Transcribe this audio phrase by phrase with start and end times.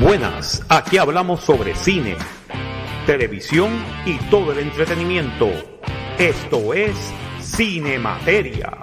[0.00, 2.16] Buenas, aquí hablamos sobre cine,
[3.04, 3.68] televisión
[4.06, 5.50] y todo el entretenimiento.
[6.18, 6.96] Esto es
[7.38, 8.78] Cine Materia.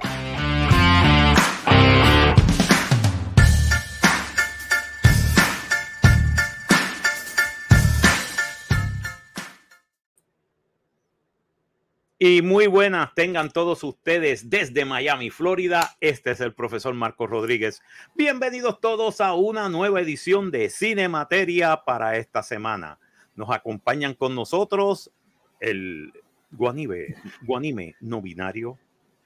[12.20, 15.96] Y muy buenas tengan todos ustedes desde Miami, Florida.
[16.02, 17.84] Este es el profesor Marcos Rodríguez.
[18.16, 22.98] Bienvenidos todos a una nueva edición de Cine Materia para esta semana.
[23.36, 25.12] Nos acompañan con nosotros
[25.60, 26.12] el
[26.50, 28.80] guanime, guanime no binario,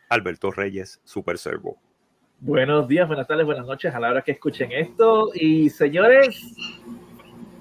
[0.09, 1.77] Alberto Reyes, Super Servo.
[2.41, 5.29] Buenos días, buenas tardes, buenas noches a la hora que escuchen esto.
[5.33, 6.37] Y señores,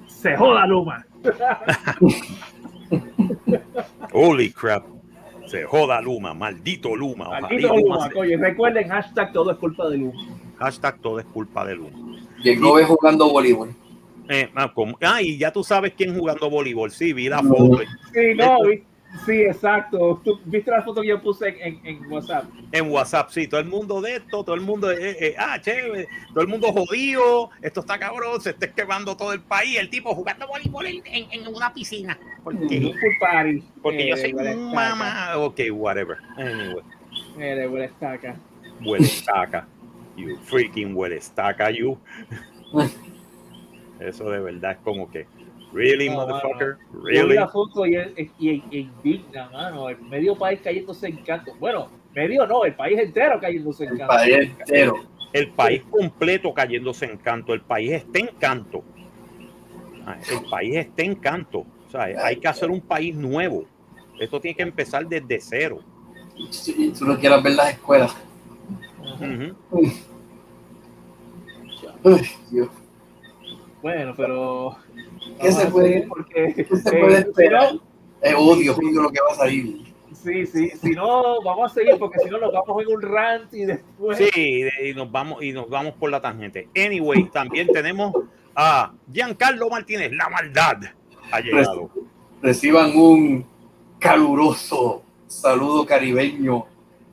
[0.09, 1.07] se joda Luma.
[4.13, 5.00] Holy crap.
[5.51, 7.41] Se joda Luma, maldito Luma.
[7.41, 10.23] Maldito Luma, Luma recuerden, hashtag todo es culpa de Luma.
[10.59, 12.19] Hashtag todo es culpa de Luma.
[12.43, 13.75] Y el ve jugando voleibol.
[14.29, 16.93] Eh, ah, ah, y ya tú sabes quién jugando voleibol.
[16.93, 17.81] Sí, vi la foto.
[18.13, 18.85] Sí, no, vi,
[19.27, 20.21] Sí, exacto.
[20.25, 22.45] ¿Tú viste la foto que yo puse en, en, WhatsApp?
[22.73, 23.49] En WhatsApp, sí.
[23.49, 26.73] Todo el mundo de esto, todo el mundo, eh, eh, ah, chévere, todo el mundo
[26.73, 31.03] jodido, esto está cabrón, se está quemando todo el país, el tipo jugando voleibol en,
[31.05, 32.19] en, una piscina.
[32.45, 33.63] Porque, party.
[33.83, 35.37] porque yo soy un mamá.
[35.37, 36.19] Ok, whatever.
[36.37, 36.83] Anyway.
[37.37, 38.37] Mire, huele estaca.
[38.85, 39.67] Huele estaca.
[40.17, 41.99] You freaking huele estaca, you.
[44.01, 45.27] Eso de verdad es como que
[45.73, 46.79] Really, motherfucker?
[46.93, 47.37] Really?
[48.39, 49.89] Y, y, y, indigna, mano.
[49.89, 51.53] El medio país cayéndose en canto.
[51.61, 54.03] Bueno, medio no, el país entero cayéndose en canto.
[54.03, 54.95] El país entero.
[55.33, 57.55] El, país completo cayéndose en canto.
[57.55, 58.83] El país está en canto.
[60.05, 61.61] Ah, el país está en canto.
[61.87, 63.65] O sea, hay que hacer un país nuevo.
[64.19, 65.81] Esto tiene que empezar desde cero.
[66.51, 68.17] Si tú no quieres ver las escuelas.
[73.83, 74.77] Bueno, pero
[75.41, 77.75] ¿Qué se puede, porque, ¿qué se puede eh, esperar?
[78.21, 79.91] Es odio, odio lo que va a salir.
[80.13, 83.55] Sí, sí, si no, vamos a seguir porque si no nos vamos en un rant
[83.55, 84.19] y después.
[84.19, 86.69] Sí, y nos vamos, y nos vamos por la tangente.
[86.77, 88.13] Anyway, también tenemos
[88.55, 90.79] a Giancarlo Martínez, la maldad
[91.33, 91.91] ha llegado.
[92.43, 93.47] Reciban un
[93.99, 96.67] caluroso saludo caribeño.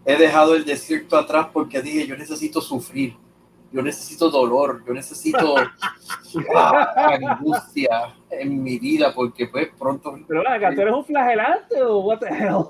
[0.05, 3.15] He dejado el desierto atrás porque dije, yo necesito sufrir
[3.71, 5.55] yo necesito dolor, yo necesito
[6.55, 10.17] angustia en mi vida porque pues pronto...
[10.27, 12.65] Pero venga, ¿tú eres un flagelante o what the hell?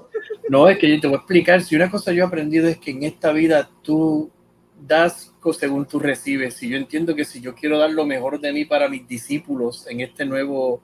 [0.50, 2.78] No, es que yo te voy a explicar, si una cosa yo he aprendido es
[2.78, 4.32] que en esta vida tú
[4.80, 6.62] das según tú recibes.
[6.64, 9.86] Y yo entiendo que si yo quiero dar lo mejor de mí para mis discípulos
[9.88, 10.82] en este nuevo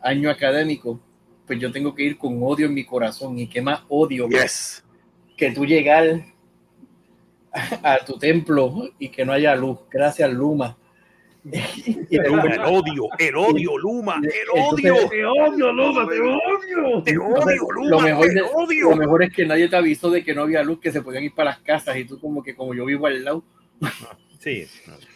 [0.00, 1.00] año académico,
[1.46, 3.38] pues yo tengo que ir con odio en mi corazón.
[3.38, 4.28] Y qué más odio
[5.36, 6.24] que tú llegar
[7.52, 9.78] a tu templo y que no haya luz.
[9.90, 10.76] Gracias, Luma.
[11.50, 12.26] el
[12.66, 15.08] odio, el odio, Luma, el odio.
[15.08, 17.02] te odio, Luma, te odio.
[17.02, 18.90] Te odio, Luma, lo mejor, te odio.
[18.90, 21.24] Lo mejor es que nadie te avisó de que no había luz, que se podían
[21.24, 23.44] ir para las casas y tú como que como yo vivo al lado.
[24.40, 24.66] Sí.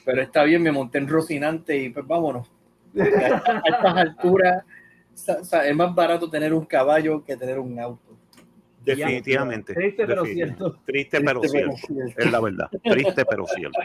[0.04, 2.46] Pero está bien, me monté en Rocinante y pues vámonos.
[2.94, 4.64] A, estas alturas
[5.64, 8.03] es más barato tener un caballo que tener un auto.
[8.84, 9.74] Definitivamente.
[9.74, 10.78] Triste pero cierto.
[10.84, 11.74] Triste pero cierto.
[12.16, 12.68] Es la verdad.
[12.82, 13.80] Triste pero cierto.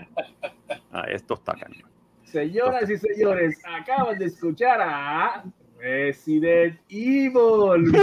[0.91, 1.89] Ah, esto está cañón.
[2.23, 5.43] Señoras y señores, acaban de escuchar a
[5.79, 7.91] Resident Evil.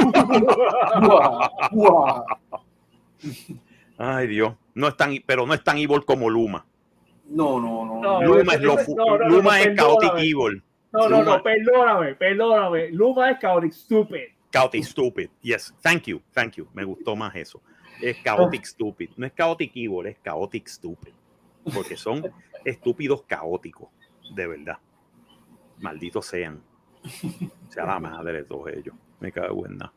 [3.99, 6.67] Ay Dios, no es tan, pero no es tan evil como Luma.
[7.29, 8.23] No, no, no.
[8.23, 8.77] Luma es, lo,
[9.29, 10.63] Luma es chaotic evil.
[10.93, 12.91] No, no, no, perdóname, perdóname.
[12.91, 14.36] Luma es chaotic stupid.
[14.57, 15.31] Chaotic Stupid.
[15.43, 16.67] Yes, thank you, thank you.
[16.73, 17.61] Me gustó más eso.
[18.01, 19.11] Es Chaotic Stupid.
[19.17, 21.13] No es Chaotic Evil, es Chaotic Stupid.
[21.75, 22.33] Porque son
[22.65, 23.89] estúpidos caóticos,
[24.35, 24.79] de verdad.
[25.79, 26.63] Malditos sean.
[27.69, 28.95] Sea la madre de todos ellos.
[29.21, 29.93] Me cago en nada.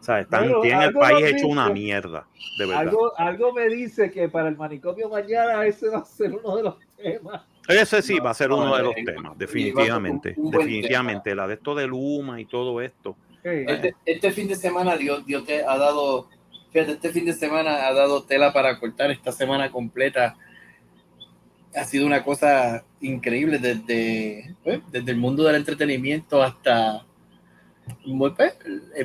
[0.00, 2.26] O sea, están, tienen el país hecho una mierda,
[2.58, 2.88] de verdad.
[2.88, 6.62] Algo, algo me dice que para el manicomio mañana ese va a ser uno de
[6.62, 7.42] los temas.
[7.68, 10.34] Ese sí va a ser uno de los temas, definitivamente.
[10.36, 11.34] Definitivamente.
[11.34, 15.44] La de esto de Luma y todo esto este, este, fin de semana Dios, Dios
[15.44, 16.28] te ha dado,
[16.72, 20.36] fíjate, este fin de semana ha dado tela para cortar esta semana completa.
[21.74, 27.04] Ha sido una cosa increíble desde, pues, desde el mundo del entretenimiento hasta
[28.36, 28.54] pues,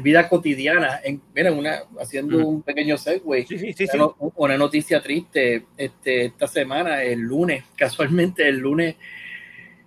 [0.01, 0.99] vida cotidiana.
[1.03, 3.21] En, mira, una, haciendo un pequeño segue,
[4.35, 8.95] una, noticia triste este, esta semana, el lunes, casualmente el lunes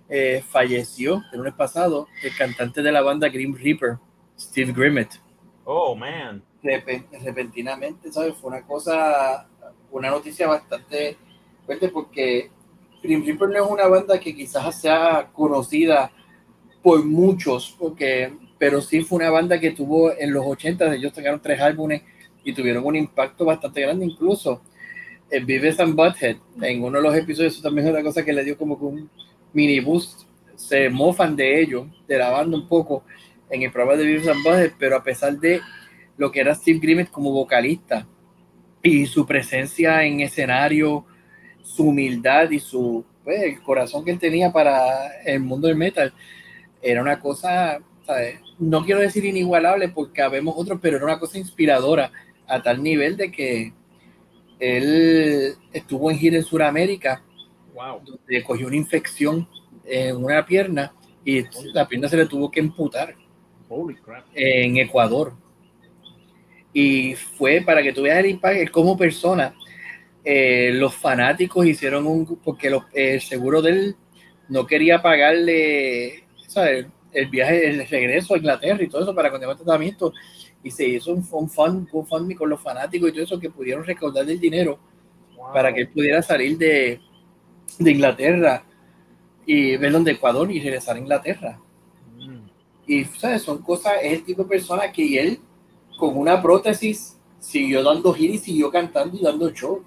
[0.09, 3.97] eh, falleció, el lunes pasado, el cantante de la banda Grim Reaper,
[4.39, 5.19] Steve Grimmett.
[5.65, 6.41] Oh, man.
[6.63, 8.35] repentinamente, ¿sabes?
[8.35, 9.47] Fue una cosa,
[9.91, 11.17] una noticia bastante
[11.65, 12.49] fuerte porque
[13.03, 16.11] Grim Reaper no es una banda que quizás sea conocida
[16.81, 21.41] por muchos, porque, pero sí fue una banda que tuvo en los 80, ellos sacaron
[21.41, 22.01] tres álbumes
[22.43, 24.61] y tuvieron un impacto bastante grande, incluso
[25.29, 28.33] en Vives and Butthead, en uno de los episodios, eso también es una cosa que
[28.33, 29.09] le dio como un
[29.53, 30.23] mini boost,
[30.55, 33.03] se mofan de ellos, de la banda un poco,
[33.49, 35.61] en el programa de Vives and Butthead, pero a pesar de
[36.17, 38.07] lo que era Steve Grimmett como vocalista
[38.83, 41.05] y su presencia en escenario,
[41.61, 46.13] su humildad y su pues, el corazón que él tenía para el mundo del metal,
[46.81, 47.79] era una cosa,
[48.57, 52.11] no quiero decir inigualable porque habemos otros, pero era una cosa inspiradora
[52.47, 53.73] a tal nivel de que
[54.59, 57.23] él estuvo en gira en Sudamérica,
[57.75, 58.01] wow.
[58.03, 59.47] donde cogió una infección
[59.85, 60.93] en una pierna
[61.23, 61.43] y
[61.73, 62.59] la pierna se le tuvo que
[63.69, 65.33] emputar en Ecuador.
[66.73, 69.53] Y fue para que tú veas el impacto, como persona,
[70.23, 73.95] eh, los fanáticos hicieron un, porque el seguro de él
[74.47, 76.23] no quería pagarle
[77.13, 80.13] el viaje, el regreso a Inglaterra y todo eso para continuar el tratamiento.
[80.63, 83.83] Y se hizo un, un, fund, un con los fanáticos y todo eso que pudieron
[83.85, 84.77] recaudar el dinero
[85.53, 86.99] para que él pudiera salir de,
[87.79, 88.63] de Inglaterra
[89.45, 91.59] y verlo de Ecuador y regresar a Inglaterra.
[92.89, 93.43] Y ¿sabes?
[93.43, 95.39] son cosas, es el tipo de persona que él
[95.97, 99.83] con una prótesis siguió dando gira y siguió cantando y dando show.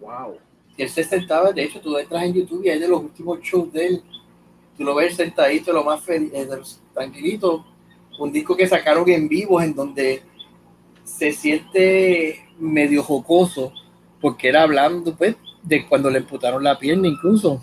[0.00, 0.38] Wow.
[0.76, 3.72] Él se sentaba, de hecho, tú entras en YouTube y hay de los últimos shows
[3.72, 4.02] de él
[4.78, 6.48] tú lo ves sentadito, lo más feliz, eh,
[6.94, 7.66] tranquilito,
[8.18, 10.22] un disco que sacaron en vivo en donde
[11.02, 13.72] se siente medio jocoso,
[14.20, 15.34] porque era hablando pues
[15.64, 17.62] de cuando le emputaron la pierna incluso,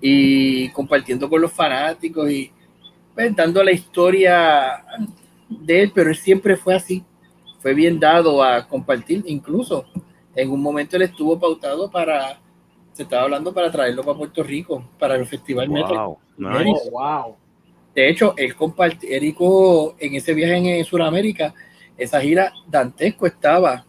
[0.00, 2.52] y compartiendo con los fanáticos y
[3.20, 4.82] pues, dando la historia
[5.48, 7.04] de él, pero él siempre fue así,
[7.60, 9.84] fue bien dado a compartir, incluso
[10.34, 12.40] en un momento él estuvo pautado para
[12.92, 16.18] se estaba hablando para traerlo para Puerto Rico, para el Festival wow,
[16.90, 17.36] wow.
[17.94, 21.54] De hecho, él compartió, Érico, en ese viaje en, Sudamérica,
[21.96, 23.84] esa gira dantesco estaba.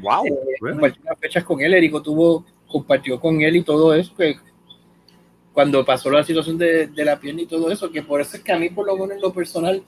[0.00, 0.26] Wow.
[0.26, 4.36] Eh, fechas con él, Érico tuvo, compartió con él y todo eso, que
[5.54, 8.52] cuando pasó la situación de, la pierna y todo eso, que por eso es que
[8.52, 9.82] a mí, por lo menos en lo personal,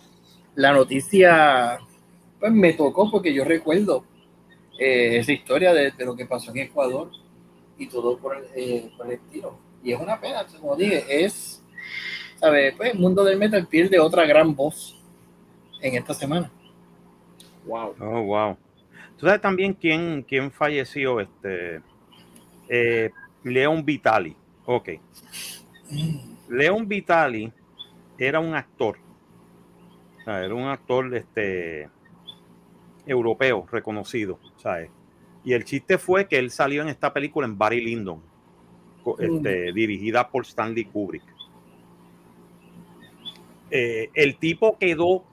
[0.54, 1.78] la noticia
[2.38, 4.04] pues me tocó porque yo recuerdo
[4.78, 7.10] eh, esa historia de, de, lo que pasó en Ecuador
[7.78, 9.58] y todo por el, eh, por el estilo.
[9.82, 11.62] Y es una pena, como dije, es,
[12.36, 12.74] ¿sabes?
[12.76, 14.96] Pues el mundo del metal pierde otra gran voz
[15.80, 16.50] en esta semana.
[17.64, 17.94] Wow.
[18.00, 18.56] Oh, wow.
[19.18, 21.20] ¿Tú sabes también quién, quién falleció?
[21.20, 21.80] Este,
[22.68, 23.10] eh,
[23.42, 24.36] Leon Vitali.
[24.66, 24.90] Ok.
[26.48, 27.52] Leon Vitali
[28.18, 28.98] era un actor.
[30.26, 31.88] era un actor este,
[33.06, 34.38] europeo reconocido.
[34.56, 34.90] ¿sabes?
[35.44, 38.20] Y el chiste fue que él salió en esta película en Barry Lyndon,
[39.18, 41.22] este, dirigida por Stanley Kubrick.
[43.70, 45.24] Eh, el tipo quedó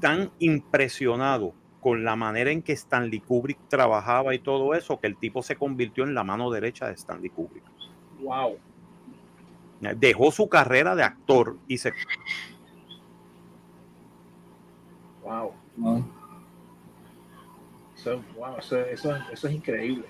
[0.00, 5.16] tan impresionado con la manera en que Stanley Kubrick trabajaba y todo eso, que el
[5.16, 7.64] tipo se convirtió en la mano derecha de Stanley Kubrick.
[8.20, 8.58] Wow.
[9.80, 11.92] Dejó su carrera de actor y se.
[15.22, 15.52] Wow
[18.58, 20.06] eso, eso, eso, es increíble.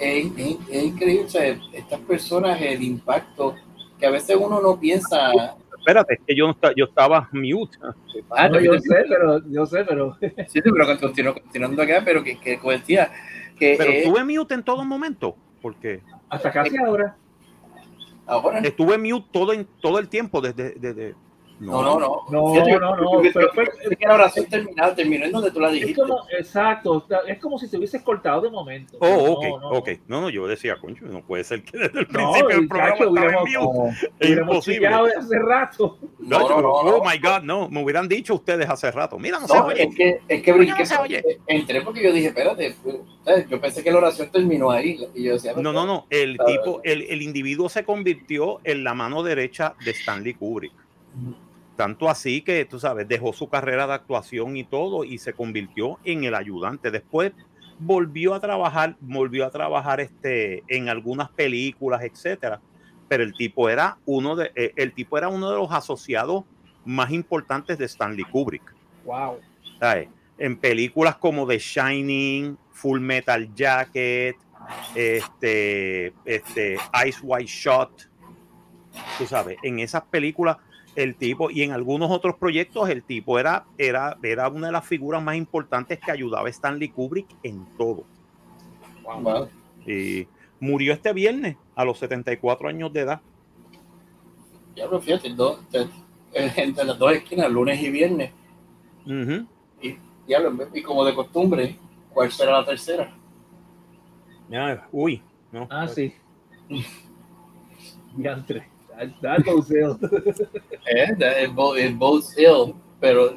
[0.00, 0.24] Es,
[0.84, 3.54] increíble, estas personas, el impacto
[3.98, 5.32] que a veces uno no piensa.
[5.78, 7.78] Espérate, es que yo, yo estaba mute.
[8.30, 10.16] Ah, no, yo sé, pero yo sé, pero.
[10.48, 13.10] Sí, pero continuando acá, pero que, que decía
[13.58, 13.74] que.
[13.78, 16.02] Pero estuve mute en todo momento, porque.
[16.28, 17.16] Hasta casi ahora.
[18.26, 18.58] Ahora.
[18.60, 21.14] Estuve mute todo, en, todo el tiempo, desde, desde
[21.60, 22.24] no, no, no.
[22.30, 23.22] No, no, no.
[23.32, 26.00] Pero fue, que la oración terminada, terminó en donde tú la dijiste.
[26.00, 27.06] como, exacto.
[27.26, 28.96] Es como si te hubieses cortado de momento.
[29.00, 29.88] Oh, ok, no, ok.
[30.06, 33.38] No, no, yo decía, concho, no puede ser que desde el principio del programa estaba
[33.40, 33.90] en vivo.
[34.20, 34.86] Es imposible.
[34.86, 35.98] hace rato.
[36.18, 37.68] No, no, no, oh my God, no.
[37.68, 39.18] Me hubieran dicho ustedes hace rato.
[39.18, 39.82] Mira, no, se oye.
[39.84, 41.38] Es que, es que brinqué.
[41.46, 42.76] Entré porque yo dije, espérate.
[43.48, 44.98] Yo pensé que la oración terminó ahí.
[45.14, 46.06] Y yo decía, no, no, no.
[46.10, 50.72] El tipo, el, el individuo se convirtió en la mano derecha de Stanley Kubrick.
[51.78, 56.00] Tanto así que, tú sabes, dejó su carrera de actuación y todo y se convirtió
[56.02, 56.90] en el ayudante.
[56.90, 57.30] Después
[57.78, 62.60] volvió a trabajar, volvió a trabajar este, en algunas películas, etcétera.
[63.06, 66.42] Pero el tipo era uno de, eh, el tipo era uno de los asociados
[66.84, 68.74] más importantes de Stanley Kubrick.
[69.04, 69.38] Wow.
[70.36, 74.36] En películas como The Shining, Full Metal Jacket,
[74.96, 78.10] este, este, Ice White Shot,
[79.16, 80.56] tú sabes, en esas películas
[80.98, 84.84] el tipo, y en algunos otros proyectos, el tipo era, era, era una de las
[84.84, 88.04] figuras más importantes que ayudaba a Stanley Kubrick en todo.
[89.86, 90.26] Y
[90.58, 93.20] murió este viernes a los 74 años de edad.
[94.74, 95.60] Ya, pero fíjate, dos,
[96.32, 98.32] entre las dos esquinas, lunes y viernes.
[99.80, 99.96] y,
[100.74, 101.76] y como de costumbre,
[102.12, 103.14] ¿cuál será la tercera?
[104.48, 105.68] Ya, uy, no.
[105.70, 106.12] Ah, sí.
[108.16, 108.77] Diantre.
[109.22, 109.98] That goes ill.
[110.86, 111.14] eh,
[111.44, 113.34] it, both, ill, pero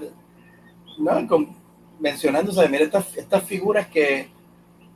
[0.98, 1.56] no, con,
[2.00, 4.30] mencionando, o mira estas, estas figuras que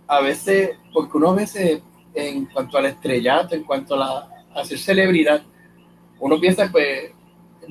[0.08, 1.82] a veces, porque uno a veces
[2.14, 4.08] en cuanto al estrellato, en cuanto a, la,
[4.56, 5.44] a hacer celebridad,
[6.20, 7.12] uno piensa pues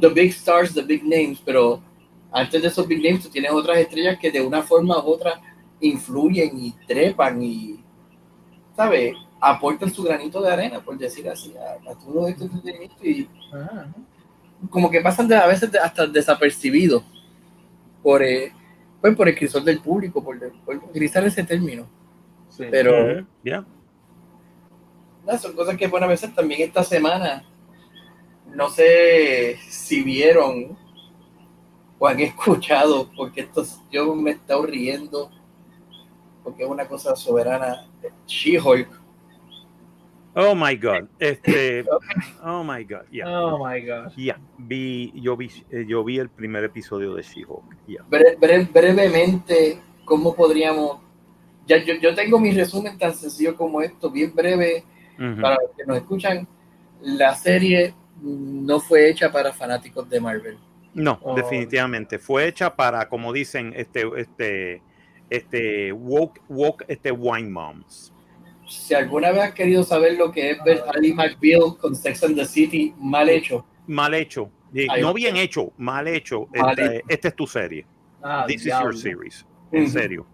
[0.01, 1.83] the big stars, the big names, pero
[2.31, 5.41] antes de esos big names tú tienes otras estrellas que de una forma u otra
[5.81, 7.81] influyen y trepan y,
[8.77, 9.15] ¿sabes?
[9.47, 13.29] Aportan su granito de arena, por decir así, a, todo este entretenimiento y
[14.71, 17.03] como que pasan de, a veces hasta desapercibidos
[18.03, 18.53] por, eh,
[19.01, 20.39] pues, por el crisol del público, por,
[20.89, 21.87] utilizar ese término.
[22.57, 23.65] Pero, ya.
[25.39, 27.45] son cosas que, bueno, a veces también esta semana
[28.55, 30.79] no sé si vieron
[31.99, 35.31] o han escuchado, porque esto, yo me he estado riendo,
[36.43, 37.87] porque es una cosa soberana.
[38.27, 39.04] She-Hulk.
[40.35, 41.09] Oh my God.
[41.19, 41.85] Este,
[42.45, 43.07] oh my God.
[43.11, 43.29] Yeah.
[43.29, 44.13] Oh my God.
[44.17, 44.39] Yeah.
[44.59, 47.65] Vi, yo, vi, eh, yo vi el primer episodio de She-Hulk.
[48.73, 50.99] brevemente, ¿cómo podríamos.?
[51.67, 54.85] Ya, yo, yo, tengo mi resumen tan sencillo como esto, bien breve,
[55.41, 56.47] para los que nos escuchan.
[57.01, 60.59] La serie no fue hecha para fanáticos de Marvel.
[60.95, 61.35] No, oh.
[61.35, 62.19] definitivamente.
[62.19, 64.83] Fue hecha para, como dicen, este, este,
[65.31, 68.14] este, woke, woke, este, wine moms.
[68.67, 72.23] Si alguna vez has querido saber lo que es ver a Ali McBeal con Sex
[72.25, 73.65] and the City mal hecho.
[73.87, 74.51] Mal hecho.
[75.01, 76.49] no bien hecho, mal hecho.
[76.53, 77.87] Este, esta es tu serie.
[78.23, 79.47] Ah, this is your series.
[79.71, 80.27] En serio.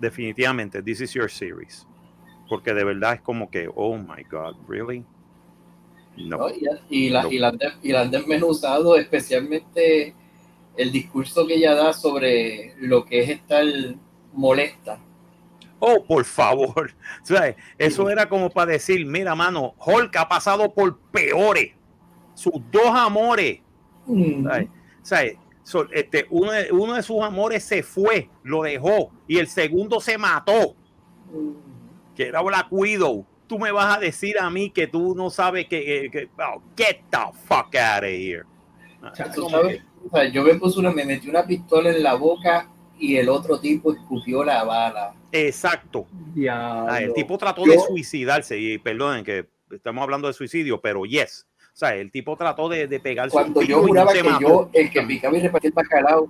[0.00, 1.86] Definitivamente, this is your series.
[2.48, 5.04] Porque de verdad es como que, oh my God, really?
[6.16, 6.52] Y, la,
[6.90, 7.52] y, la,
[7.82, 10.14] y la han desmenuzado, especialmente
[10.76, 13.64] el discurso que ella da sobre lo que es estar
[14.32, 15.00] molesta.
[15.78, 16.92] Oh, por favor.
[17.78, 21.72] Eso era como para decir, mira, mano, Hulk ha pasado por peores.
[22.34, 23.60] Sus dos amores.
[25.92, 30.16] este, uno, de, uno, de, sus amores se fue, lo dejó, y el segundo se
[30.16, 30.74] mató.
[32.16, 35.66] Que era Black Widow tú me vas a decir a mí que tú no sabes
[35.66, 38.44] que, que, oh, get the fuck out of here.
[40.32, 42.68] yo me puse una, me metí una pistola en la boca
[42.98, 45.14] y el otro tipo escupió la bala.
[45.32, 46.06] Exacto.
[46.50, 51.46] Ah, el tipo trató de suicidarse y perdonen que estamos hablando de suicidio, pero yes.
[51.74, 53.32] O sea, el tipo trató de, de pegarse.
[53.32, 56.28] Cuando yo juraba que yo, el que picaba y repartía el bacalao,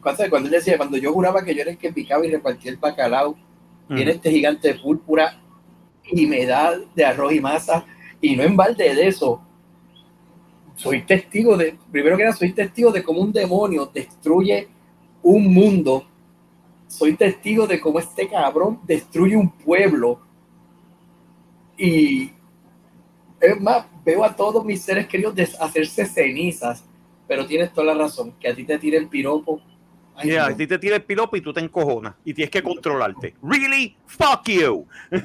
[0.00, 2.78] cuando él decía, cuando yo juraba que yo era el que picaba y repartía el
[2.78, 3.36] bacalao,
[3.90, 5.40] Viene este gigante de púrpura
[6.12, 7.84] y me da de arroz y masa.
[8.20, 9.42] Y no en balde de eso.
[10.76, 14.68] Soy testigo de, primero que nada, soy testigo de cómo un demonio destruye
[15.22, 16.06] un mundo.
[16.90, 20.20] Soy testigo de cómo este cabrón destruye un pueblo.
[21.78, 22.32] Y
[23.40, 26.84] es más, veo a todos mis seres queridos deshacerse cenizas.
[27.28, 29.62] Pero tienes toda la razón, que a ti te tiren piropo
[30.24, 33.34] Yeah, a ti te tira el piloto y tú te encojonas y tienes que controlarte.
[33.42, 33.96] Really?
[34.06, 34.86] Fuck you.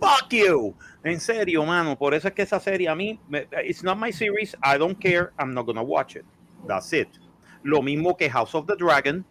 [0.00, 0.74] Fuck you.
[1.02, 1.98] En serio, mano.
[1.98, 3.18] Por eso es que esa serie a mí,
[3.66, 4.56] it's not my series.
[4.62, 5.30] I don't care.
[5.38, 6.24] I'm not gonna watch it.
[6.66, 7.08] That's it.
[7.62, 9.24] Lo mismo que House of the Dragon.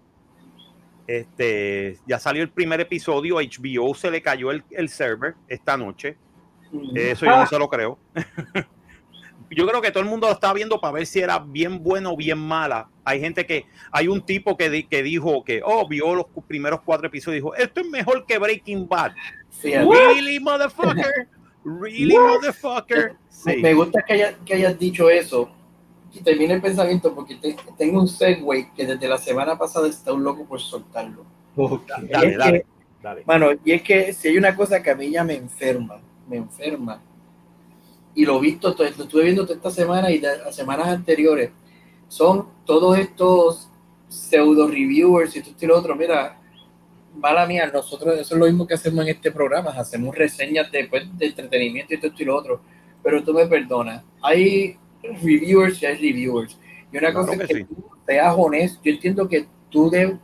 [1.10, 3.38] Este, ya salió el primer episodio.
[3.38, 6.16] HBO se le cayó el, el server esta noche.
[6.72, 6.96] Mm.
[6.96, 7.98] Eso yo no se lo creo.
[9.50, 12.12] yo creo que todo el mundo lo estaba viendo para ver si era bien bueno
[12.12, 12.89] o bien mala.
[13.04, 17.08] Hay gente que, hay un tipo que, que dijo que, oh, vio los primeros cuatro
[17.08, 19.13] episodios y dijo, esto es mejor que Breaking Bad.
[19.63, 21.28] really, motherfucker.
[21.66, 23.16] Really, motherfucker.
[23.46, 25.50] Me gusta que, que hayas dicho eso.
[26.12, 27.38] Y termine el pensamiento porque
[27.78, 31.24] tengo un segue que desde la semana pasada está un loco por soltarlo.
[32.10, 32.66] Dale, dale,
[33.01, 33.24] dale.
[33.25, 36.38] Mano, y es que si hay una cosa que a mí ya me enferma, me
[36.38, 37.01] enferma,
[38.16, 41.51] y lo he visto, lo estuve viendo esta semana y las semanas anteriores,
[42.08, 43.70] son todos estos
[44.08, 45.96] pseudo reviewers y esto y lo otro.
[45.96, 46.38] Mira,
[47.16, 50.88] mala mía, nosotros eso es lo mismo que hacemos en este programa, hacemos reseñas de,
[50.88, 52.62] pues, de entretenimiento y esto y lo otro.
[53.04, 56.58] Pero tú me perdonas, hay reviewers y hay reviewers.
[56.91, 57.75] Y una cosa es que, tú
[58.06, 60.18] seas honesto, yo entiendo que tú de,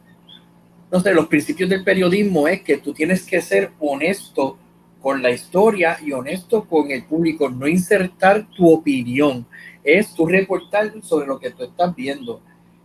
[0.91, 4.57] no sé, los principios del periodismo es que tú tienes que ser honesto
[5.01, 9.45] con la historia y honesto con el público, no insertar tu opinión,
[9.83, 12.41] es tu reportar sobre lo que tú estás viendo.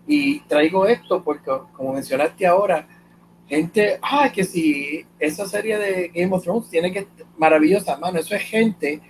[0.06, 2.86] Y traigo esto porque, como mencionaste ahora,
[3.48, 7.06] gente, ah, que si esa serie de Game of Thrones tiene que,
[7.38, 9.00] maravillosa, mano, eso es gente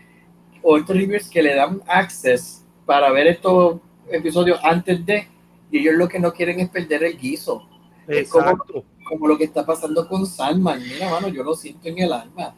[0.63, 3.77] o estos reviewers que le dan access para ver estos
[4.11, 5.29] episodios antes de,
[5.71, 7.69] y ellos lo que no quieren es perder el guiso.
[8.09, 8.59] Es como,
[9.05, 10.83] como, lo que está pasando con Sandman.
[10.83, 12.53] Mira, mano, yo lo siento en el alma.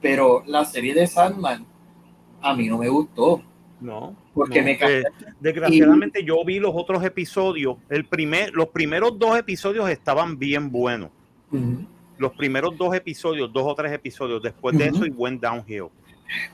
[0.00, 1.66] Pero la serie de Sandman
[2.40, 3.42] a mí no me gustó.
[3.80, 4.14] No.
[4.32, 5.02] Porque me eh,
[5.40, 7.76] Desgraciadamente yo vi los otros episodios.
[7.88, 11.10] El primer, los primeros dos episodios estaban bien buenos.
[12.18, 14.40] Los primeros dos episodios, dos o tres episodios.
[14.40, 15.88] Después de eso, y went downhill.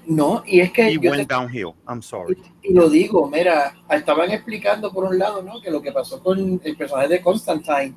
[0.07, 0.91] No, y es que.
[0.91, 1.75] Y went downhill.
[1.89, 2.37] I'm sorry.
[2.63, 5.61] Y, lo digo, mira, estaban explicando por un lado, ¿no?
[5.61, 7.95] Que lo que pasó con el personaje de Constantine,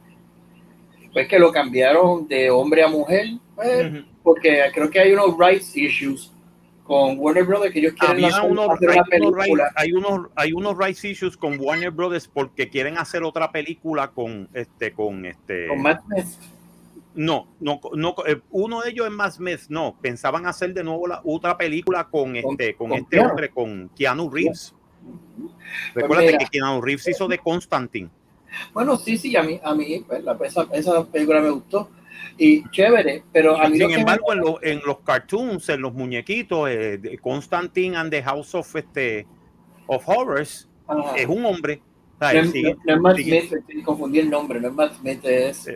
[1.14, 5.76] pues que lo cambiaron de hombre a mujer, pues, porque creo que hay unos rights
[5.76, 6.32] issues
[6.86, 9.72] con Warner Brothers que ellos quieren hacer, unos, una película.
[9.76, 14.48] hay unos hay unos rights issues con Warner Brothers porque quieren hacer otra película con
[14.54, 16.28] este con este con Matt Smith.
[17.16, 21.08] No, no, no, eh, uno de ellos es más Smith, no, pensaban hacer de nuevo
[21.08, 24.76] la otra película con este, con, este hombre, con Keanu Reeves.
[25.94, 28.10] Recuerda pues que Keanu Reeves hizo de Constantine.
[28.74, 31.90] Bueno, sí, sí, a mí, a mí pues, esa, esa película me gustó
[32.38, 37.96] y chévere, pero a mí Sin embargo, en, los cartoons, en los muñequitos, eh, Constantine
[37.96, 39.26] and the House of, este,
[39.88, 40.68] of Horrors,
[41.16, 41.82] es un hombre.
[42.20, 43.54] No, es Matt Smith,
[43.84, 45.70] confundí el nombre, no es Matt Smith, es...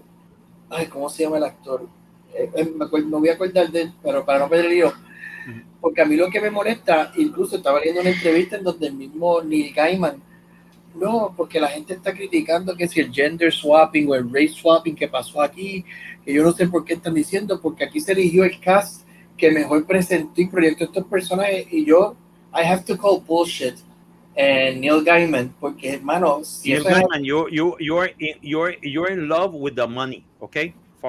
[0.70, 1.88] Ay, ¿cómo se llama el actor?
[2.34, 4.94] Eh, eh, me, voy a acordar de él, pero para no perder el lío.
[5.82, 8.94] Porque a mí lo que me molesta, incluso estaba viendo una entrevista en donde el
[8.94, 10.22] mismo Neil Gaiman
[10.96, 14.96] no, porque la gente está criticando que si el gender swapping o el race swapping
[14.96, 15.86] que pasó aquí,
[16.26, 19.08] que yo no sé por qué están diciendo, porque aquí se eligió el cast
[19.38, 22.16] que mejor presentó y proyectó estos personajes y yo,
[22.54, 23.76] I have to call bullshit.
[24.38, 29.28] And Neil Gaiman, porque hermano, si Neil Gaiman, you, you, you're, in, you're, you're in
[29.28, 30.58] love with the money, ¿ok?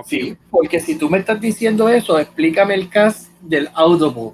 [0.04, 4.32] sí, porque si tú me estás diciendo eso, explícame el cast del Audible.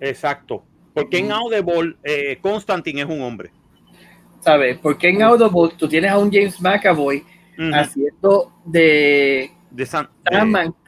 [0.00, 3.50] Exacto, porque en Audible eh, Constantine es un hombre.
[4.46, 4.78] ¿sabes?
[4.78, 7.24] Porque en Audible tú tienes a un James McAvoy
[7.72, 10.08] haciendo de, de, San,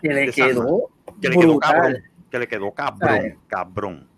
[0.01, 4.09] que le quedó que le quedó cabrón, que le quedó cabrón, cabrón.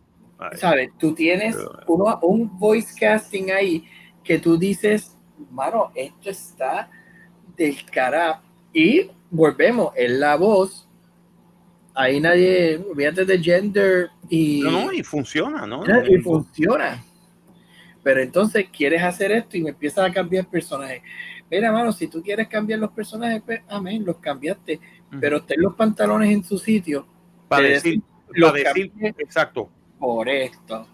[0.57, 0.91] ¿Sabes?
[0.99, 3.85] Tú tienes uno, un voice casting ahí
[4.23, 5.17] que tú dices,
[5.51, 6.91] mano, esto está
[7.57, 8.43] del cara.
[8.75, 10.87] Y volvemos, en la voz.
[11.95, 14.61] Ahí nadie, olvídate de gender y.
[14.63, 15.85] No, no, y funciona, ¿no?
[16.07, 17.05] Y funciona.
[18.03, 21.03] Pero entonces quieres hacer esto y me empiezas a cambiar personajes.
[21.51, 24.81] Mira, hermano, si tú quieres cambiar los personajes, pues, amén, los cambiaste.
[25.21, 27.05] Pero ten los pantalones en su sitio.
[27.49, 28.01] Para decir,
[28.41, 29.69] para decir exacto.
[29.99, 30.87] Por esto.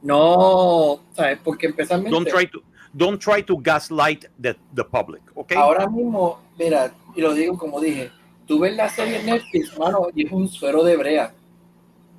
[0.00, 1.38] No, ¿sabes?
[1.42, 2.10] Porque empezamos.
[2.10, 2.62] Don't try to,
[2.96, 5.52] don't try to gaslight the, the public, ¿ok?
[5.56, 8.10] Ahora mismo, mira, y lo digo como dije,
[8.46, 11.34] tú ves la serie Netflix, hermano, y es un suero de brea.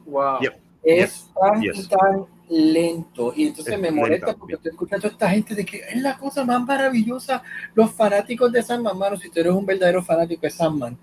[0.06, 0.40] Wow.
[0.84, 5.66] Es tan tan lento y entonces me molesta porque estoy escuchando a esta gente de
[5.66, 7.42] que es la cosa más maravillosa
[7.74, 10.98] los fanáticos de Sandman, mano, si tú eres un verdadero fanático de Sandman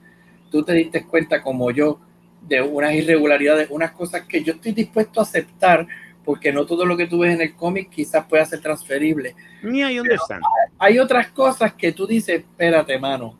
[0.52, 1.98] tú te diste cuenta como yo
[2.46, 5.86] de unas irregularidades, unas cosas que yo estoy dispuesto a aceptar
[6.24, 9.34] porque no todo lo que tú ves en el cómic quizás pueda ser transferible.
[9.62, 9.98] Hay,
[10.78, 13.38] hay otras cosas que tú dices, espérate, mano,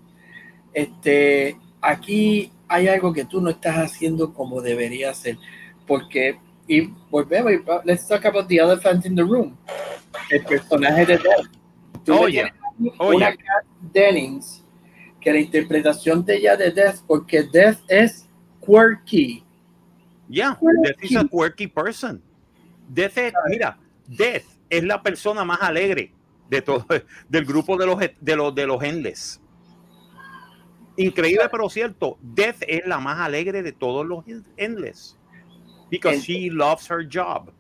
[0.72, 5.38] este, aquí hay algo que tú no estás haciendo como debería ser,
[5.86, 7.52] porque y volvemos,
[7.84, 9.56] let's talk about the elephant in the room.
[10.30, 12.08] El personaje de Death.
[12.08, 12.52] Oye,
[12.98, 14.64] una Kat Dennings,
[15.20, 18.28] que la interpretación de ella de Death, porque Death es
[18.64, 19.44] quirky.
[20.28, 22.22] Yeah, Death is a quirky person.
[22.92, 26.12] Death es, mira, Death es la persona más alegre
[26.50, 26.84] de todo,
[27.28, 29.40] del grupo de los, de los, de los Endless.
[30.98, 34.24] Increíble, pero cierto, Death es la más alegre de todos los
[34.58, 35.18] Endless.
[35.90, 37.50] Because she loves her job.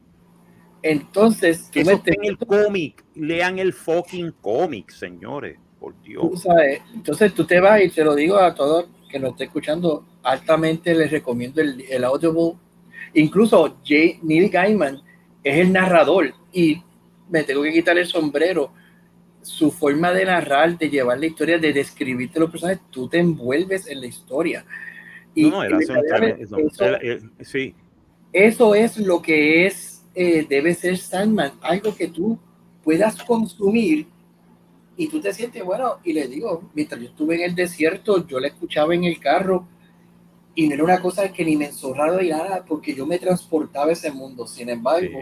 [0.82, 6.44] Entonces, eso en el cómic, lean el fucking cómic, señores, por Dios.
[6.92, 10.94] entonces tú te vas y te lo digo a todos que nos esté escuchando, altamente
[10.94, 12.54] les recomiendo el, el Audible.
[13.14, 15.02] Incluso J, Neil Gaiman
[15.42, 16.82] es el narrador y
[17.30, 18.72] me tengo que quitar el sombrero.
[19.42, 23.88] Su forma de narrar, de llevar la historia, de describirte los personajes, tú te envuelves
[23.88, 24.64] en la historia.
[25.34, 25.78] Y no, no,
[27.40, 27.74] sí
[28.32, 32.38] eso es lo que es, eh, debe ser Sandman, algo que tú
[32.82, 34.06] puedas consumir
[34.96, 38.40] y tú te sientes, bueno, y le digo, mientras yo estuve en el desierto, yo
[38.40, 39.68] la escuchaba en el carro
[40.54, 43.86] y no era una cosa que ni me enzorraba y nada, porque yo me transportaba
[43.86, 44.46] a ese mundo.
[44.46, 45.18] Sin embargo,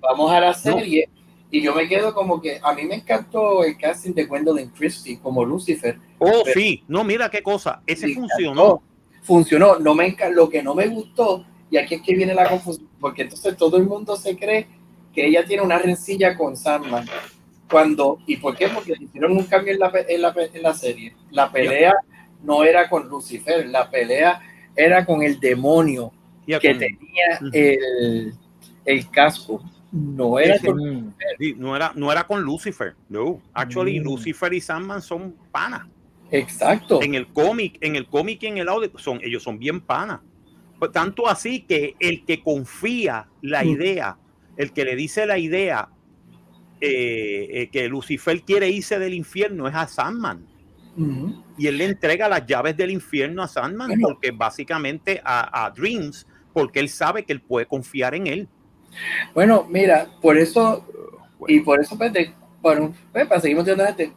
[0.00, 1.08] vamos a la serie
[1.50, 5.18] y yo me quedo como que a mí me encantó el casting de Gwendolyn Christie
[5.20, 5.98] como Lucifer.
[6.18, 8.82] Oh, sí, no, mira qué cosa, ese funcionó.
[9.22, 12.88] Funcionó, no me lo que no me gustó Y aquí es que viene la confusión,
[13.00, 14.66] porque entonces todo el mundo se cree
[15.14, 17.06] que ella tiene una rencilla con Sandman.
[17.70, 18.68] Cuando, ¿Y por qué?
[18.68, 21.14] Porque hicieron un cambio en la, en la, en la serie.
[21.30, 21.94] La pelea
[22.44, 24.40] no era con Lucifer, la pelea
[24.76, 26.12] era con el demonio
[26.46, 28.34] que tenía el,
[28.84, 29.62] el, casco.
[29.92, 31.14] No era, con,
[31.56, 32.94] no era, no era con Lucifer.
[33.08, 34.02] No, actually, mm.
[34.02, 35.86] Lucifer y Sandman son panas.
[36.30, 37.00] Exacto.
[37.00, 40.20] En el cómic, en el cómic y en el audio, son, ellos son bien panas.
[40.78, 43.68] Pues, tanto así que el que confía la mm.
[43.68, 44.18] idea,
[44.56, 45.88] el que le dice la idea
[46.80, 50.44] eh, eh, que Lucifer quiere irse del infierno es a Sandman.
[51.56, 56.80] Y él le entrega las llaves del infierno a Sandman, porque básicamente a, Dreams, porque
[56.80, 58.48] él sabe que él puede confiar en él.
[59.34, 60.86] Bueno, mira, por eso,
[61.48, 62.12] y por eso, pues,
[62.60, 63.58] bueno, pues, para seguir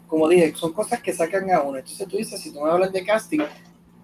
[0.07, 1.79] como dije, son cosas que sacan a uno.
[1.79, 3.41] Entonces tú dices, si tú me hablas de casting,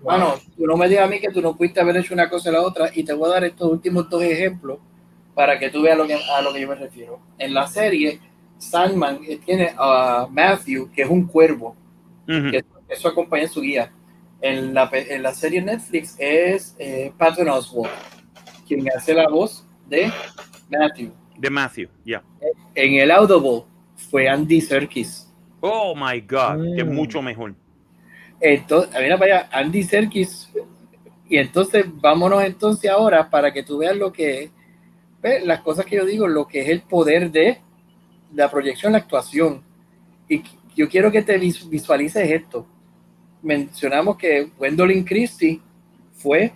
[0.02, 2.50] bueno, tú no me digas a mí que tú no pudiste haber hecho una cosa
[2.50, 4.80] y la otra, y te voy a dar estos últimos dos ejemplos
[5.34, 7.20] para que tú veas lo que, a lo que yo me refiero.
[7.38, 8.20] En la serie,
[8.58, 11.76] Sandman tiene a Matthew, que es un cuervo,
[12.26, 13.92] que eso acompaña su guía.
[14.42, 17.92] En la, en la serie Netflix es eh, Patton Oswalt,
[18.68, 20.12] quien hace la voz de
[20.70, 21.12] Matthew.
[21.38, 22.24] De Matthew, ya.
[22.76, 23.64] En el Audible
[24.10, 25.32] fue Andy Serkis.
[25.62, 26.94] Oh my God, que es mm.
[26.94, 27.56] mucho mejor.
[28.42, 30.52] Entonces, mira para allá, Andy Serkis.
[31.30, 34.52] Y entonces, vámonos entonces ahora para que tú veas lo que
[35.24, 37.62] es, las cosas que yo digo, lo que es el poder de
[38.34, 39.64] la proyección, la actuación.
[40.28, 40.44] Y
[40.76, 42.68] yo quiero que te visualices esto.
[43.42, 45.62] Mencionamos que Gwendolyn Christie
[46.14, 46.54] fue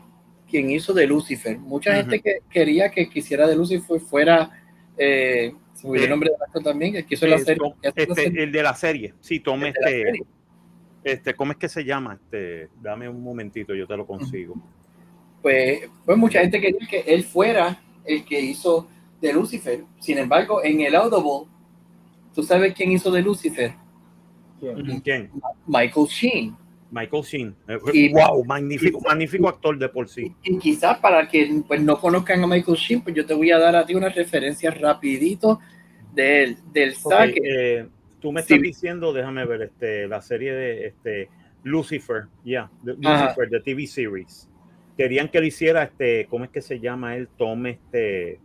[0.50, 1.58] quien hizo de Lucifer.
[1.60, 4.50] Mucha gente que quería que quisiera de Lucifer fuera,
[4.98, 7.74] eh, se me el nombre de actor también, que hizo la serie.
[7.82, 10.22] Este, el de la serie, sí, tome este,
[11.04, 12.20] este, ¿cómo es que se llama?
[12.22, 14.56] Este, dame un momentito, yo te lo consigo.
[15.42, 18.88] Pues, pues mucha gente quería que él fuera el que hizo
[19.22, 19.84] de Lucifer.
[20.00, 21.50] Sin embargo, en el Audible,
[22.34, 23.74] ¿tú sabes quién hizo de Lucifer?
[25.04, 25.32] ¿Quién?
[25.66, 26.56] Michael Sheen.
[26.92, 27.56] Michael Sheen.
[27.94, 30.34] Y, wow, magnífico, magnífico actor de por sí.
[30.44, 33.60] Y, quizás para que pues, no conozcan a Michael Sheen, pues yo te voy a
[33.60, 35.60] dar a ti una referencia rapidito
[36.14, 37.40] del, del saque.
[37.44, 37.88] Eh,
[38.20, 41.30] tú me estás diciendo, déjame ver, este, la serie de este,
[41.64, 44.50] Lucifer, ya, Lucifer, de TV series.
[44.98, 47.28] Querían que lo hiciera, este, ¿cómo es que se llama él?
[47.38, 48.40] Tom, este,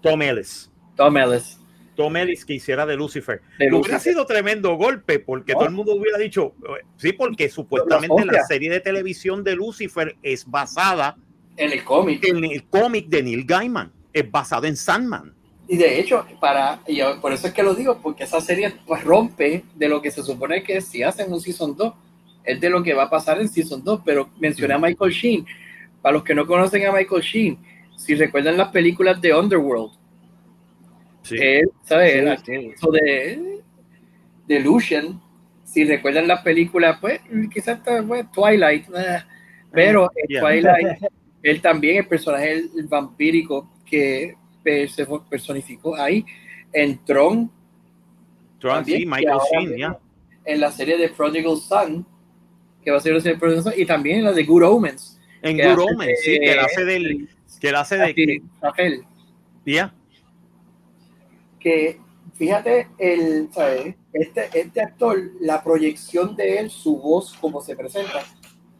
[0.00, 0.72] Tom Ellis.
[0.96, 1.59] Tom Ellis.
[2.00, 3.42] Tom Ellis que hiciera de Lucifer.
[3.70, 6.54] Hubiera sido tremendo golpe porque todo el mundo hubiera dicho,
[6.96, 11.18] sí, porque supuestamente la serie de televisión de Lucifer es basada
[11.58, 12.24] en el cómic.
[12.24, 13.92] En el cómic de Neil Gaiman.
[14.14, 15.34] Es basado en Sandman.
[15.68, 19.04] Y de hecho, para, y por eso es que lo digo, porque esa serie pues,
[19.04, 21.94] rompe de lo que se supone que si hacen un Season 2,
[22.44, 25.44] es de lo que va a pasar en Season 2, pero mencioné a Michael Sheen.
[26.00, 27.58] Para los que no conocen a Michael Sheen,
[27.94, 29.99] si recuerdan las películas de Underworld,
[31.22, 31.36] Sí.
[31.38, 32.42] Él, ¿sabes?
[32.44, 33.60] de,
[34.46, 35.20] de Lucian,
[35.70, 37.20] si recuerdan la película, pues
[37.52, 38.86] quizás pues, Twilight,
[39.70, 40.88] pero en Twilight,
[41.42, 46.24] él también, el personaje el, vampírico que se personificó ahí,
[46.72, 47.50] en Tron.
[48.58, 49.96] Tron, sí, Michael Sheen.
[50.44, 52.04] En la serie de Prodigal Son,
[52.82, 54.64] que va a ser la serie de Prodigal Son, y también en la de Good
[54.64, 55.20] Omens.
[55.42, 57.28] En Good Omens, sí, que él hace del.
[57.60, 58.42] Que él hace de.
[58.60, 59.04] Rafael.
[59.64, 59.94] Ya
[61.60, 62.00] que
[62.40, 63.50] fíjate, el,
[64.14, 68.24] Este, este actor, la proyección de él, su voz, como se presenta,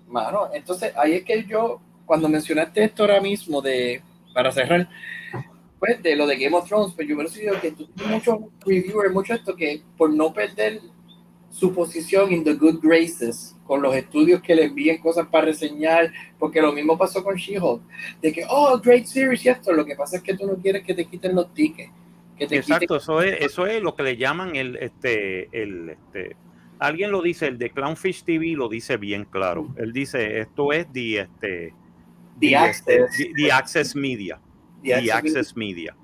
[0.08, 4.02] mano, entonces ahí es que yo, cuando mencionaste esto ahora mismo de,
[4.34, 4.88] para cerrar,
[5.78, 7.74] pues de lo de Game of Thrones, pues yo me he que
[8.08, 10.80] muchos reviewers, mucho esto, que por no perder
[11.50, 16.10] su posición in the good graces, con los estudios que le envíen cosas para reseñar,
[16.38, 17.82] porque lo mismo pasó con She-Hulk,
[18.22, 20.82] de que, oh, great series y esto, lo que pasa es que tú no quieres
[20.82, 21.92] que te quiten los tickets
[22.40, 26.36] Exacto, eso es, eso es lo que le llaman el, este, el, este,
[26.78, 29.68] alguien lo dice, el de Clownfish TV lo dice bien claro.
[29.76, 31.74] Él dice, esto es the, este,
[32.40, 34.40] the, este, access, media.
[34.82, 35.94] The, access, media.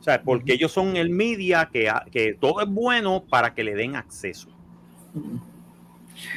[0.00, 3.74] O sea, porque ellos son el media que, que todo es bueno para que le
[3.74, 4.48] den acceso.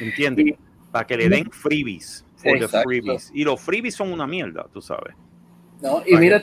[0.00, 0.56] ¿Entiendes?
[0.92, 2.24] Para que le den freebies.
[2.36, 3.30] freebies.
[3.34, 5.14] Y los freebies son una mierda, tú sabes.
[5.82, 6.40] No, y mira,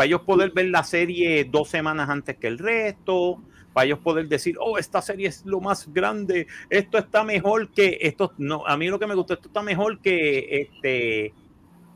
[0.00, 3.38] para ellos poder ver la serie dos semanas antes que el resto,
[3.74, 7.98] para ellos poder decir, oh, esta serie es lo más grande, esto está mejor que
[8.00, 11.34] esto, no, a mí lo que me gusta, esto está mejor que este,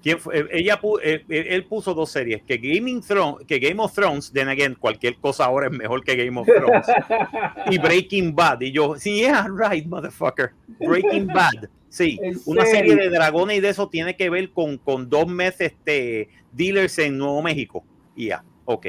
[0.02, 0.38] ¿quién fue?
[0.38, 3.02] Eh, ella, eh, eh, él, puso dos series, que, Gaming
[3.48, 6.86] que Game of Thrones, then again, cualquier cosa ahora es mejor que Game of Thrones,
[7.70, 12.96] y Breaking Bad, y yo, sí, yeah, right, motherfucker, Breaking Bad, Sí, ¿En una serie
[12.96, 17.18] de dragones y de eso tiene que ver con, con dos meses este, dealers en
[17.18, 17.84] Nuevo México.
[18.16, 18.86] Ya, ok.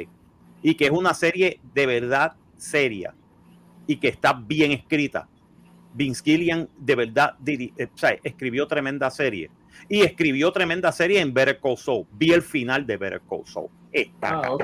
[0.62, 3.14] Y que es una serie de verdad seria
[3.88, 5.28] y que está bien escrita.
[5.94, 9.50] Vince Gillian de verdad diri- eh, o sea, escribió tremenda serie.
[9.90, 12.06] Y escribió tremenda serie en Better Call Saul.
[12.14, 13.70] Vi el final de Better Call Saul.
[13.92, 14.58] Está Ah.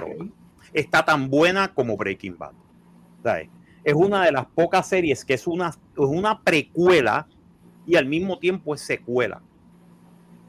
[0.74, 2.54] Está tan buena como Breaking Bad.
[3.24, 3.50] ¿Sabes?
[3.84, 7.28] Es una de las pocas series que es una, es una precuela
[7.86, 9.41] y al mismo tiempo es secuela.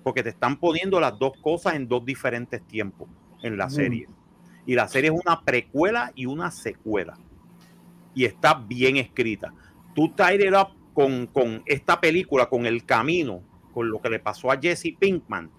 [0.02, 3.08] Porque te están poniendo las dos cosas en dos diferentes tiempos
[3.42, 3.70] en la Mm.
[3.70, 4.06] serie.
[4.66, 7.18] Y la serie es una precuela y una secuela.
[8.14, 9.52] Y está bien escrita.
[9.94, 13.42] Tú tied it up con, con esta película, con El Camino,
[13.74, 15.50] con lo que le pasó a Jesse Pinkman.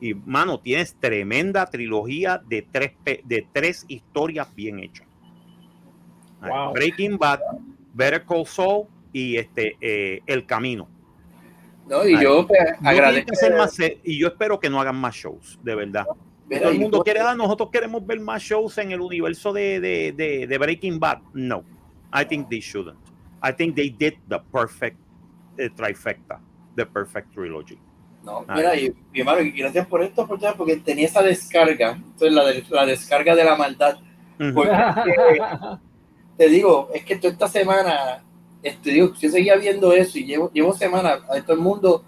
[0.00, 2.92] Y, mano, tienes tremenda trilogía de tres,
[3.24, 5.06] de tres historias bien hechas.
[6.42, 6.74] Wow.
[6.74, 7.40] Breaking Bad,
[7.94, 10.88] Better Call Saul y este, eh, El Camino.
[11.88, 13.32] No, y yo pues, No agradezco.
[13.32, 16.04] hacer más y yo espero que no hagan más shows, de verdad.
[16.48, 19.80] Todo el y mundo quiere dar, nosotros queremos ver más shows en el universo de,
[19.80, 21.18] de, de, de Breaking Bad.
[21.32, 21.64] No,
[22.12, 22.98] I think they shouldn't.
[23.42, 24.98] I think they did the perfect
[25.58, 26.40] eh, trifecta,
[26.76, 27.78] the perfect trilogy.
[28.22, 28.56] No, Ay.
[28.56, 32.32] mira, y, mi hermano, y gracias por esto, por todo, porque tenía esa descarga, entonces
[32.32, 33.98] la, de- la descarga de la maldad.
[34.40, 34.54] Ujú.
[34.54, 34.72] Porque
[36.36, 38.24] te digo, es que toda esta semana,
[38.62, 42.04] este, digo, yo seguía viendo eso y llevo, llevo semanas a todo el mundo,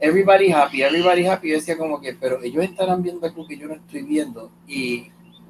[0.00, 1.48] everybody happy, everybody happy.
[1.50, 5.08] Yo decía como que, pero ellos estarán viendo algo que yo no estoy viendo y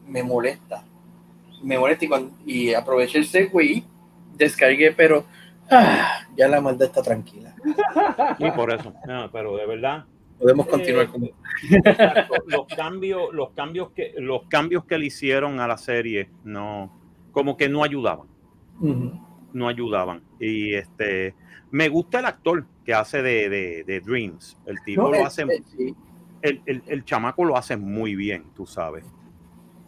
[0.08, 0.84] me molesta.
[1.62, 3.82] Me molesta y, cuando- y aproveché el segue
[4.36, 5.24] descargué, pero
[5.70, 7.54] ah, ya la maldad está tranquila.
[8.38, 10.04] Y por eso, no, pero de verdad,
[10.38, 12.34] Podemos continuar Eh, con Exacto.
[12.46, 16.92] los cambios, los cambios que los cambios que le hicieron a la serie no,
[17.32, 18.26] como que no ayudaban,
[18.78, 19.18] Ujú.
[19.54, 20.20] no ayudaban.
[20.38, 21.34] Y este,
[21.76, 24.56] me gusta el actor que hace de, de- de Dreams.
[24.64, 25.44] El tipo No, lo hace,
[25.76, 25.94] sí.
[26.40, 29.04] el, el- el chamaco lo hace muy bien, tú sabes.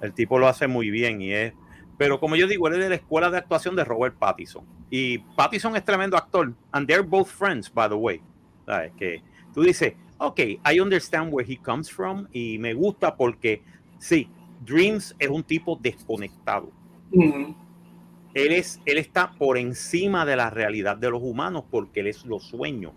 [0.03, 1.55] El tipo lo hace muy bien y es,
[1.96, 4.64] pero como yo digo, él es de la escuela de actuación de Robert Pattinson.
[4.90, 6.53] Y Pattinson es tremendo actor.
[6.72, 8.20] And they're both friends, by the way.
[8.66, 8.92] ¿Sabes?
[8.98, 9.22] Que
[9.55, 13.62] tú dices, ok, I understand where he comes from y me gusta porque,
[13.98, 14.29] sí,
[14.64, 16.70] Dreams es un tipo desconectado.
[17.12, 17.57] Ujú.
[18.46, 22.24] Él, es, él está por encima de la realidad de los humanos porque él es
[22.24, 22.92] los sueños.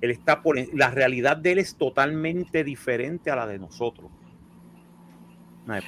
[0.00, 4.10] Él está por la realidad de él es totalmente diferente a la de nosotros.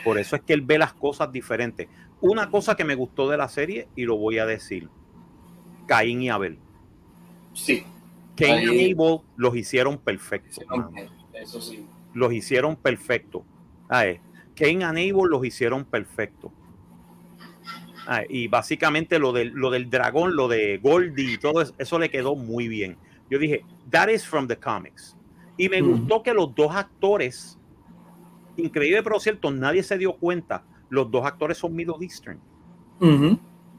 [0.05, 1.89] Por eso es que él ve las cosas diferentes.
[2.21, 4.89] Una cosa que me gustó de la serie, y lo voy a decir,
[5.87, 6.59] Caín y Abel.
[7.53, 7.85] Sí,
[8.53, 10.65] Ahí- y Abel los hicieron perfectos.
[11.35, 11.87] eso sí.
[12.15, 13.43] Los hicieron perfectos.
[14.55, 16.51] Cain y Abel los hicieron perfectos.
[18.07, 21.99] Ah, y básicamente lo del, lo del dragón, lo de Goldie y todo eso, eso
[21.99, 22.97] le quedó muy bien.
[23.29, 25.17] Yo dije, that is from the comics.
[25.57, 27.59] Y me gustó que los dos actores,
[28.57, 32.39] increíble pero cierto, nadie se dio cuenta, los dos actores son Middle Eastern.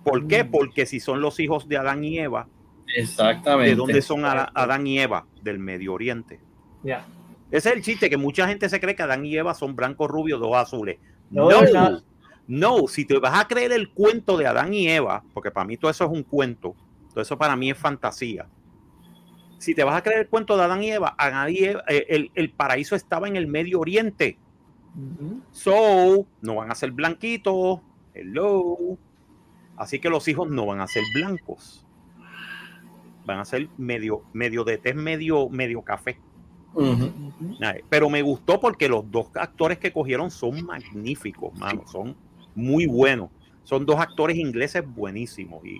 [0.03, 0.43] ¿Por qué?
[0.43, 0.51] Mm.
[0.51, 2.47] Porque si son los hijos de Adán y Eva,
[2.95, 3.69] Exactamente.
[3.69, 5.25] ¿de dónde son Adán y Eva?
[5.41, 6.39] Del Medio Oriente.
[6.83, 7.05] Ya.
[7.51, 10.09] Ese es el chiste, que mucha gente se cree que Adán y Eva son blancos,
[10.09, 10.97] rubios, dos azules.
[11.29, 12.01] No, No.
[12.47, 15.77] No, si te vas a creer el cuento de Adán y Eva, porque para mí
[15.77, 16.75] todo eso es un cuento,
[17.09, 18.47] todo eso para mí es fantasía.
[19.57, 22.05] Si te vas a creer el cuento de Adán y Eva, Adán y Eva, eh,
[22.09, 24.37] el, el paraíso estaba en el Medio Oriente.
[25.51, 27.81] So, no van a ser blanquitos.
[28.13, 28.97] Hello.
[29.75, 31.85] Así que los hijos no van a ser blancos.
[33.25, 36.19] Van a ser medio, medio de tez, medio, medio café.
[37.89, 41.83] Pero me gustó porque los dos actores que cogieron son magníficos, mano.
[41.87, 42.15] Son
[42.57, 43.29] muy buenos.
[43.63, 45.63] Son dos actores ingleses buenísimos.
[45.65, 45.79] Y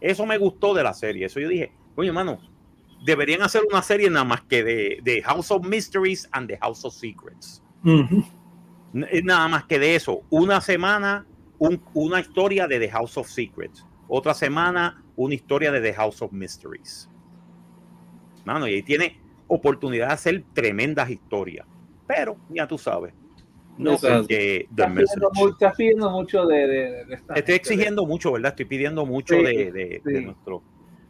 [0.00, 1.26] eso me gustó de la serie.
[1.26, 2.38] Eso yo dije, oye, mano,
[3.04, 6.84] deberían hacer una serie nada más que de, de House of Mysteries and the House
[6.84, 7.62] of Secrets.
[9.10, 10.22] Eh, Nada más que de eso.
[10.30, 11.26] Una semana,
[11.58, 13.84] un- una historia de The House of Secrets.
[14.08, 17.08] Otra semana, una historia de The House of Mysteries.
[18.44, 21.66] Mano, y ahí tiene oportunidad de hacer tremendas historias.
[22.06, 23.12] Pero, ya tú sabes.
[23.78, 24.20] No Eso es así.
[24.22, 24.36] porque
[24.74, 25.20] The Estás pidiendo, Message.
[25.44, 28.50] mu- estás pidiendo mucho de, de, de esta Estoy gente, exigiendo mucho, ¿verdad?
[28.50, 30.24] Estoy pidiendo mucho Sí, de, de- de sí.
[30.24, 30.62] nuestro.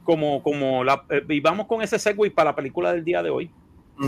[0.04, 1.04] Como, como la.
[1.10, 3.50] eh, y vamos con ese segue para la película del día de hoy.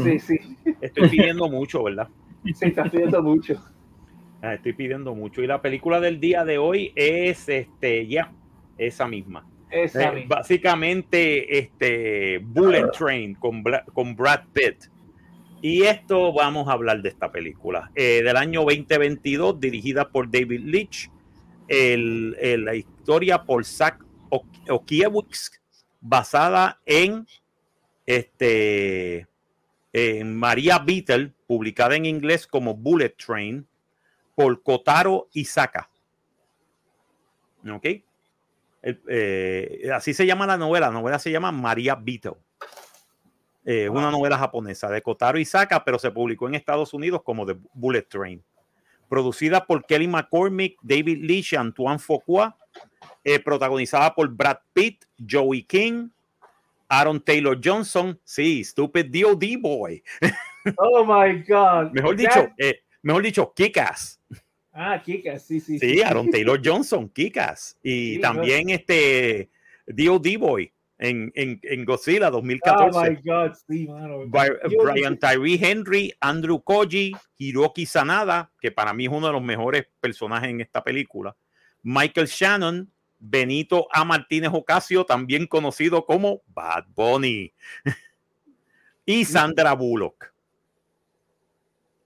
[0.04, 0.38] Sí, sí,
[0.80, 2.08] Estoy pidiendo mucho, ¿verdad?
[2.44, 3.60] sí, estás pidiendo mucho.
[4.42, 5.42] Ah, Estoy pidiendo mucho.
[5.42, 8.30] Y la película del día de hoy es este, ya,
[8.78, 9.46] esa misma.
[9.70, 10.36] Esa Eh, misma.
[10.36, 14.84] básicamente, este Bullet Train con, Bra- con Brad Pitt.
[15.62, 17.90] Y esto vamos a hablar de esta película.
[17.94, 21.10] eh, del año 2022, dirigida por David Leitch.
[21.68, 25.50] La historia por Zach Ok- Okiewicz,
[26.00, 27.26] basada en
[28.06, 29.28] Este,
[30.24, 33.66] María Beetle, publicada en inglés como Bullet Train,
[34.34, 35.88] por Kotaro Isaka.
[37.70, 37.86] ¿Ok?
[38.82, 40.86] Eh, así se llama la novela.
[40.88, 42.32] La novela se llama María Beetle.
[43.64, 47.56] Eh, una novela japonesa de Kotaro Isaka, pero se publicó en Estados Unidos como The
[47.74, 48.42] Bullet Train.
[49.08, 52.56] Producida por Kelly McCormick, David Leach y Antoine Fuqua.
[53.22, 56.08] Eh, protagonizada por Brad Pitt, Joey King,
[56.88, 58.18] Aaron Taylor Johnson.
[58.24, 59.56] Sí, Stupid D.O.D.
[59.58, 60.02] Boy.
[60.76, 61.90] Oh my God.
[61.92, 64.20] mejor dicho, eh, mejor dicho, Kikas.
[64.74, 65.78] Ah, Kikas, sí, sí.
[65.78, 67.78] Sí, Aaron Taylor Johnson, Kikas.
[67.82, 69.48] Y también este
[69.86, 70.36] D.O.D.
[70.36, 70.70] Boy
[71.00, 72.98] en, en, en, Godzilla 2014.
[72.98, 74.26] Oh my God, sí, mano.
[74.26, 79.86] Brian Tyree Henry, Andrew Koji, Hiroki Sanada, que para mí es uno de los mejores
[79.98, 81.34] personajes en esta película.
[81.82, 84.04] Michael Shannon, Benito A.
[84.04, 87.54] Martínez Ocasio, también conocido como Bad Bunny.
[89.06, 90.34] y Sandra Bullock.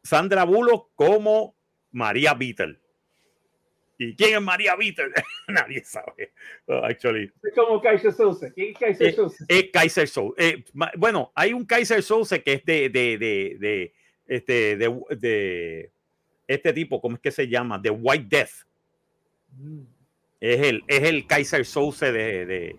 [0.05, 1.57] Sandra Bullock como
[1.91, 2.79] María Beetle.
[3.99, 5.13] ¿Y quién es María Beetle?
[5.49, 6.33] Nadie sabe.
[6.83, 7.31] actually.
[7.43, 8.53] Es como Kaiser Souse.
[8.55, 9.45] ¿Quién es Kaiser Souse?
[9.49, 10.35] Es, Kaiser Souse.
[10.37, 10.65] Eh,
[10.97, 13.95] bueno, hay un Kaiser Souse que es de, de, de, de
[14.27, 15.93] este, de, de,
[16.47, 17.79] este tipo, ¿cómo es que se llama?
[17.79, 18.67] De White Death.
[19.53, 19.83] Mm.
[20.41, 22.77] Es, el, es el Kaiser Souse de, de,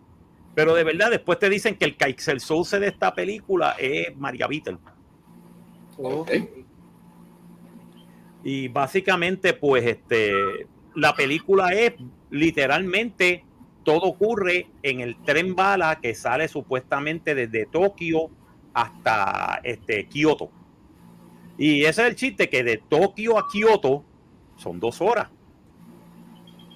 [0.54, 4.48] Pero de verdad, después te dicen que el Kaiser Souse de esta película es María
[4.48, 4.78] Beetle.
[5.98, 6.66] Okay.
[8.44, 11.94] Y básicamente, pues, este, la película es
[12.30, 13.44] literalmente
[13.84, 18.30] todo ocurre en el tren bala que sale supuestamente desde Tokio
[18.74, 20.50] hasta este, Kioto.
[21.58, 24.04] Y ese es el chiste, que de Tokio a Kioto
[24.58, 25.30] son dos horas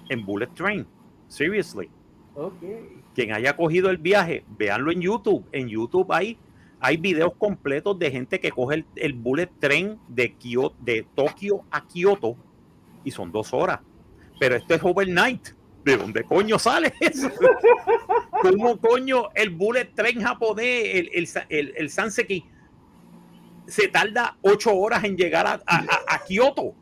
[0.09, 0.85] en Bullet Train.
[1.27, 1.89] Seriously.
[2.35, 3.01] Okay.
[3.13, 5.45] Quien haya cogido el viaje, véanlo en YouTube.
[5.51, 6.37] En YouTube hay
[6.79, 10.33] hay videos completos de gente que coge el, bullet train de,
[10.79, 12.37] de Tokio a Kioto
[13.03, 13.81] y son dos horas.
[14.39, 15.49] Pero esto es overnight.
[15.83, 17.29] ¿De dónde coño sale eso?
[18.41, 22.45] ¿Cómo coño el bullet train japonés, el, el, el, el Sanseki,
[23.65, 26.75] se tarda ocho horas en llegar a, a, a Kioto?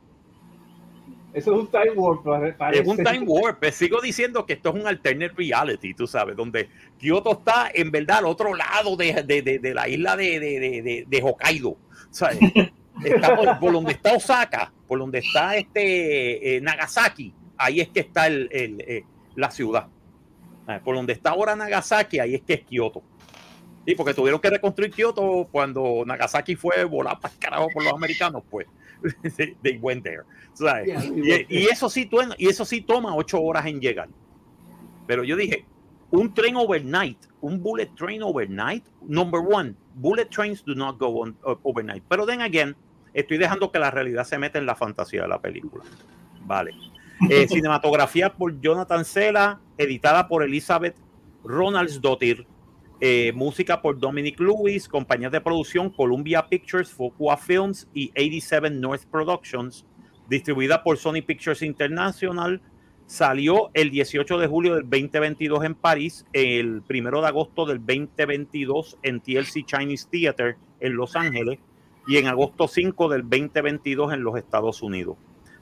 [1.38, 2.26] Eso es un time warp.
[2.74, 3.63] Es un time warp.
[3.65, 6.67] Sigo diciendo que esto es un alternate reality, tú sabes, donde
[6.98, 11.78] Kyoto está en verdad al otro lado de, de, de, de la isla de, Hokkaido.
[12.10, 12.39] ¿sabes?
[13.04, 18.28] Está por, donde está Osaka, por donde está este eh, Nagasaki, ahí es que está
[18.28, 19.88] el, el, eh, la ciudad.
[20.84, 23.02] Por donde está ahora Nagasaki, ahí es que es Kyoto.
[23.86, 27.93] Y porque tuvieron que reconstruir Kyoto cuando Nagasaki fue volado para el carajo por los
[27.93, 28.67] americanos, pues.
[29.62, 30.24] they went there
[31.50, 34.10] y, eso sí, y eso sí toma ocho horas en llegar.
[35.06, 35.65] Pero yo dije,
[36.12, 41.38] un tren overnight, un bullet train overnight, number one, bullet trains do not go on,
[41.46, 42.04] uh, overnight.
[42.10, 42.76] Pero then again,
[43.13, 45.84] estoy dejando que la realidad se meta en la fantasía de la película.
[46.41, 46.72] Vale.
[47.30, 50.95] Eh, cinematografía por Jonathan Sela, editada por Elizabeth
[51.43, 52.45] Ronaldsdottir,
[52.99, 59.06] eh, música por Dominic Lewis, compañías de producción Columbia Pictures, Focua Films y 87 North
[59.06, 59.86] Productions
[60.30, 62.62] distribuida por Sony Pictures International.
[63.06, 68.97] Salió el 18 de julio del 2022 en París, el 1 de agosto del 2022
[69.01, 71.60] en TLC Chinese Theater en Los Ángeles
[72.06, 75.17] y en agosto 5 del 2022 en los Estados Unidos.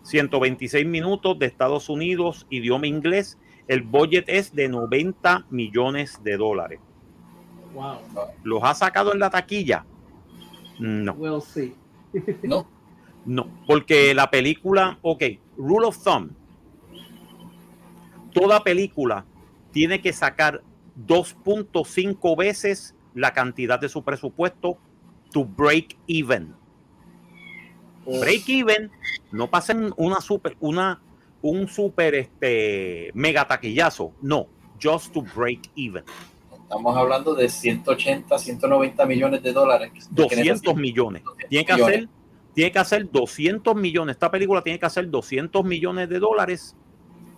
[0.05, 3.39] 126 minutos de Estados Unidos, idioma inglés.
[3.67, 6.79] El budget es de 90 millones de dólares.
[7.73, 7.97] Wow.
[8.43, 9.83] ¿Los ha sacado en la taquilla?
[10.79, 11.13] No.
[11.13, 11.73] We'll see.
[12.43, 12.67] no.
[13.25, 15.23] No, porque la película, ok,
[15.57, 16.29] rule of thumb,
[18.31, 19.25] toda película
[19.71, 20.61] tiene que sacar
[21.07, 24.77] 2.5 veces la cantidad de su presupuesto
[25.31, 26.53] to break even.
[28.05, 28.91] Break even
[29.31, 31.01] no pasa en una super, una,
[31.41, 34.47] un super este, mega taquillazo, no,
[34.81, 36.03] just to break even.
[36.63, 39.91] Estamos hablando de 180, 190 millones de dólares.
[40.09, 41.23] 200 millones.
[41.49, 42.09] Tiene que hacer
[42.55, 46.73] tiene que hacer 200 millones, esta película tiene que hacer 200 millones de dólares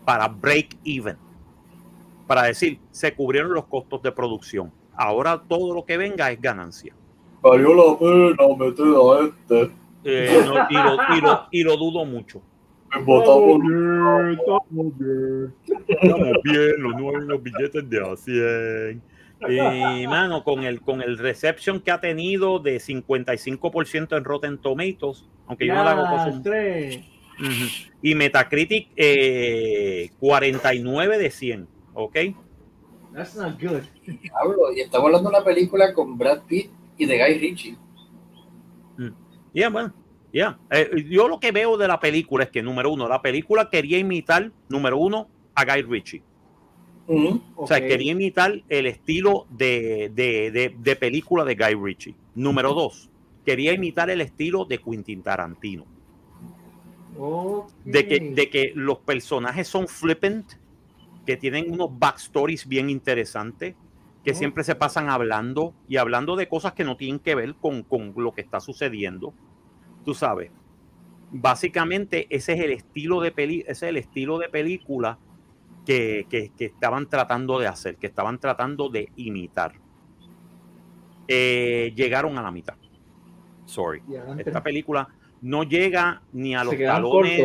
[0.05, 1.17] para break even.
[2.27, 4.71] Para decir, se cubrieron los costos de producción.
[4.95, 6.93] Ahora todo lo que venga es ganancia.
[7.41, 9.86] Valió la pena meter a este.
[10.09, 12.41] Eh, y, lo, y, lo, dudo mucho.
[12.85, 15.53] Estamos bien, estamos bien.
[15.85, 19.01] Estamos bien, los los billetes de a 100.
[19.49, 25.25] Y, mano, con el, con el reception que ha tenido de 55% en Rotten Tomatoes,
[25.45, 26.41] aunque yo no la hago
[28.01, 28.87] Y Metacritic,
[30.19, 32.15] 49 eh, de 100, ¿ok?
[33.13, 33.81] That's not good.
[34.05, 37.77] Diablo, y estamos hablando de una película con Brad Pitt y de Guy Ritchie.
[39.57, 39.91] Ya, bueno,
[40.31, 40.59] ya.
[40.69, 43.97] Eh, yo lo que veo de la película es que, número uno, la película quería
[43.97, 46.21] imitar, número uno, a Guy Ritchie.
[47.07, 47.41] Ujú.
[47.55, 52.13] O sea, quería imitar el estilo de, de, de- de película de Guy Ritchie.
[52.35, 53.09] Número dos,
[53.45, 55.85] quería imitar el estilo de Quentin Tarantino.
[57.83, 60.45] De que, de que los personajes son flippant,
[61.25, 63.73] que tienen unos backstories bien interesantes,
[64.23, 64.35] que Oh.
[64.35, 68.13] siempre se pasan hablando y hablando de cosas que no tienen que ver con, con
[68.17, 69.33] lo que está sucediendo.
[70.07, 70.51] Tú sabes.
[71.33, 75.17] Básicamente, ese es el estilo de peli, ese es el estilo de película
[75.85, 79.73] que, que- que estaban tratando de hacer, que estaban tratando de imitar.
[81.27, 82.75] Eh, llegaron a la mitad.
[83.65, 84.01] Sorry.
[84.39, 85.09] Esta película
[85.41, 87.39] no llega ni a los Se talones.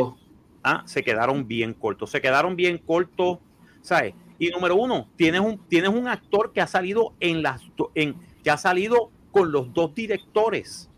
[0.63, 2.11] Ah, se quedaron bien cortos.
[2.11, 3.39] Se quedaron bien cortos,
[3.81, 4.15] ¿sabes?
[4.39, 7.61] Y número uno, tienes un, tienes un actor que ha salido en las
[7.97, 10.89] en, que ha salido con los dos directores.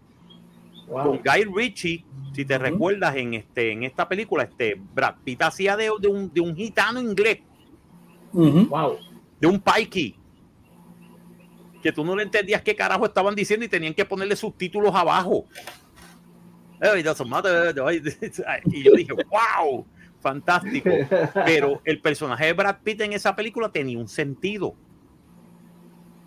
[0.89, 1.05] Wow.
[1.05, 2.05] Con Guy Ritchie,
[2.35, 6.33] si te recuerdas en este, en esta película, este Brad Pitt hacía de, de un,
[6.33, 7.39] de un gitano inglés.
[8.33, 8.99] Wow.
[9.41, 10.17] de un pikey.
[11.83, 15.45] Que tú no le entendías qué carajo estaban diciendo y tenían que ponerle subtítulos abajo.
[16.81, 17.75] Eh, it doesn't matter.
[18.67, 19.87] Y yo dije, wow,
[20.21, 20.91] fantástico.
[21.47, 24.75] pero el personaje de Brad Pitt en esa película tenía un sentido.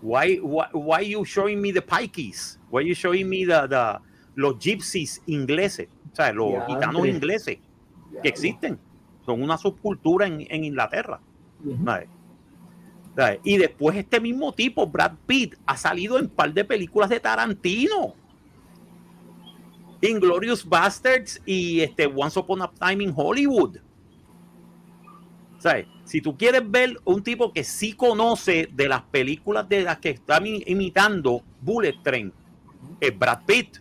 [0.02, 2.60] Why, why, why you showing me the pikeys?
[2.70, 4.00] Why you showing me the, the-
[4.38, 5.90] los gypsies ingleses?
[6.14, 7.58] O sea, los gitanos ingleses
[8.22, 8.80] que existen.
[9.26, 11.20] Son una subcultura en, en Inglaterra.
[11.84, 12.08] ¿sabes?
[13.16, 13.40] ¿Sabes?
[13.44, 17.20] Y después este mismo tipo, Brad Pitt, ha salido en un par de películas de
[17.20, 18.14] Tarantino.
[20.02, 23.78] Inglorious Bastards y este Once Upon a Time in Hollywood.
[25.58, 25.88] ¿Sabes?
[26.06, 30.12] Si tú quieres ver un tipo que sí conoce de las películas de las que
[30.12, 32.32] están imitando Bullet Train,
[33.02, 33.80] es Brad Pitt,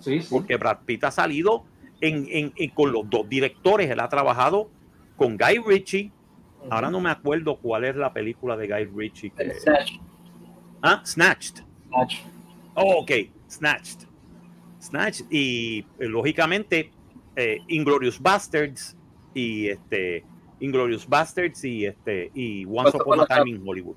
[0.00, 0.28] Sí, sí.
[0.30, 1.64] porque Brad Pitt ha salido
[2.00, 3.88] en, en- en- con los dos directores.
[3.90, 4.70] Él ha trabajado
[5.16, 6.10] con Guy Ritchie.
[6.70, 9.30] Ahora no me acuerdo cuál es la película de Guy Ritchie.
[9.30, 9.52] que-.
[10.82, 11.64] Ah, Snatched.
[11.88, 12.16] Snatch.
[12.74, 13.10] Oh, ok,
[13.48, 14.06] Snatched.
[14.80, 16.90] Snatched y eh, lógicamente
[17.36, 18.96] eh, Inglorious Bastards
[19.34, 20.24] y este
[20.60, 23.96] Inglorious Bastards y este y Once Upon a Time in Hollywood.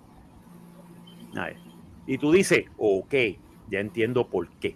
[2.05, 3.13] Y tú dices, ok,
[3.69, 4.75] ya entiendo por qué.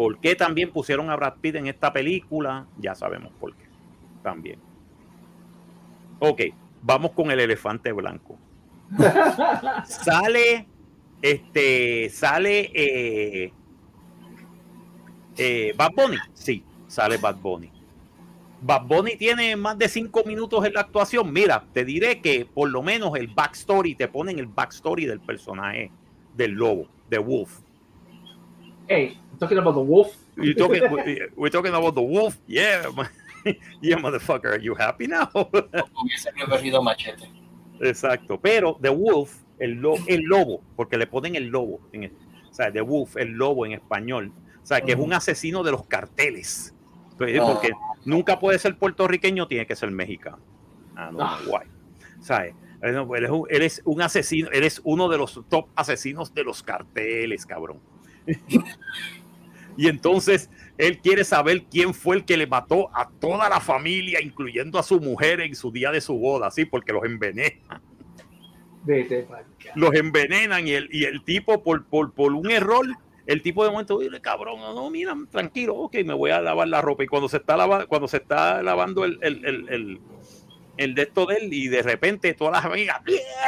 [0.00, 2.64] ¿Por qué también pusieron a Brad Pitt en esta película?
[2.78, 3.66] Ya sabemos por qué.
[4.22, 4.58] También.
[6.20, 6.40] Ok,
[6.80, 8.38] vamos con el elefante blanco
[9.84, 10.66] sale
[11.20, 13.52] este sale eh,
[15.36, 17.70] eh, Bad Bunny sí sale Bad Bunny
[18.62, 22.70] Bad Bunny tiene más de cinco minutos en la actuación mira te diré que por
[22.70, 25.90] lo menos el backstory te ponen el backstory del personaje
[26.34, 27.60] del lobo de Wolf
[28.90, 30.16] Hey, talking about the wolf.
[30.36, 30.82] you talking,
[31.36, 32.82] we're talking about the Wolf yeah
[33.80, 37.30] yeah motherfucker are you happy now Hubiese preferido machete.
[37.80, 42.12] Exacto, pero The Wolf, el, lo- el lobo, porque le ponen el lobo, en el-
[42.50, 45.70] o sea, The Wolf, el lobo en español, o sea, que es un asesino de
[45.70, 46.74] los carteles,
[47.16, 47.46] Pues, Ah.
[47.46, 47.70] porque
[48.04, 50.40] nunca puede ser puertorriqueño, tiene que ser mexicano.
[50.96, 51.38] Ah, no, Ah.
[51.46, 51.68] guay.
[52.20, 52.54] ¿Sabes?
[52.82, 56.42] Él él es un- él es un asesino, eres uno de los top asesinos de
[56.44, 57.78] los carteles, cabrón.
[59.76, 64.20] Y entonces él quiere saber quién fue el que le mató a toda la familia,
[64.20, 67.80] incluyendo a su mujer en su día de su boda, sí, porque los envenena
[68.82, 69.26] Vete
[69.74, 72.86] los envenenan y el, y el tipo por, por, por un error,
[73.26, 76.80] el tipo de momento dice, cabrón, no, mira, tranquilo, ok, me voy a lavar la
[76.80, 77.04] ropa.
[77.04, 80.00] Y cuando se está lavando, cuando se está lavando el, el, el,
[80.80, 83.00] el, de esto de él, y de repente todas las amigas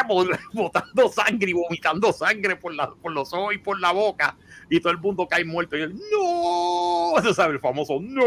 [0.53, 4.37] botando sangre y vomitando sangre por, la, por los ojos y por la boca,
[4.68, 5.76] y todo el mundo cae muerto.
[5.76, 8.22] Y él, no, tú sabes, el famoso no.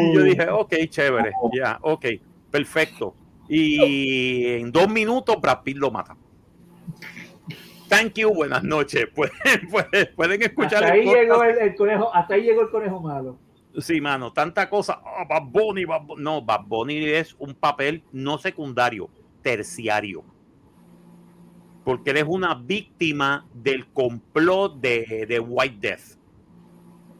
[0.00, 2.06] Y yo dije, ok, chévere, ya, ok,
[2.50, 3.14] perfecto.
[3.48, 6.16] Y en dos minutos Brad Pitt lo mata.
[7.88, 9.06] Thank you, buenas noches.
[9.14, 11.22] Pueden, pueden, pueden escuchar hasta el ahí podcast.
[11.22, 13.38] llegó el, el conejo, hasta ahí llegó el conejo malo.
[13.78, 15.00] Sí, mano, tanta cosa.
[15.04, 15.84] Ah, Bad Bunny,
[16.18, 19.08] No, Bad Bunny es un papel no secundario,
[19.42, 20.24] terciario.
[21.84, 26.18] Porque él es una víctima del complot de, de White Death.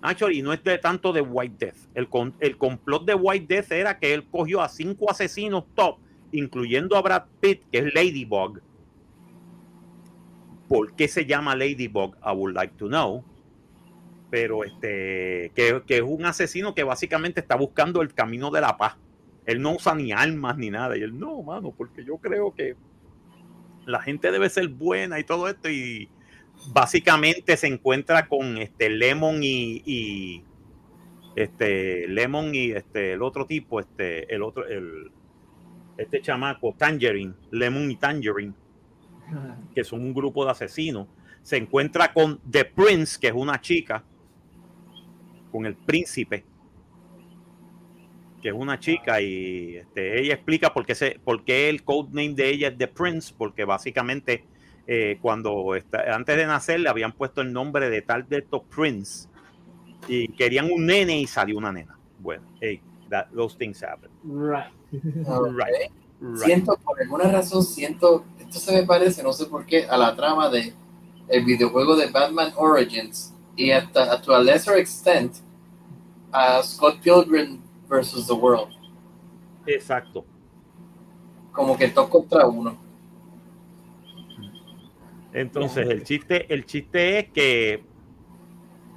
[0.03, 1.89] Actually, no es de tanto de White Death.
[1.95, 2.09] El,
[2.41, 5.99] el complot de White Death era que él cogió a cinco asesinos top,
[6.33, 8.61] incluyendo a Brad Pitt, que es Ladybug.
[10.69, 12.17] ¿Por qué se llama Ladybug?
[12.17, 13.25] I would like to know
[14.33, 18.79] pero este que, que es un asesino que básicamente está buscando el camino de la
[18.79, 18.97] paz.
[19.45, 20.97] Él no usa ni armas ni nada.
[20.97, 22.75] Y él, no, mano, porque yo creo que
[23.85, 26.09] la gente debe ser buena y todo esto y
[26.73, 30.43] básicamente se encuentra con este Lemon y,
[31.37, 35.13] este Lemon y este el otro tipo, este el otro el
[35.99, 38.55] este chamaco Tangerine, Lemon y Tangerine,
[39.75, 41.07] que son un grupo de asesinos,
[41.43, 44.03] se encuentra con The Prince, que es una chica,
[45.53, 46.45] con el príncipe,
[48.41, 52.35] que es una chica y este, ella explica por qué, se, por qué el codename
[52.35, 54.45] de ella es The Prince, porque básicamente
[54.87, 59.29] eh, cuando está, antes de nacer le habían puesto el nombre de tal de Prince
[60.09, 61.97] y querían un nene y salió una nena.
[62.19, 62.81] Bueno, hey,
[63.11, 64.11] that, those things happen.
[64.25, 64.73] Right.
[64.91, 65.93] right.
[66.37, 70.15] Siento, por alguna razón, siento, esto se me parece, no sé por qué, a la
[70.17, 70.73] trama de
[71.29, 75.37] el videojuego de Batman Origins y hasta a a lesser extent
[76.33, 78.73] a Scott Pilgrim versus the World.
[79.67, 80.25] Exacto.
[81.53, 82.77] Como que dos contra uno.
[85.33, 87.85] Entonces, el chiste, el chiste es que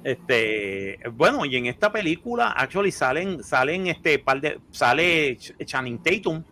[0.04, 6.44] este, bueno, y en esta película actually salen salen este par de sale Channing Tatum.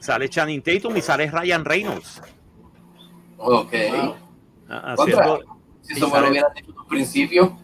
[0.00, 2.22] Sale Channing Tatum y sale Ryan Reynolds.
[3.38, 3.72] Ok.
[4.70, 5.40] Haciendo,
[5.82, 7.58] si eso me lo hubieran dicho al principio.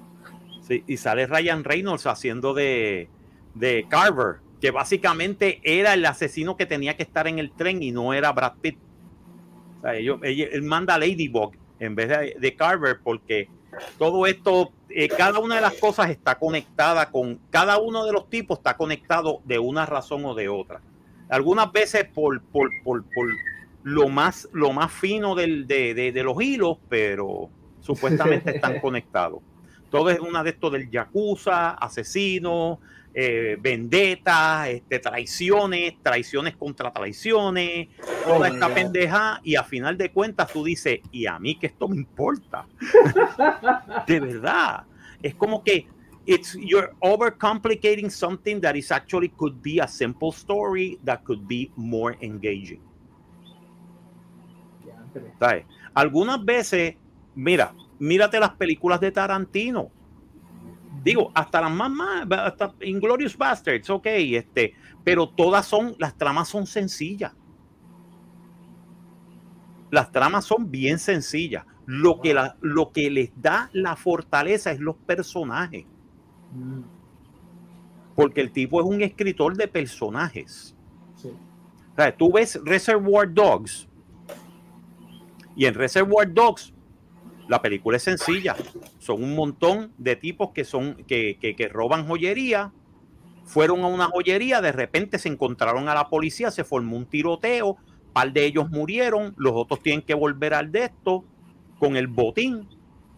[0.61, 3.09] Sí, y sale Ryan Reynolds haciendo de,
[3.55, 7.93] de Carver, que básicamente era el asesino que tenía que estar en el tren y
[7.93, 8.79] no era Brad Pitt.
[9.79, 12.09] O sea, ellos, él manda a Ladybug en vez
[12.41, 13.49] de, Carver porque
[13.99, 18.29] todo esto, eh, cada una de las cosas está conectada con, cada uno de los
[18.31, 20.81] tipos está conectado de una razón o de otra.
[21.29, 23.29] Algunas veces por, por, por, por
[23.87, 27.49] lo, más, lo más fino del, de, de, de los hilos, pero
[27.81, 29.41] supuestamente están conectados.
[29.91, 32.79] Todo es una de estos del Yakuza, asesinos,
[33.15, 37.87] eh, vendetas, este, traiciones, traiciones contra traiciones,
[38.25, 41.69] toda oh esta pendeja, y a final de cuentas tú dices, y a mí que
[41.69, 42.67] esto me importa.
[44.09, 44.83] de verdad.
[45.23, 45.87] Es como que
[46.27, 51.71] it's you're overcomplicating something that is actually could be a simple story that could be
[51.77, 52.81] more engaging.
[55.95, 56.97] Algunas veces,
[57.35, 59.91] mira, mírate las películas de Tarantino.
[61.03, 66.49] Digo, hasta las más, más hasta Inglorious Bastards, ok, este, pero todas son, las tramas
[66.49, 67.33] son sencillas.
[69.91, 71.65] Las tramas son bien sencillas.
[71.87, 75.87] Lo que, la, lo que les da la fortaleza es los personajes.
[78.17, 80.75] Porque el tipo es un escritor de personajes.
[81.93, 83.89] O sea, tú ves Reservoir Dogs.
[85.57, 86.75] Y en Reservoir Dogs
[87.49, 88.57] la película es sencilla.
[88.99, 92.73] Son un montón de tipos que son que, que, roban joyería.
[93.45, 97.77] Fueron a una joyería, de repente se encontraron a la policía, se formó un tiroteo,
[98.13, 101.25] par de ellos murieron, los otros tienen que volver al de esto
[101.79, 102.69] con el botín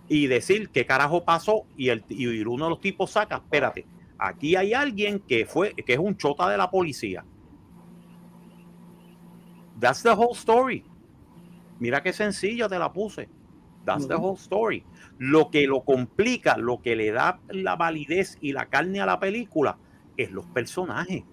[0.06, 3.86] y decir qué carajo pasó y, el, y uno de los tipos saca, espérate,
[4.18, 7.24] aquí hay alguien que fue que es un chota de la policía.
[9.80, 10.84] That's the whole story.
[11.80, 13.28] Mira qué sencillo te la puse.
[13.84, 14.84] That's the whole story.
[15.18, 19.18] Lo que lo complica, lo que le da la validez y la carne a la
[19.18, 19.78] película
[20.16, 21.24] es los personajes.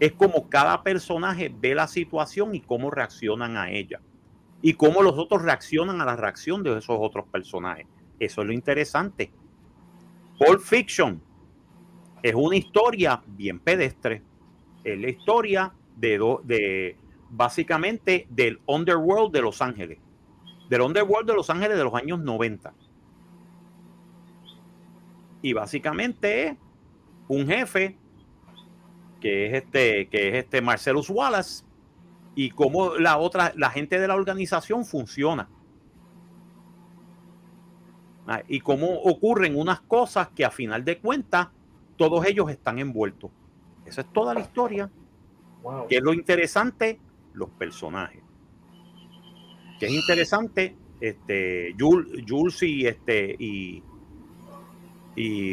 [0.00, 4.00] Es como cada personaje ve la situación y cómo reaccionan a ella.
[4.62, 7.86] Y cómo los otros reaccionan a la reacción de esos otros personajes.
[8.18, 9.30] Eso es lo interesante.
[10.38, 11.22] Pulp Fiction
[12.22, 14.22] es una historia bien pedestre.
[14.82, 16.96] Es la historia de, de
[17.30, 19.98] básicamente del underworld de Los Ángeles
[20.68, 22.72] del Underworld de Los Ángeles de los años 90.
[25.42, 26.56] Y básicamente es
[27.28, 27.96] un jefe
[29.20, 31.64] que es este, que es este Marcellus Wallace
[32.34, 35.48] y cómo la otra, la gente de la organización funciona.
[38.26, 41.48] Ah, y cómo ocurren unas cosas que a final de cuentas
[41.96, 43.30] todos ellos están envueltos.
[43.86, 44.90] Esa es toda la historia.
[45.88, 47.00] Que es lo interesante,
[47.34, 48.22] los personajes
[49.78, 53.82] que es interesante, este, Jules, y, este, y,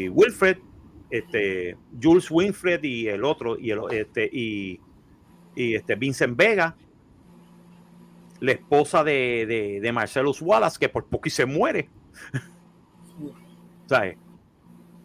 [0.09, 0.57] Wilfred,
[1.09, 4.79] este, Jules Winfred y el otro, y, el, este, y,
[5.55, 6.75] este, Vincent Vega,
[8.39, 11.89] la esposa de, de, de Marcellus Wallace, que por poco y se muere.
[13.85, 14.17] ¿Sabes?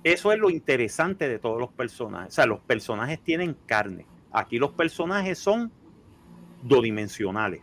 [0.03, 2.33] Eso es lo interesante de todos los personajes.
[2.33, 4.07] O sea, los personajes tienen carne.
[4.33, 5.71] Aquí los personajes son
[6.63, 7.63] dodimensionales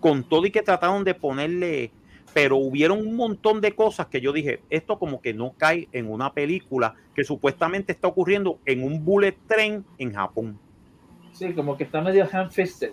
[0.00, 1.92] con todo y que trataron de ponerle,
[2.32, 6.10] pero hubieron un montón de cosas que yo dije, esto como que no cae en
[6.10, 10.58] una película que supuestamente está ocurriendo en un bullet train en Japón.
[11.32, 12.92] Sí, como que está medio hand-fisted.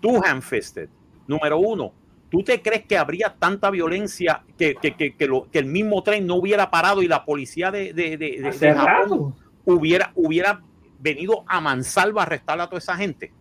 [0.00, 0.88] Tú, Fisted,
[1.26, 1.92] número uno,
[2.30, 6.02] ¿tú te crees que habría tanta violencia que, que, que, que, lo, que el mismo
[6.02, 9.34] tren no hubiera parado y la policía de, de, de, de Japón
[9.64, 10.62] hubiera, hubiera
[11.00, 13.32] venido a mansalva a arrestar a toda esa gente?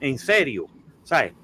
[0.00, 0.66] En serio,
[1.04, 1.34] ¿sabes?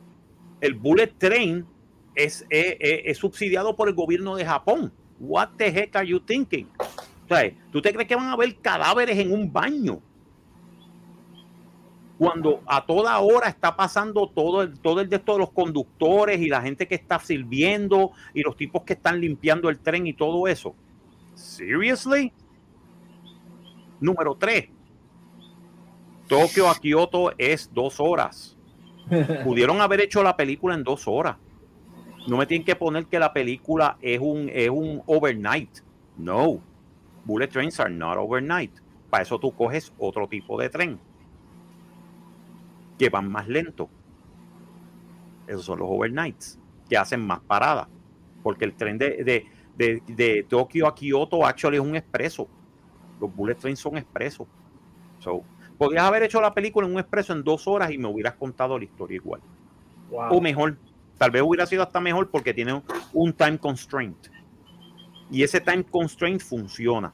[0.60, 1.66] El bullet train
[2.14, 4.92] es, es, subsidiado por el gobierno de Japón.
[5.20, 6.66] What the heck are you thinking?
[7.28, 7.54] ¿Sabes?
[7.70, 10.00] ¿Tú te crees que van a haber cadáveres en un baño?
[12.18, 16.48] Cuando a toda hora está pasando todo el, todo el de estos los conductores y
[16.48, 20.48] la gente que está sirviendo y los tipos que están limpiando el tren y todo
[20.48, 20.74] eso.
[21.34, 22.32] Seriously?
[24.00, 24.75] Número 3.
[26.28, 28.56] Tokio a Kioto es dos horas.
[29.44, 31.36] Pudieron haber hecho la película en dos horas.
[32.26, 35.78] No me tienen que poner que la película es un, es un overnight.
[36.16, 36.60] No.
[37.24, 38.72] Bullet trains are not overnight.
[39.08, 40.98] Para eso tú coges otro tipo de tren.
[42.98, 43.88] Que van más lento.
[45.46, 46.58] Esos son los overnights.
[46.88, 47.86] Que hacen más paradas.
[48.42, 49.46] Porque el tren de, de,
[49.76, 52.48] de, de Tokio a Kioto actually es un expreso.
[53.20, 54.48] Los bullet trains son expresos.
[55.20, 55.44] So,
[55.78, 58.78] podrías haber hecho la película en un expreso en dos horas y me hubieras contado
[58.78, 59.40] la historia igual.
[60.10, 60.36] Wow.
[60.36, 60.76] O mejor,
[61.18, 64.28] tal vez hubiera sido hasta mejor porque tiene un time constraint.
[65.30, 67.12] Y ese time constraint funciona.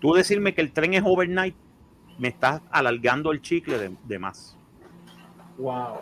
[0.00, 1.56] Tú decirme que el tren es overnight,
[2.18, 4.56] me estás alargando el chicle de, de más.
[5.56, 5.98] Wow.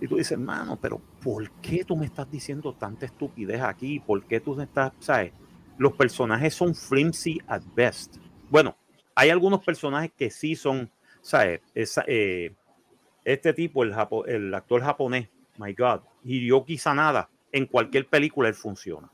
[0.00, 4.00] Y tú dices, mano, pero ¿por qué tú me estás diciendo tanta estupidez aquí?
[4.00, 5.32] ¿Por qué tú estás, sabes?
[5.76, 8.16] Los personajes son flimsy at best.
[8.50, 8.76] Bueno,
[9.14, 10.90] hay algunos personajes que sí son,
[11.20, 11.60] ¿sabes?
[11.74, 12.52] Esa, eh,
[13.24, 18.54] este tipo, el, Japo, el actor japonés, my God, Hiroki Sanada, en cualquier película él
[18.54, 19.10] funciona.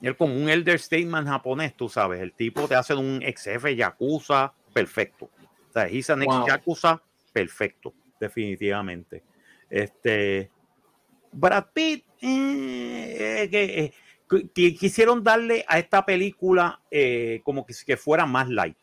[0.00, 3.76] Él como un elder statement japonés, tú sabes, el tipo te hace un ex jefe
[3.76, 5.26] yakuza perfecto.
[5.70, 6.46] O sea, he's an ex wow.
[6.46, 7.02] yakuza
[7.32, 9.22] perfecto, definitivamente.
[9.70, 10.50] Este,
[11.30, 13.92] Brad Pitt, eh, eh,
[14.30, 18.76] eh, quisieron darle a esta película eh, como que, que, fuera más light,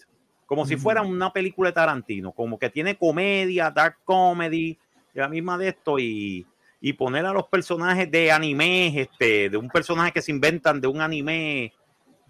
[0.50, 4.80] como si fuera una película de Tarantino, como que tiene comedia, dark comedy,
[5.14, 6.44] la misma de esto y,
[6.82, 10.88] y poner a los personajes de anime, este, de un personaje que se inventan de
[10.88, 11.72] un anime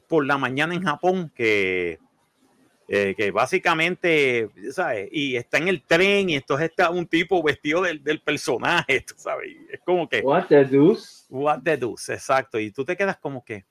[0.09, 1.97] por la mañana en Japón, que,
[2.89, 5.07] eh, que básicamente, ¿sabes?
[5.13, 9.13] Y está en el tren y entonces está un tipo vestido del, del personaje, ¿tú
[9.15, 9.55] ¿sabes?
[9.71, 10.19] Es como que...
[10.19, 11.23] What the deuce?
[11.29, 12.59] What the deuce, exacto.
[12.59, 13.63] Y tú te quedas como que,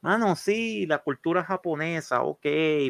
[0.00, 2.46] mano, sí, la cultura japonesa, ok,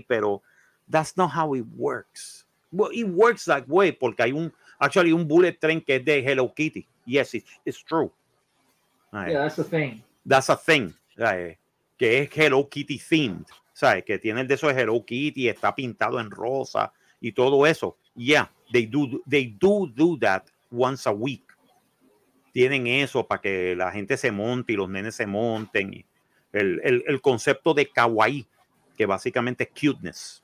[0.07, 0.45] pero
[0.93, 2.45] that's not how it works.
[2.70, 6.22] Well, it works that way porque hay un, actually un bullet train que es de
[6.22, 6.86] Hello Kitty.
[7.07, 8.12] Yes, it's, it's true.
[9.12, 10.03] Yeah, that's a thing.
[10.24, 10.95] That's a thing.
[11.16, 11.59] ¿sabes?
[11.99, 13.47] Que es Hello Kitty themed.
[13.72, 14.05] ¿Sabes?
[14.05, 17.97] Que tiene el de eso de Hello Kitty, está pintado en rosa y todo eso.
[18.14, 21.45] Yeah, they do, they do do that once a week.
[22.53, 26.05] Tienen eso para que la gente se monte y los nenes se monten.
[26.53, 28.47] El, el, el concepto de kawaii,
[28.97, 30.41] que básicamente es cuteness.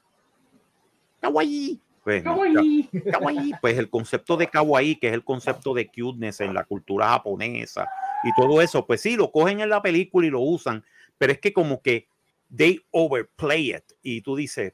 [1.21, 1.81] Kawaii.
[2.05, 2.89] Pues, kawaii.
[3.11, 3.53] kawaii.
[3.61, 7.87] Pues el concepto de kawaii, que es el concepto de cuteness en la cultura japonesa
[8.25, 10.85] y todo eso, pues sí, lo cogen en la película y lo usan,
[11.19, 12.09] pero es que como que
[12.55, 13.85] they overplay it.
[14.03, 14.73] Y tú dices,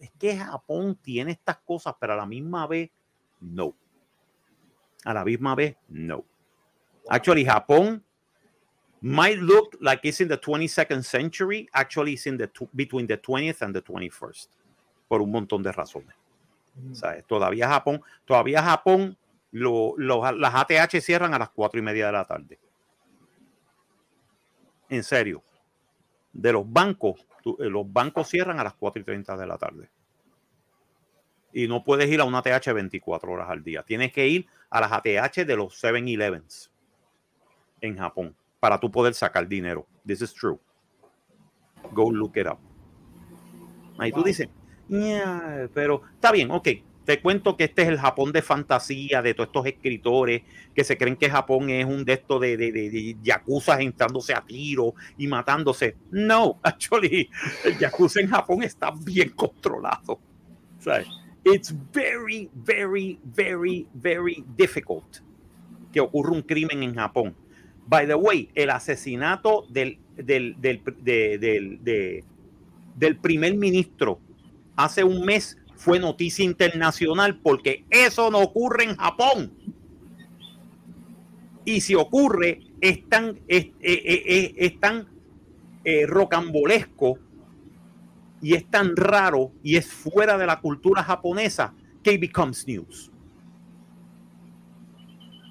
[0.00, 2.90] es que Japón tiene estas cosas, pero a la misma vez,
[3.40, 3.74] no.
[5.04, 6.24] A la misma vez, no.
[7.08, 8.02] Actually, Japón
[9.00, 11.68] might look like it's in the 22nd century.
[11.72, 14.48] Actually, it's in the between the 20th and the 21st.
[15.08, 16.14] Por un montón de razones.
[16.92, 17.24] ¿Sabes?
[17.24, 19.16] Todavía Japón, todavía Japón,
[19.50, 22.58] lo, lo, las ATH cierran a las cuatro y media de la tarde.
[24.88, 25.42] En serio.
[26.32, 27.26] De los bancos,
[27.58, 29.88] los bancos cierran a las 4 y 30 de la tarde.
[31.52, 33.82] Y no puedes ir a una ATH 24 horas al día.
[33.82, 36.70] Tienes que ir a las ATH de los 7-Elevens
[37.80, 39.86] en Japón para tú poder sacar dinero.
[40.06, 40.58] This is true.
[41.92, 42.58] Go look it up.
[43.98, 44.20] Ahí wow.
[44.20, 44.48] tú dices,
[44.88, 46.68] pero está bien, ok.
[47.04, 50.42] Te cuento que este es el Japón de fantasía de todos estos escritores
[50.74, 54.34] que se creen que Japón es un de estos de, de, de, de yakuza entrándose
[54.34, 55.96] a tiro y matándose.
[56.10, 57.30] No, actually,
[57.64, 60.18] el yakuza en Japón está bien controlado.
[61.44, 65.18] It's very, very, very, very difficult
[65.92, 67.36] que ocurra un crimen en Japón.
[67.86, 72.24] By the way, el asesinato del, del, del, de, del, de,
[72.96, 74.18] del primer ministro
[74.76, 79.52] hace un mes fue noticia internacional porque eso no ocurre en Japón.
[81.64, 85.08] Y si ocurre, es tan, es, es, es, es tan
[85.84, 87.18] eh, rocambolesco
[88.40, 93.10] y es tan raro y es fuera de la cultura japonesa que becomes news.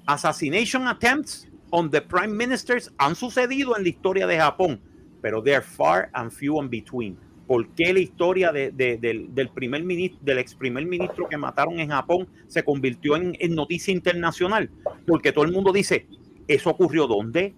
[0.06, 4.80] Assassination attempts on the prime ministers han sucedido en la historia de Japón,
[5.20, 7.18] pero they're far and few in between.
[7.46, 11.78] ¿Por qué la historia de, de, del, primer ministro, del ex primer ministro que mataron
[11.78, 14.70] en Japón se convirtió en, noticia internacional?
[15.06, 16.06] Porque todo el mundo dice,
[16.48, 17.54] ¿eso ocurrió dónde?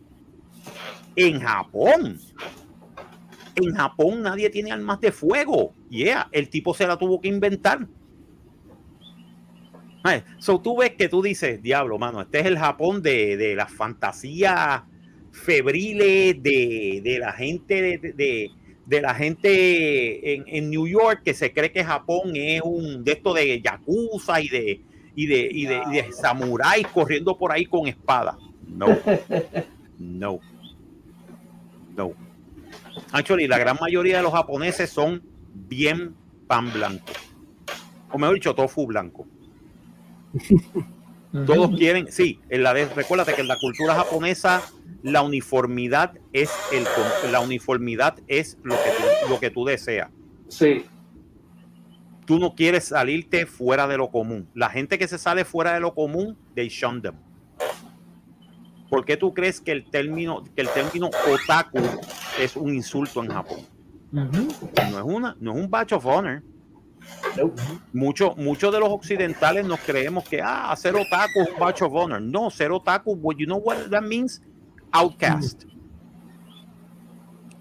[1.16, 2.18] En Japón.
[3.54, 5.72] En Japón nadie tiene armas de fuego.
[5.88, 7.86] Yeah, el tipo se la tuvo que inventar.
[10.38, 14.82] So tú ves que tú dices, diablo, mano, este es el Japón de, las fantasías
[15.32, 18.50] febriles de, la gente de,
[18.88, 23.12] de la gente en, en, New York que se cree que Japón es un de
[23.12, 24.80] esto de yakuza y de
[25.14, 28.38] y de, y de, y de samuráis corriendo por ahí con espada.
[28.66, 28.86] No,
[29.98, 30.40] no,
[31.94, 32.12] no.
[33.12, 35.22] Actually, la gran mayoría de los japoneses son
[35.52, 36.14] bien
[36.46, 37.12] pan blanco.
[38.10, 39.26] O mejor dicho, tofu blanco.
[41.46, 44.62] Todos quieren, sí, en la de, recuérdate que en la cultura japonesa
[45.02, 46.84] la uniformidad es el
[47.30, 50.10] la uniformidad es lo que tú, lo que tú deseas.
[50.48, 50.84] Sí.
[52.26, 54.48] Tú no quieres salirte fuera de lo común.
[54.54, 57.14] La gente que se sale fuera de lo común, they shun them.
[58.90, 61.78] ¿Por qué tú crees que el término que el término otaku
[62.40, 63.60] es un insulto en Japón?
[64.12, 64.90] Uh -huh.
[64.90, 66.42] No es una no es un badge of honor.
[67.36, 67.62] Nope.
[67.92, 71.94] Muchos mucho de los occidentales nos creemos que ah, ser otaku es un badge of
[71.94, 72.20] honor.
[72.20, 74.42] No, ser otaku, well, you know what that means?
[74.92, 75.64] Outcast.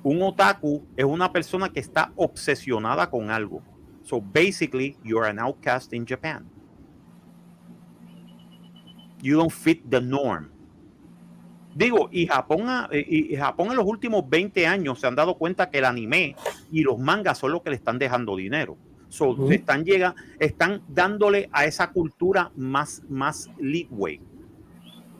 [0.03, 3.61] Un otaku es una persona que está obsesionada con algo.
[4.03, 6.49] So basically, you're an outcast in Japan.
[9.21, 10.49] You don't fit the norm.
[11.75, 15.77] Digo, y Japón, y Japón en los últimos 20 años se han dado cuenta que
[15.77, 16.35] el anime
[16.71, 18.77] y los mangas son los que le están dejando dinero.
[19.09, 19.53] So, uh -huh.
[19.53, 24.19] están, llega, están dándole a esa cultura más, más leeway.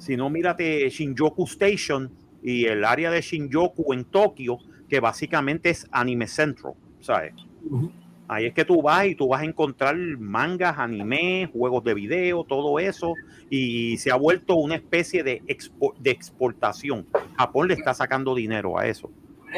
[0.08, 2.10] Si no, mírate Shinjuku Station
[2.42, 7.34] y el área de Shinjuku en Tokio, que básicamente es Anime Central, ¿sabes?
[7.70, 7.92] Uh -huh.
[8.30, 12.46] Ahí es que tú vas y tú vas a encontrar mangas, anime, juegos de video,
[12.46, 13.16] todo eso,
[13.50, 17.06] y se ha vuelto una especie de, expo de exportación.
[17.38, 19.12] Japón le está sacando dinero a eso.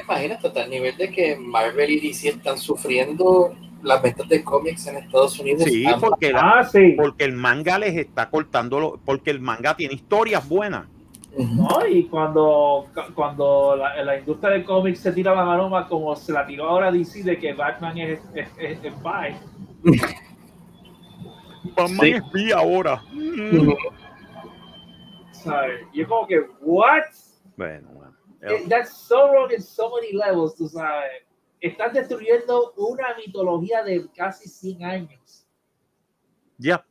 [0.04, 4.88] Imagínate, hasta el nivel de que Marvel y DC están sufriendo las ventas de cómics
[4.88, 5.64] en Estados Unidos.
[5.64, 6.96] Sí, porque, la, ah, sí.
[6.98, 10.88] porque el manga les está cortando, porque el manga tiene historias buenas.
[11.38, 16.34] No, y cuando, cuando la, la, industria del cómic se tira la maroma como se
[16.34, 19.38] la tiró ahora DC de que Batman es, es, es, es bye.
[21.76, 22.12] Batman sí.
[22.12, 23.04] es bi ahora.
[23.14, 23.74] Mm.
[25.32, 25.82] ¿Sabes?
[25.94, 27.04] Y es como que, ¿what?
[27.56, 28.16] Bueno, bueno.
[28.42, 31.24] It, that's so wrong in so many levels, tú sabes.
[31.60, 35.48] Están destruyendo una mitología de casi 100 años.
[36.58, 36.78] Ya.
[36.78, 36.86] Yeah.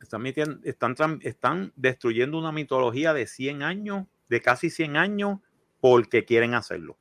[0.00, 5.38] Están, están, están destruyendo una mitología de 100 años, de casi 100 años,
[5.80, 6.98] porque quieren hacerlo.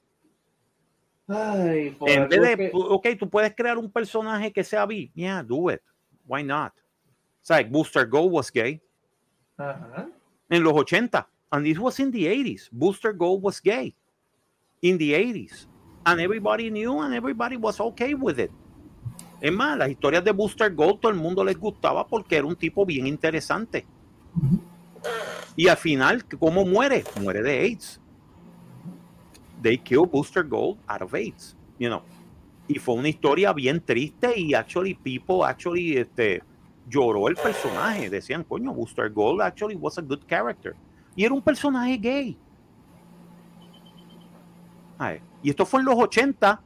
[1.27, 2.71] Ay, en vez de, que...
[2.73, 5.11] ok, tú puedes crear un personaje que sea bi.
[5.15, 5.81] Yeah, do it.
[6.25, 6.73] Why not?
[7.39, 8.81] It's like Booster Gold was gay.
[9.57, 10.11] Uh -huh.
[10.49, 11.27] En los 80.
[11.49, 12.69] And this was in the 80s.
[12.71, 13.95] Booster Gold was gay.
[14.81, 15.67] In the 80s.
[16.05, 18.51] And everybody knew and everybody was okay with it.
[19.39, 22.55] Es más, las historias de Booster Gold todo el mundo les gustaba porque era un
[22.55, 23.85] tipo bien interesante.
[25.55, 27.03] Y al final, ¿cómo muere?
[27.21, 27.99] Muere de AIDS.
[29.61, 32.01] They killed Booster Gold out of AIDS, you know.
[32.67, 36.41] Y fue una historia bien triste y actually people actually este,
[36.89, 38.09] lloró el personaje.
[38.09, 40.73] Decían, coño, Booster Gold actually was a good character.
[41.15, 42.37] Y era un personaje gay.
[45.41, 46.61] Y esto fue en los 80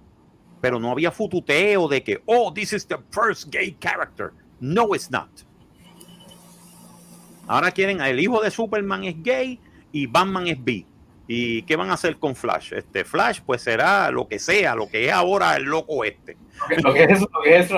[0.61, 4.31] pero no había fututeo de que, oh, this is the first gay character.
[4.59, 5.29] No, it's not.
[7.47, 9.59] Ahora quieren, el hijo de Superman es gay
[9.91, 10.85] y Batman es bi.
[11.29, 12.73] ¿Y qué van a hacer con Flash?
[12.73, 16.37] Este Flash, pues será lo que sea, lo que es ahora el loco este.
[16.83, 17.69] Lo que es, lo que es.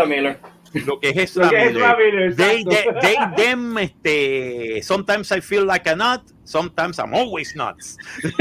[0.74, 2.36] Lo que es Ezra Miller.
[2.36, 7.98] They, they, they, them, este, sometimes I feel like a nut, sometimes I'm always nuts.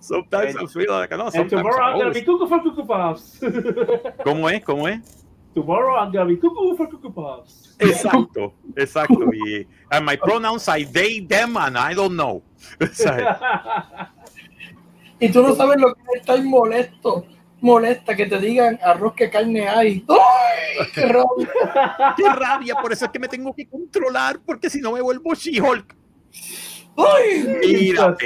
[0.00, 2.84] sometimes I feel like a nut, sometimes tomorrow I'm, I'm gonna be cuckoo for cuckoo
[2.84, 3.40] puffs.
[4.24, 4.62] ¿Cómo es?
[4.64, 5.24] ¿Cómo es?
[5.54, 7.76] Tomorrow I'm gonna be cuckoo for cuckoo puffs.
[7.80, 9.32] Exacto, exacto.
[9.32, 12.42] Y and my pronouns I they, them, and I don't know.
[15.20, 17.26] y tú no sabes lo que estoy molesto
[17.60, 20.04] molesta que te digan arroz que carne hay.
[20.08, 20.86] ¡Ay!
[20.94, 22.14] ¡Qué rabia!
[22.16, 22.74] ¡Qué rabia!
[22.76, 25.94] Por eso es que me tengo que controlar, porque si no me vuelvo She-Hulk.
[26.96, 27.58] ¡Ay!
[27.66, 28.16] Mira,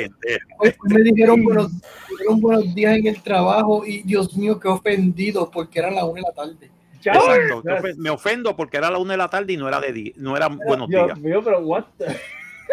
[0.59, 1.71] pues me dijeron buenos,
[2.11, 6.15] dijeron buenos días en el trabajo y Dios mío, qué ofendido porque eran las una
[6.15, 6.71] de la tarde.
[6.95, 7.63] Exacto.
[7.99, 10.37] Me ofendo porque era la una de la tarde y no era de día, no
[10.37, 11.19] era buenos Dios días.
[11.21, 12.17] mío, pero what the-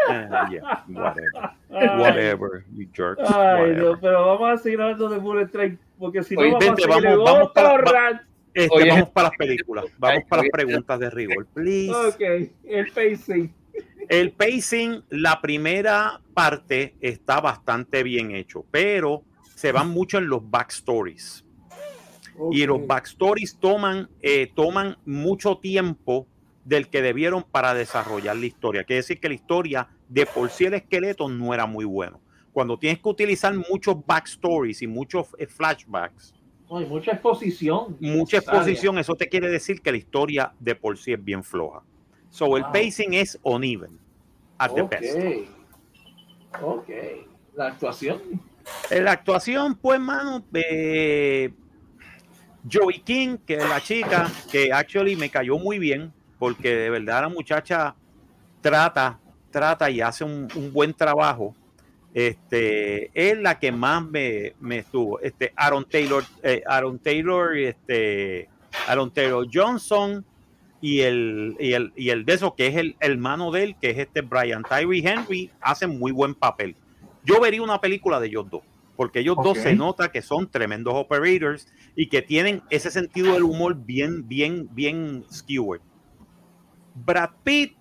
[0.09, 1.51] Eh, yeah, whatever.
[1.69, 3.21] Ay, Whatever, you jerks.
[3.29, 3.75] Ay, whatever.
[3.75, 6.83] Dios, pero vamos a seguir hablando de Bullet Train, porque si no Oye, vamos vente,
[6.83, 8.21] a seguir vamos- para- va-.
[8.53, 9.85] Este, Oye, vamos para las películas.
[9.97, 11.93] Vamos para las preguntas de rigor, please.
[11.93, 13.53] Ok, el pacing.
[14.09, 19.23] El pacing, la primera parte está bastante bien hecho, pero
[19.55, 21.45] se van mucho en los backstories.
[22.51, 26.27] Y los backstories toman, eh, toman mucho tiempo
[26.63, 28.83] del que debieron para desarrollar la historia.
[28.83, 32.21] Quiere decir que la historia de por sí el esqueleto no era muy bueno.
[32.51, 36.33] Cuando tienes que utilizar muchos backstories y muchos eh, flashbacks,
[36.69, 37.97] No, hay mucha exposición.
[37.99, 41.81] mucha exposición, eso te quiere decir que la historia de por sí es bien floja.
[42.29, 43.99] So el pacing es uneven
[44.57, 44.89] at the Ok.
[44.89, 45.17] best.
[46.61, 46.89] Ok.
[47.55, 48.21] La actuación.
[48.89, 51.51] En la actuación, pues, mano, eh,
[52.71, 57.21] Joey King, que es la chica, que actually me cayó muy bien, porque de verdad
[57.21, 57.95] la muchacha
[58.61, 59.19] trata,
[59.51, 61.55] trata y hace un, un buen trabajo.
[62.15, 65.19] Este, es la que más me, me estuvo.
[65.19, 68.49] Este, Aaron Taylor, eh, Aaron Taylor, este,
[68.87, 70.25] Aaron Taylor Johnson
[70.81, 73.91] y el, y el, y el de eso, que es el hermano de él, que
[73.91, 76.75] es este Brian Tyree Henry, hacen muy buen papel.
[77.23, 78.63] Yo vería una película de ellos dos,
[78.95, 83.43] porque ellos dos se nota que son tremendos operators y que tienen ese sentido del
[83.43, 85.81] humor bien, bien, bien skewered.
[86.93, 87.75] Brad Pitt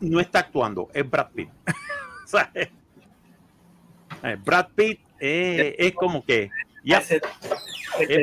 [0.00, 1.50] no está actuando, es Brad Pitt.
[2.24, 2.70] O sea, eh,
[4.44, 6.48] Brad Pitt eh, es como que,
[6.84, 7.20] ya, es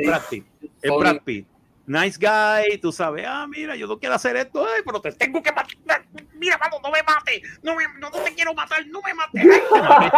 [0.06, 0.46] Brad Pitt,
[0.80, 1.46] es Brad Pitt.
[1.84, 5.42] Nice guy, tú sabes, ah, mira, yo no quiero hacer esto, ay, pero te tengo
[5.42, 6.04] que matar.
[6.34, 9.42] Mira, mano, no me mates, no, me, no, no te quiero matar, no me mates.
[9.42, 10.10] Ay, te maté,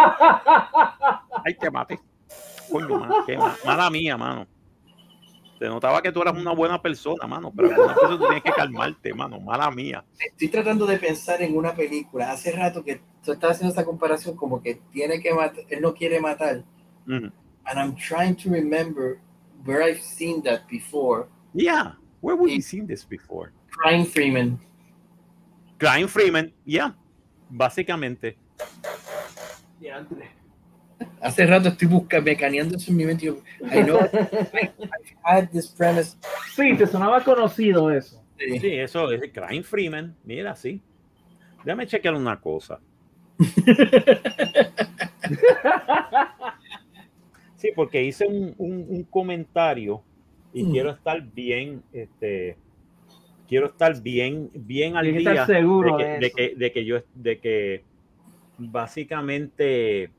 [1.45, 1.99] ay, te maté.
[2.71, 4.47] Coño, man, qué ma- mala mía, mano.
[5.61, 8.51] Se notaba que tú eras una buena persona, mano, pero algunas veces tú tienes que
[8.51, 10.03] calmarte, mano, mala mía.
[10.17, 12.31] Estoy tratando de pensar en una película.
[12.31, 15.93] Hace rato que tú estás haciendo esta comparación como que tiene que matar, él no
[15.93, 16.63] quiere matar.
[17.05, 17.31] And
[17.67, 19.19] I'm trying to remember
[19.63, 21.27] where I've seen that before.
[21.53, 23.51] Yeah, where have we seen this before?
[23.69, 24.59] Crying Freeman.
[25.77, 26.95] Crying Freeman, yeah,
[27.51, 28.35] básicamente.
[29.79, 30.40] Diantre.
[31.21, 33.25] Hace rato estoy buscando, mecaneando eso en mi mente.
[33.27, 34.71] I know I've
[35.23, 36.17] had this premise.
[36.55, 38.23] Sí, te sonaba conocido eso.
[38.37, 38.59] Sí.
[38.59, 40.81] Sí, eso es Crying Freeman, mira, sí.
[41.63, 42.79] Déjame chequear una cosa.
[47.55, 50.01] Sí, porque hice un, un- un comentario
[50.51, 50.71] y Mm.
[50.71, 52.57] quiero estar bien, este,
[53.47, 56.35] quiero estar bien, bien al día estar seguro de de que, de eso.
[56.35, 57.83] que, de que yo, de que
[58.57, 60.09] básicamente,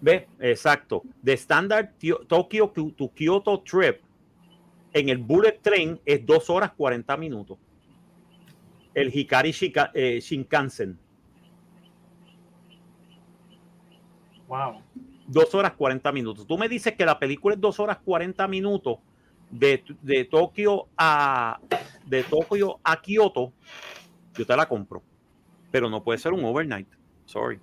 [0.00, 4.00] ve, exacto, de Standard Tio- Tokyo to to Kyoto Trip
[4.92, 7.58] en el Bullet Train es 2 horas 40 minutos.
[8.94, 10.98] El Hikari Shika- eh, Shinkansen,
[14.48, 14.82] Wow.
[15.28, 16.44] 2 horas 40 minutos.
[16.46, 18.98] Tú me dices que la película es 2 horas 40 minutos
[19.50, 21.60] de, de Tokio a
[22.06, 23.52] de Tokio a Kioto,
[24.34, 25.02] yo te la compro.
[25.70, 26.88] Pero no puede ser un overnight.
[27.26, 27.60] Sorry.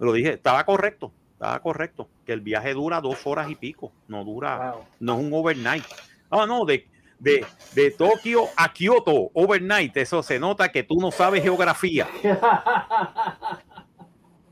[0.00, 1.12] Lo dije, estaba correcto,
[1.44, 2.08] estaba correcto.
[2.24, 4.84] Que el viaje dura dos horas y pico, no dura, Wow.
[5.00, 5.84] no es un overnight.
[6.30, 6.88] Ah, no, de,
[7.18, 12.08] de, de Tokio a Kioto, overnight, eso se nota que tú no sabes geografía.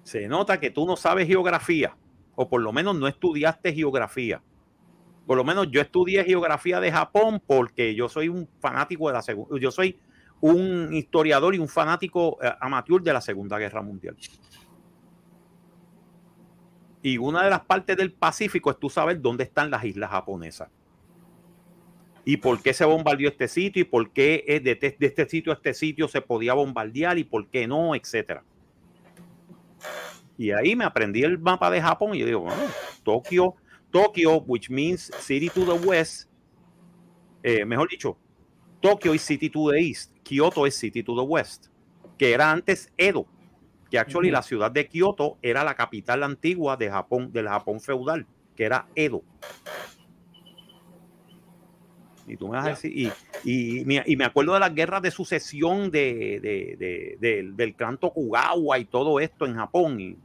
[0.04, 1.96] Se nota que tú no sabes geografía,
[2.34, 4.42] o por lo menos no estudiaste geografía.
[5.26, 9.22] Por lo menos yo estudié geografía de Japón porque yo soy un fanático de la
[9.22, 9.98] segunda, yo soy
[10.40, 14.16] un historiador y un fanático eh, amateur de la Segunda Guerra Mundial.
[17.02, 20.68] Y una de las partes del Pacífico es tú saber dónde están las islas japonesas.
[22.24, 25.56] Y por qué se bombardeó este sitio y por qué es de, este sitio a
[25.56, 28.44] este sitio se podía bombardear y por qué no, etcétera.
[30.38, 32.62] Y ahí me aprendí el mapa de Japón y yo digo, bueno,
[33.02, 33.56] Tokio,
[33.90, 36.28] Tokio, which means city to the west,
[37.42, 38.16] eh, mejor dicho,
[38.80, 41.66] Tokio is city to the east, Kyoto es city to the west,
[42.16, 43.26] que era antes Edo,
[43.92, 44.32] que actually Ujú.
[44.36, 48.26] la ciudad de Kyoto era la capital antigua de Japón, del Japón feudal,
[48.56, 49.22] que era Edo.
[52.26, 53.12] Y tú me vas a decir, y,
[53.44, 57.74] y, me- y me acuerdo de las guerras de sucesión de, de- de- del- del
[57.74, 60.00] clan Tokugawa y todo esto en Japón.
[60.00, 60.16] Y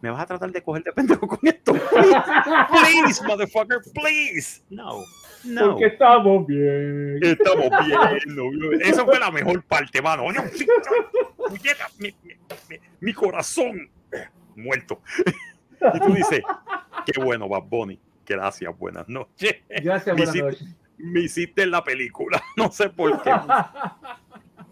[0.00, 1.72] me vas a tratar de coger de pendejo con esto.
[2.70, 4.62] Please, motherfucker, please.
[4.70, 5.02] No,
[5.46, 5.70] no.
[5.72, 7.18] Porque estamos bien.
[7.22, 8.00] Estamos bien.
[8.36, 10.30] no, Esa fue la mejor parte, mano.
[10.32, 10.42] No,
[11.50, 11.58] mi,
[11.98, 12.14] mi-
[12.68, 13.90] mi- mi corazón
[14.56, 15.00] muerto.
[15.94, 16.40] Y tú dices,
[17.06, 17.98] qué bueno, Bad Bunny.
[18.26, 19.56] Gracias, buenas noches.
[19.68, 20.64] Gracias, buenas noches.
[20.96, 23.30] Me hiciste en la película, no sé por qué.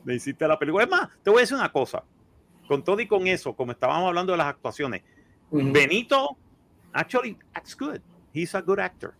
[0.04, 0.84] me hiciste la película.
[0.84, 2.02] Es más, te voy a decir una cosa.
[2.66, 5.02] Con todo y con eso, como estábamos hablando de las actuaciones,
[5.50, 6.36] Benito
[6.92, 7.98] actually acts good.
[8.32, 9.12] He's a good actor.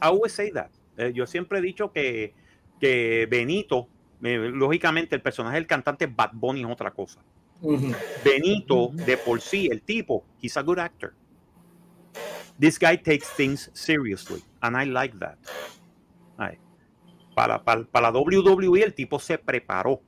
[0.00, 0.70] I always say that.
[0.96, 2.34] Eh, yo siempre he dicho que,
[2.80, 3.88] que Benito,
[4.22, 7.20] eh, lógicamente el personaje del cantante Bad Bunny es otra cosa.
[8.24, 11.14] Benito, de por sí, el tipo, he's a good actor.
[12.58, 15.38] This guy takes things seriously, and I like that.
[17.34, 20.00] Para, para, para, la WWE, el tipo se preparó.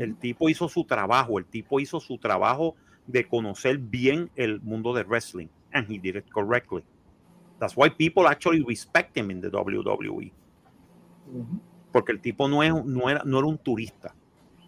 [0.00, 1.38] El tipo hizo su trabajo.
[1.38, 2.74] El tipo hizo su trabajo
[3.06, 5.46] de conocer bien el mundo de wrestling.
[5.72, 6.82] And he did it correctly.
[7.60, 10.32] That's why people actually respect him in the WWE.
[11.92, 14.14] Porque el tipo no, es, no, era, no era un turista.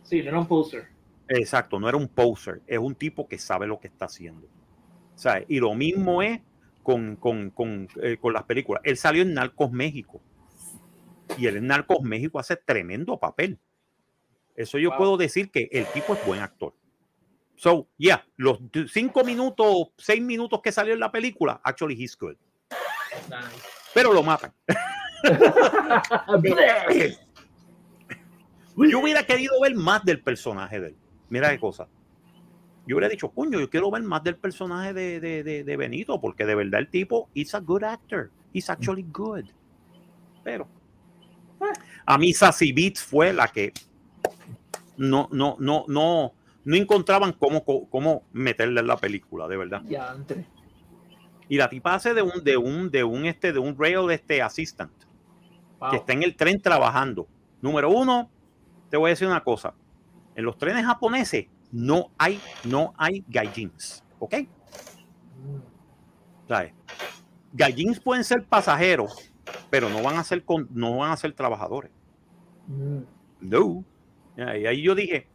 [0.03, 0.89] Sí, no era un poser.
[1.27, 2.61] Exacto, no era un poser.
[2.67, 4.47] Es un tipo que sabe lo que está haciendo.
[5.15, 5.47] ¿Sabe?
[5.49, 6.41] Y lo mismo es
[6.83, 8.83] con, con, con, eh, con las películas.
[8.85, 10.21] Él salió en Narcos México.
[11.39, 13.59] Y él en Narcos México hace tremendo papel.
[14.55, 16.75] Eso yo puedo decir que el tipo es buen actor.
[17.57, 18.59] So, yeah, los
[18.93, 22.37] cinco minutos, seis minutos que salió en la película, actually he's good.
[23.95, 24.53] Pero lo matan.
[28.77, 30.97] yo hubiera querido ver más del personaje de él.
[31.29, 31.89] Mira qué cosa.
[32.87, 36.45] Yo hubiera dicho, coño, yo quiero ver más del personaje de, de, de, Benito, porque
[36.45, 38.31] de verdad el tipo is a good actor.
[38.53, 39.45] He's actually good.
[40.43, 40.69] Pero
[42.07, 43.73] a mí Sassy Beats fue la que
[44.97, 46.35] no, no, no, no,
[46.65, 49.83] no encontraban cómo, cómo meterle en la película, de verdad.
[49.87, 50.47] Ya, entre.
[51.53, 54.41] Y la tipa hace de un, de un, de un, este, de un rail este
[54.41, 54.91] assistant
[55.91, 57.29] que está en el tren trabajando.
[57.61, 58.31] Número uno,
[58.89, 59.75] te voy a decir una cosa.
[60.35, 64.35] En los trenes japoneses no hay, no hay gaijins, ¿ok?
[66.49, 66.73] ¿Sabes?
[67.53, 69.31] Gaijins pueden ser pasajeros,
[69.69, 71.93] pero no van a ser, con, no van a ser trabajadores.
[72.67, 73.01] Mm.
[73.43, 73.85] No.
[74.39, 75.29] Y ahí yo dije,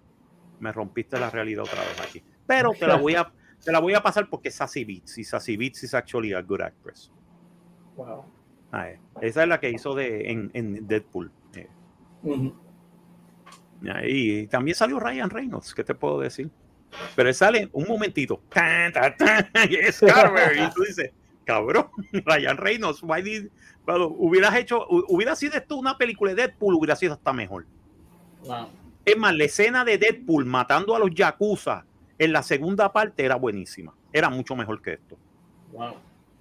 [0.60, 2.24] me rompiste la realidad otra vez aquí.
[2.48, 3.32] Pero te la voy a,
[3.68, 6.62] te la voy a pasar porque Sassy Beats y Sassy Beats is actually a good
[6.62, 7.12] actress.
[7.98, 8.24] Wow.
[9.22, 11.30] esa es la que hizo de, en, Deadpool.
[14.06, 16.50] Y también salió Ryan Reynolds, ¿qué te puedo decir?
[17.14, 18.42] Pero él sale un momentito.
[18.56, 20.58] es Carver.
[20.58, 21.12] y tú dices,
[21.44, 21.88] cabrón,
[22.26, 27.66] Ryan Reynolds, hubieras hecho, hubiera sido esto una película de Deadpool, hubiera sido hasta mejor.
[29.04, 31.84] Es más, la escena de Deadpool matando a los Yakuza
[32.18, 33.94] en la segunda parte era buenísima.
[34.12, 35.18] Era mucho mejor que esto.
[35.72, 35.96] Wow.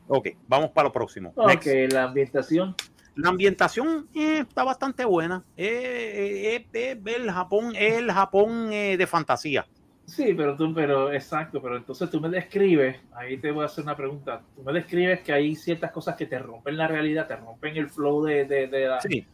[0.08, 1.32] Ok, vamos para lo próximo.
[1.36, 2.74] Ok, la ambientación.
[3.16, 5.42] La ambientación eh, está bastante buena.
[5.56, 9.66] Eh, eh, el Japón es el Japón de fantasía.
[10.06, 13.82] Sí, pero tú, pero exacto, pero entonces tú me describes, ahí te voy a hacer
[13.82, 14.40] una pregunta.
[14.54, 17.90] Tú me describes que hay ciertas cosas que te rompen la realidad, te rompen el
[17.90, 19.26] flow de, de, la, sí.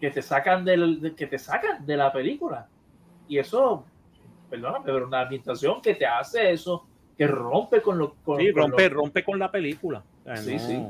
[0.00, 2.68] que te sacan del, que te sacan de la película.
[3.26, 3.86] Y eso,
[4.48, 6.86] perdóname, pero una ambientación que te hace eso,
[7.16, 10.02] que rompe con lo con, sí, rompe, rompe con la película.
[10.36, 10.86] sí, sí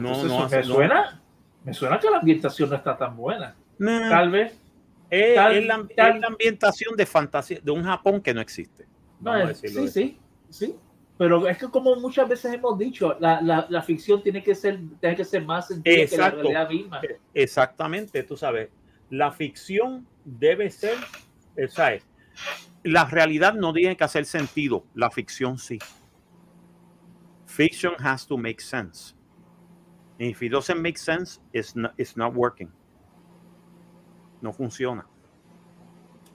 [0.00, 1.20] no, no me, suena,
[1.64, 3.54] me suena que la ambientación no está tan buena.
[3.78, 4.58] Tal vez.
[5.10, 5.74] Es, la,
[6.26, 8.86] ambientación de fantasía, de un Japón que no existe.
[9.54, 10.76] sí, sí, sí.
[11.18, 14.80] Pero es que como muchas veces hemos dicho, la, la, la ficción tiene que ser,
[14.98, 17.00] tiene que ser más sentida que la realidad misma.
[17.02, 18.70] E, exactamente, tú sabes.
[19.10, 20.96] La ficción debe ser,
[21.68, 22.02] ¿sabes?
[22.82, 25.78] La realidad no tiene que hacer sentido, la ficción sí.
[27.46, 29.14] Fiction has to make sense.
[30.18, 32.70] And if it doesn't make sense, it's not, it's not working.
[34.40, 35.06] No funciona.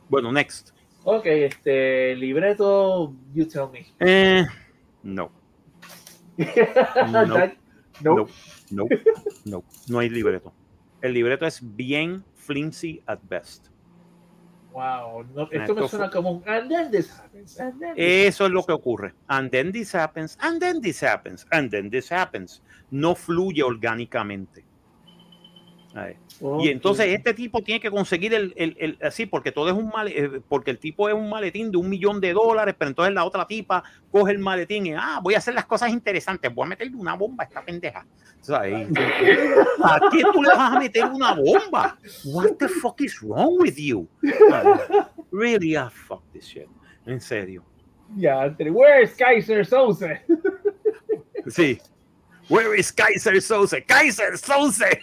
[0.10, 0.72] Bueno, next.
[1.04, 3.88] Ok, este libreto, you tell me.
[4.00, 4.45] Eh,
[5.04, 5.32] no.
[7.12, 7.26] no.
[7.26, 8.28] no.
[8.70, 8.88] No.
[9.45, 9.64] No.
[9.88, 10.54] No hay libreto.
[11.02, 13.68] El libreto es bien flimsy at best.
[14.78, 18.61] Wow, esto me suena como un and then this happens, and then Eso es lo
[18.63, 19.15] que ocurre.
[19.28, 22.61] And then this happens, and then this happens, and then this happens.
[22.91, 24.66] No fluye orgánicamente.
[26.62, 29.89] Y entonces este tipo tiene que conseguir el, el, el, así, porque todo es un
[29.89, 33.14] mal, eh, porque el tipo es un maletín de un millón de dólares, pero entonces
[33.14, 36.66] la otra tipa coge el maletín y, ah, voy a hacer las cosas interesantes, voy
[36.66, 38.06] a meterle una bomba a esta pendeja.
[38.50, 41.98] ¿A qué tú le vas a meter una bomba?
[42.26, 44.08] What the fuck is wrong with you?
[45.32, 46.68] Really, ah, fuck this shit.
[47.06, 47.64] En serio.
[48.16, 50.22] Ya, yeah, where is Kaiser Soze?
[51.48, 51.80] sí.
[52.48, 53.86] Where is Kaiser Soze?
[53.86, 55.00] Kaiser Soze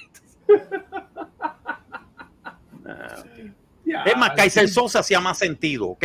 [4.07, 6.05] es más, Kaiser Sosa hacía más sentido, ¿ok?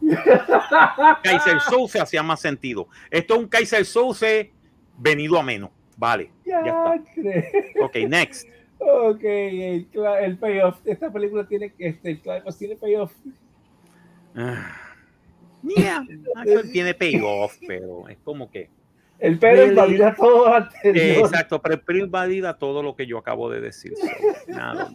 [1.22, 2.88] Kaiser Sosa hacía más sentido.
[3.10, 4.26] Esto es un Kaiser Sosa
[4.98, 5.70] venido a menos.
[5.96, 6.30] Vale.
[6.44, 7.84] Ya, Ya, está.
[7.84, 8.48] Ok, next.
[8.78, 9.88] Ok, el,
[10.22, 10.78] el payoff.
[10.84, 13.12] Esta película tiene este, el climax tiene payoff.
[14.34, 14.76] Ah.
[15.62, 16.04] Yeah,
[16.72, 18.68] tiene payoff, pero es como que.
[19.22, 19.68] El Really?
[19.70, 21.26] invalida todo anterior.
[21.26, 23.92] Exacto, pero, pero invalida todo lo que yo acabo de decir.
[23.96, 24.06] So,
[24.48, 24.90] nada,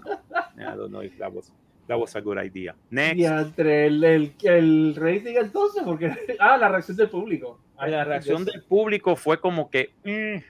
[0.58, 1.54] no, no, that was,
[1.88, 2.76] that was a good idea.
[2.90, 3.16] Next.
[3.16, 6.12] Diantre, el, el, el rating entonces, porque.
[6.40, 7.58] Ah, la reacción del público.
[7.78, 9.92] Ay, La reacción del público fue como que.
[10.04, 10.44] mm,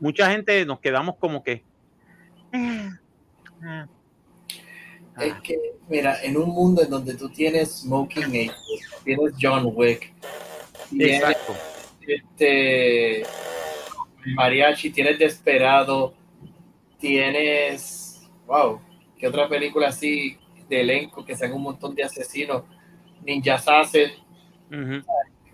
[0.00, 1.62] mucha gente nos quedamos como que.
[2.50, 2.88] mm,
[3.62, 3.86] ah,
[5.20, 5.56] Es que,
[5.88, 10.12] mira, en un mundo en donde tú tienes Smoking Aces, tienes John Wick,
[10.90, 11.52] tienes Exacto.
[12.06, 13.22] Este
[14.34, 16.14] Mariachi, tienes Desperado,
[16.98, 18.80] tienes, wow,
[19.18, 20.36] ¿qué otra película así
[20.68, 22.62] de elenco que sean un montón de asesinos?
[23.24, 24.10] Ninja Assassin,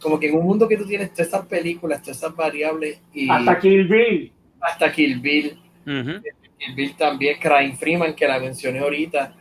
[0.01, 3.29] como que en un mundo que tú tienes todas esas películas, todas esas variables y
[3.29, 4.33] Hasta Kill Bill.
[4.61, 5.59] hasta Kill Bill.
[5.85, 9.35] Kill Bill también, Crime Freeman, que la mencioné ahorita,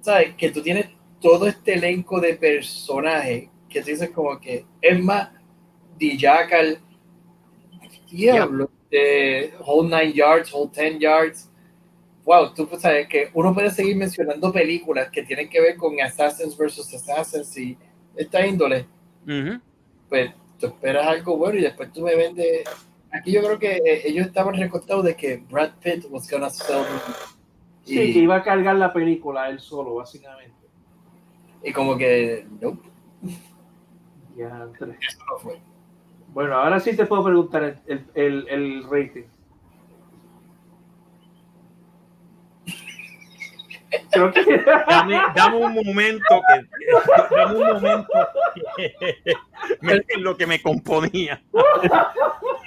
[0.00, 0.34] ¿sabes?
[0.34, 0.88] Que tú tienes
[1.20, 5.30] todo este elenco de personajes que tú dices como que, es más,
[5.98, 6.78] The Jackal,
[8.10, 11.50] diablo, de Whole Nine Yards, Whole Ten Yards,
[12.24, 16.00] wow, tú pues, sabes que uno puede seguir mencionando películas que tienen que ver con
[16.00, 17.76] Assassins versus Assassins y
[18.16, 18.86] esta índole,
[19.24, 19.60] Ujú.
[20.08, 22.64] pues tú esperas algo bueno y después tú me vendes.
[23.12, 26.84] Aquí yo creo que eh, ellos estaban recostados de que Brad Pitt was gonna sell
[27.84, 30.56] Sí, y, que iba a cargar la película él solo, básicamente.
[31.62, 32.78] y como que no,
[34.34, 34.98] Diantre.
[35.00, 35.60] eso no fue.
[36.36, 39.22] Bueno, ahora sí te puedo preguntar el, el, el, rating.
[44.10, 44.58] Creo que.
[44.86, 48.28] Dame, dame un momento que dame un momento
[48.76, 51.42] que- lo que me componía.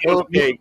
[0.08, 0.26] Ok.
[0.32, 0.58] Es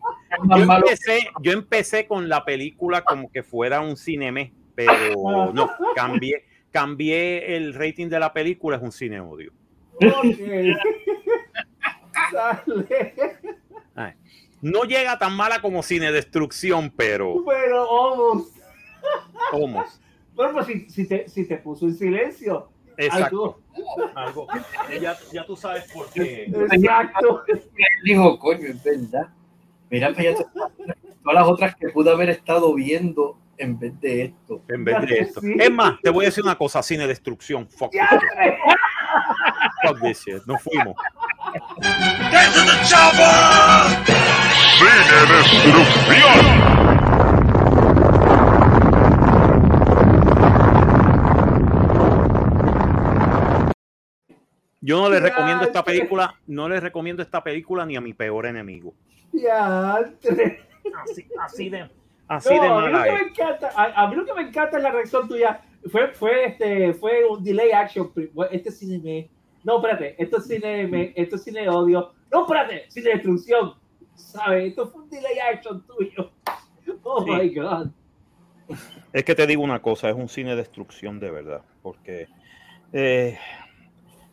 [0.55, 6.45] Yo empecé, yo empecé con la película como que fuera un cineme, pero no, cambié,
[6.69, 9.51] cambié el rating de la película, es un cine odio.
[9.95, 11.08] Ok.
[12.31, 14.17] Sale.
[14.61, 18.57] No llega tan mala como cine destrucción, pero Pero, almost.
[19.51, 20.01] vamos.
[20.33, 22.69] Bueno, pues si, si, te, si te puso en silencio.
[22.97, 23.61] Exacto.
[23.73, 24.11] Algo.
[24.15, 24.47] Algo.
[25.01, 26.43] Ya, ya tú sabes por qué.
[26.43, 27.43] Exacto.
[27.47, 27.61] Él
[28.03, 29.29] dijo, coño, es verdad.
[29.89, 34.61] Mira, todas todas las otras que pude haber estado viendo en vez de esto.
[34.67, 35.41] En vez de esto.
[35.41, 35.55] Sí.
[35.57, 37.67] Es más, te voy a decir una cosa, cine destrucción.
[37.69, 37.93] Fuck,
[39.09, 39.51] this shit.
[39.51, 39.75] Diantre.
[39.81, 40.45] Fuck this shit.
[40.45, 40.95] Nos fuimos.
[44.89, 46.69] Cine Destrucción.
[54.81, 58.45] Yo no le recomiendo esta película, no le recomiendo esta película ni a mi peor
[58.45, 58.93] enemigo.
[61.03, 61.89] Así, así de,
[62.27, 63.15] así No, de a mí lo mala que es.
[63.21, 65.61] me encanta, a, a mí lo que me encanta es la reacción tuya.
[65.91, 68.11] Fue, fue, este, fue un delay action.
[68.51, 69.29] Este cine me.
[69.63, 72.13] No, espérate, esto es cine, me, esto es cine de odio.
[72.31, 73.73] No, espérate, cine de destrucción.
[74.15, 74.69] ¿Sabes?
[74.69, 76.31] Esto fue un delay action tuyo.
[77.03, 77.29] Oh Sí.
[77.31, 77.87] my God.
[79.13, 82.27] Es que te digo una cosa, es un cine de destrucción de verdad, porque
[82.93, 83.37] eh,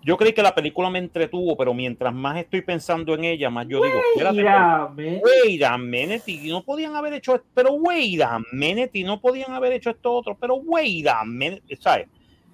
[0.07, 3.67] yo creí que la película me entretuvo, pero mientras más estoy pensando en ella, más
[3.67, 8.39] yo digo, espérate, wait a minute, y no podían haber hecho esto, pero wait a
[8.53, 12.07] minute, y no podían haber hecho esto otro, pero wait a minute, ¿sabes?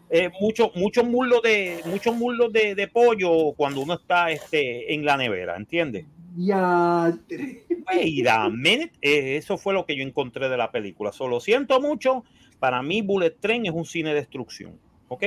[0.09, 5.19] Eh, muchos muslos de muchos muslos de, de pollo cuando uno está este, en la
[5.19, 6.07] nevera, ¿entiendes?
[6.35, 7.67] Diantre.
[7.87, 11.13] Wait a minute, eh, eso fue lo que yo encontré de la película.
[11.13, 12.25] Solo siento mucho,
[12.59, 14.79] para mí Bullet Train es un cine de destrucción,
[15.13, 15.23] ¿ok?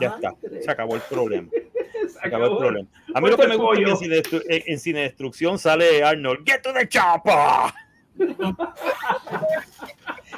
[0.00, 1.48] Ya está, se acabó el problema.
[2.08, 2.88] Se acabó el problema.
[3.14, 3.88] A mí lo que me gusta es que pollo.
[3.90, 6.40] en cine, destru- en- en cine destrucción sale Arnold.
[6.46, 7.72] Get to the chopper.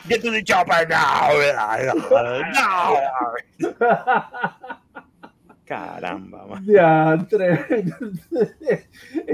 [0.08, 1.30] Get to the chopper now.
[3.60, 3.70] No.
[5.64, 6.64] Caramba, man.
[6.66, 7.84] Diantre.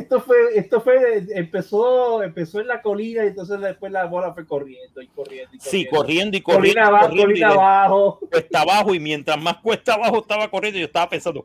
[0.06, 4.46] Esto fue, esto fue, empezó, empezó en la colina y entonces después la bola fue
[4.46, 5.52] corriendo y corriendo.
[5.56, 5.96] Y Sí, corriendo.
[5.98, 6.62] corriendo y corriendo.
[6.62, 8.18] Colina abajo, corriendo colina abajo.
[8.30, 11.44] cuesta abajo y mientras más cuesta abajo estaba corriendo, yo estaba pensando,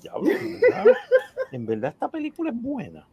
[0.00, 0.84] "Diablo, en verdad,
[1.52, 3.06] en verdad esta película es buena.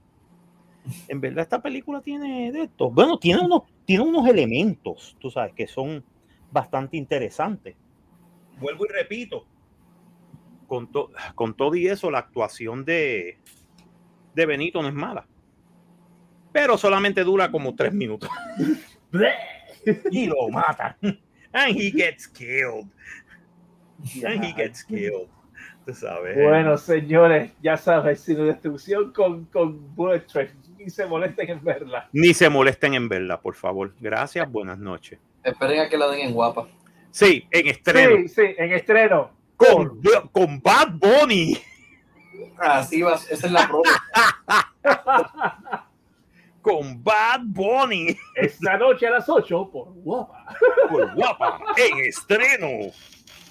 [1.09, 2.89] En verdad esta película tiene de esto.
[2.89, 6.05] Bueno, tiene unos, tiene unos elementos, tú sabes, que son
[6.51, 7.75] bastante interesantes.
[8.61, 9.45] Vuelvo y repito,
[10.67, 13.37] con, to- con todo y eso, la actuación de,
[14.35, 15.25] de Benito no es mala.
[16.51, 18.29] Pero solamente dura como tres minutos.
[20.11, 20.95] y lo matan.
[21.51, 22.87] And he gets killed.
[24.23, 25.29] And he gets killed.
[25.85, 26.35] Tú sabes.
[26.35, 30.49] Bueno, señores, ya sabes, sin destrucción con, con Bullet Train.
[30.77, 32.09] Ni se molesten en verla.
[32.11, 33.93] Ni se molesten en verla, por favor.
[33.99, 35.19] Gracias, buenas noches.
[35.43, 36.67] Esperen a que la den en guapa.
[37.11, 38.17] Sí, en estreno.
[38.17, 39.31] Sí, sí, en estreno.
[39.55, 40.01] Con,
[40.31, 41.57] con Bad Bunny.
[42.59, 43.89] Así va, esa es la prueba.
[46.61, 48.17] Con Bad Bunny.
[48.35, 50.45] Esta noche a las 8 por guapa.
[50.89, 51.59] Por guapa.
[51.77, 52.91] En estreno.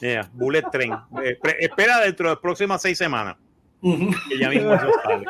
[0.01, 0.93] Yeah, Bullet Train.
[1.23, 3.37] Eh, espera dentro de las próximas seis semanas.
[3.81, 5.25] Que ya mismo eso sale.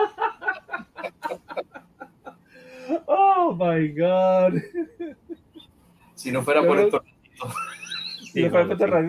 [3.07, 4.61] Oh my God.
[6.15, 7.05] Si no fuera por Pero- esto.
[8.35, 8.43] Sí.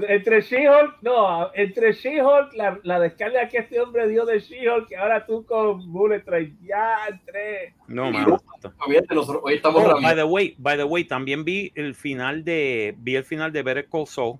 [0.08, 4.96] Entre She-Hulk, no, entre She-Hulk, la, la descarga que este hombre dio de She-Hulk, que
[4.96, 7.74] ahora tú con Bullet Train, ya entre.
[7.88, 8.38] No, mano.
[8.86, 13.16] Hoy estamos Oh, by the way, by the way, también vi el final de vi
[13.16, 14.38] el final de Better Call Saul.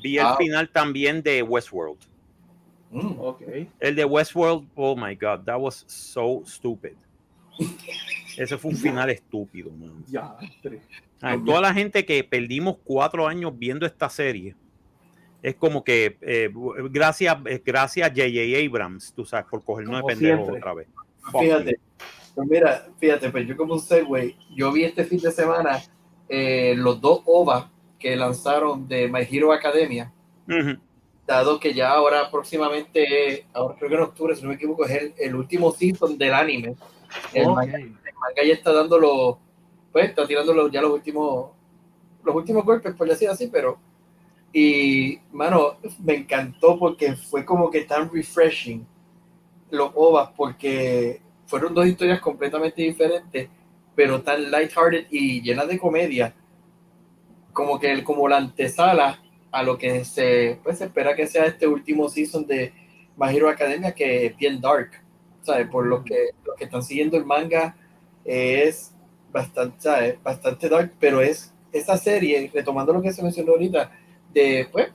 [0.00, 0.36] Vi el Ah.
[0.38, 1.98] final también de Westworld.
[2.92, 3.18] Mm.
[3.18, 3.42] Ok.
[3.80, 6.92] El de Westworld, oh my god, that was so stupid.
[8.36, 10.04] Ese fue un final estúpido, man.
[10.08, 10.36] Ya.
[11.20, 14.54] Ay, toda la gente que perdimos cuatro años viendo esta serie,
[15.42, 16.50] es como que eh,
[16.90, 18.66] gracias, eh, gracias J.J.
[18.66, 20.56] Abrams, tú sabes, por cogernos de Como pendejo siempre.
[20.56, 20.88] otra vez.
[21.38, 21.78] Fíjate,
[22.34, 25.82] pues mira, fíjate, pues yo como un segue, yo vi este fin de semana
[26.28, 30.12] eh, los dos OVA que lanzaron de My Hero Academia,
[31.26, 34.90] dado que ya ahora próximamente, ahora creo que en octubre, si no me equivoco, es
[34.90, 36.76] el, el último season del anime.
[37.32, 37.56] El, Ok.
[37.56, 39.36] manga, el manga ya está dando los,
[39.92, 41.50] pues está tirando los- ya los últimos,
[42.24, 43.78] los últimos golpes, por decir así, pero
[44.52, 48.86] y mano, me encantó porque fue como que tan refreshing
[49.70, 53.48] los OVAs porque fueron dos historias completamente diferentes,
[53.96, 56.34] pero tan lighthearted y llenas de comedia,
[57.52, 59.20] como que el, como la antesala
[59.50, 62.72] a lo que se, pues, se espera que sea este último season de
[63.16, 64.90] My Hero Academia, que es bien dark,
[65.44, 65.68] ¿sabes?
[65.68, 67.76] Por lo que, los que están siguiendo el manga
[68.24, 68.92] eh, es
[69.32, 70.22] bastante, ¿sabes?
[70.22, 73.90] bastante dark, pero es esa serie, retomando lo que se mencionó ahorita,
[74.32, 74.88] de pues,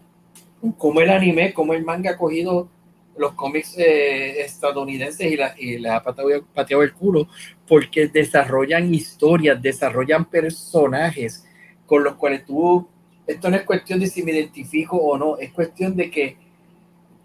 [0.77, 2.69] cómo el anime, cómo el manga ha cogido
[3.17, 7.27] los cómics eh, estadounidenses y, la, y les ha pateado, pateado el culo,
[7.67, 11.45] porque desarrollan historias, desarrollan personajes
[11.85, 12.87] con los cuales tú,
[13.27, 16.37] esto no es cuestión de si me identifico o no, es cuestión de que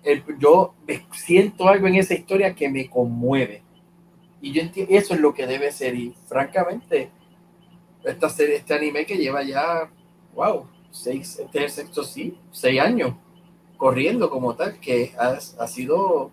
[0.05, 0.75] el- yo
[1.13, 3.63] siento algo en esa historia que me conmueve.
[4.41, 5.95] Y yo entiendo, eso es lo que debe ser.
[5.97, 7.11] Y francamente,
[8.05, 9.91] esta serie, este anime que lleva ya,
[10.35, 13.15] wow, seis, este es el sexto, sí, seis años
[13.77, 16.31] corriendo como tal, que ha, ha sido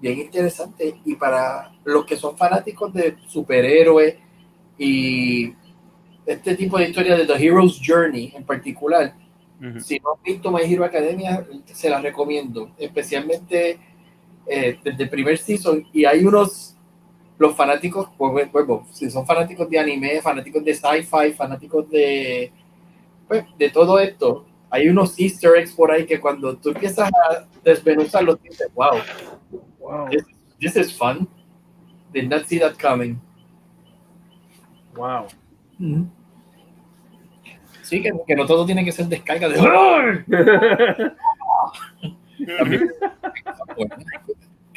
[0.00, 1.00] bien interesante.
[1.04, 4.16] Y para los que son fanáticos de superhéroes
[4.78, 5.54] y
[6.26, 9.14] este tipo de historia de The Hero's Journey en particular,
[9.80, 13.78] Si no han visto My Hero Academia, se las recomiendo, especialmente
[14.46, 15.86] eh, desde el primer season.
[15.92, 16.76] Y hay unos,
[17.38, 22.52] los fanáticos, pues, bueno, si son fanáticos de anime, fanáticos de sci-fi, fanáticos de,
[23.26, 27.46] pues, de todo esto, hay unos easter eggs por ahí que cuando tú empiezas a
[27.64, 28.98] desmenuzarlos, dices, wow,
[29.80, 30.08] Wow.
[30.10, 30.24] this,
[30.60, 31.26] this is fun.
[32.12, 33.20] Did not see that coming.
[34.94, 35.28] Wow.
[37.88, 39.56] Sí, que, que no todo tiene que ser descarga de...
[42.58, 42.90] También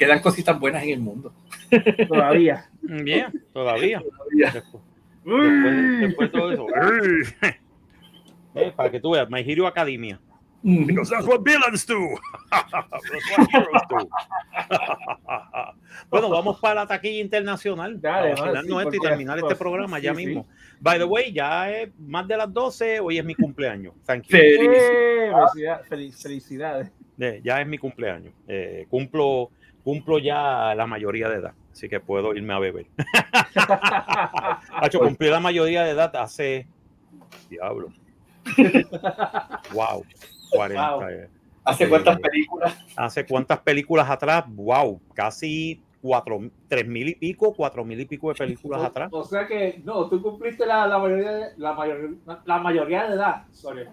[0.01, 1.31] quedan cositas buenas en el mundo.
[2.07, 2.65] Todavía.
[2.81, 4.01] Bien, todavía.
[4.31, 4.83] Después,
[5.23, 6.67] después, después de todo eso.
[8.55, 10.19] Eh, para que tú veas, My Hero Academia.
[10.63, 11.97] Because that's what villains do.
[12.51, 14.09] that's what heroes do.
[16.09, 17.99] bueno, vamos para la taquilla internacional.
[17.99, 20.25] Dale, para sí, y terminar este programa sí, ya sí.
[20.25, 20.47] mismo.
[20.79, 22.99] By the way, ya es más de las 12.
[22.99, 23.93] Hoy es mi cumpleaños.
[24.05, 24.37] Thank you.
[24.37, 26.91] Eh, felicidad- fel- felicidades.
[27.19, 28.33] Eh, ya es mi cumpleaños.
[28.47, 29.49] Eh, cumplo,
[29.83, 31.53] cumplo ya la mayoría de edad.
[31.71, 32.85] Así que puedo irme a beber.
[34.73, 36.67] Hacho, cumplí la mayoría de edad hace.
[37.49, 37.93] Diablo.
[39.73, 40.03] wow.
[40.51, 40.91] 40.
[40.95, 41.03] Wow.
[41.09, 41.29] eh.
[41.63, 42.77] ¿Hace cuántas películas?
[42.95, 44.45] ¿Hace cuántas películas atrás?
[44.47, 44.99] Wow.
[45.13, 49.09] Casi cuatro, tres mil y pico, cuatro mil y pico de películas O- atrás.
[49.13, 52.15] O, sea que, no, tú cumpliste la, la mayoría de, la, mayor,
[52.45, 53.85] la mayoría de edad, sorry,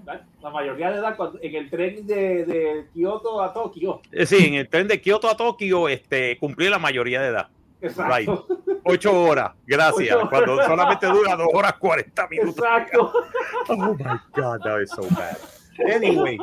[0.43, 4.01] la mayoría de edad cuando, en el tren de, de Kioto a Tokio.
[4.11, 7.49] Eh, Sí, en el tren de Kioto a Tokio este, cumplí la mayoría de edad.
[7.83, 8.47] Exacto.
[8.85, 10.17] Ocho horas, gracias.
[10.17, 10.29] Ocho horas.
[10.31, 12.57] Cuando solamente dura dos horas cuarenta minutos.
[12.65, 13.13] Exacto.
[13.69, 15.37] Oh my God, that is so bad.
[15.79, 16.39] Anyway,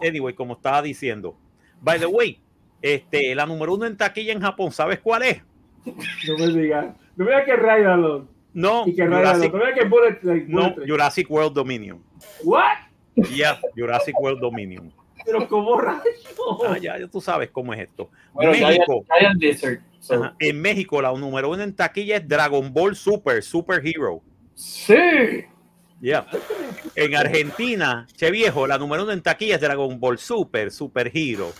[0.00, 1.36] anyway, como estaba diciendo.
[1.80, 2.40] By the way,
[2.82, 5.42] este, la número uno en taquilla en Japón, ¿sabes cuál es?
[5.84, 6.94] No me digas.
[7.16, 10.44] No me digas que Ryan No, y que Ryan Jurassic, No me digas que Bullet
[10.48, 10.88] no, Bullet.
[10.88, 12.02] Jurassic World Dominion.
[12.44, 12.76] What?
[13.34, 14.92] Yeah, Jurassic World Dominion.
[15.24, 16.04] Pero como rayos.
[16.66, 18.10] Ah, ya, ya tú sabes cómo es esto.
[18.32, 19.04] Bueno, México.
[19.18, 19.80] Giant, Giant Lizard.
[19.98, 20.34] So, Ajá.
[20.38, 24.22] En México, la número uno en taquilla es Dragon Ball Super, Super Hero.
[24.54, 24.94] Sí.
[26.00, 26.26] Yeah.
[26.94, 31.52] En Argentina, che viejo, la número uno en taquilla es Dragon Ball Super, Super Hero.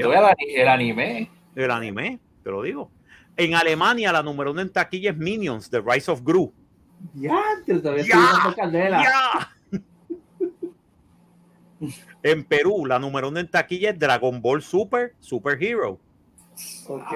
[0.00, 1.30] Tú veas el, anime.
[1.56, 2.90] El anime, te lo digo.
[3.36, 6.52] En Alemania, la número uno en taquilla es Minions, The Rise of Gru.
[7.14, 8.32] Ya, todavía Ya.
[8.36, 9.02] estoy candela.
[9.02, 9.50] ¡Ya!
[12.22, 15.98] En Perú, la número uno en taquilla es Dragon Ball Super, Super Hero.
[16.86, 17.14] Ok.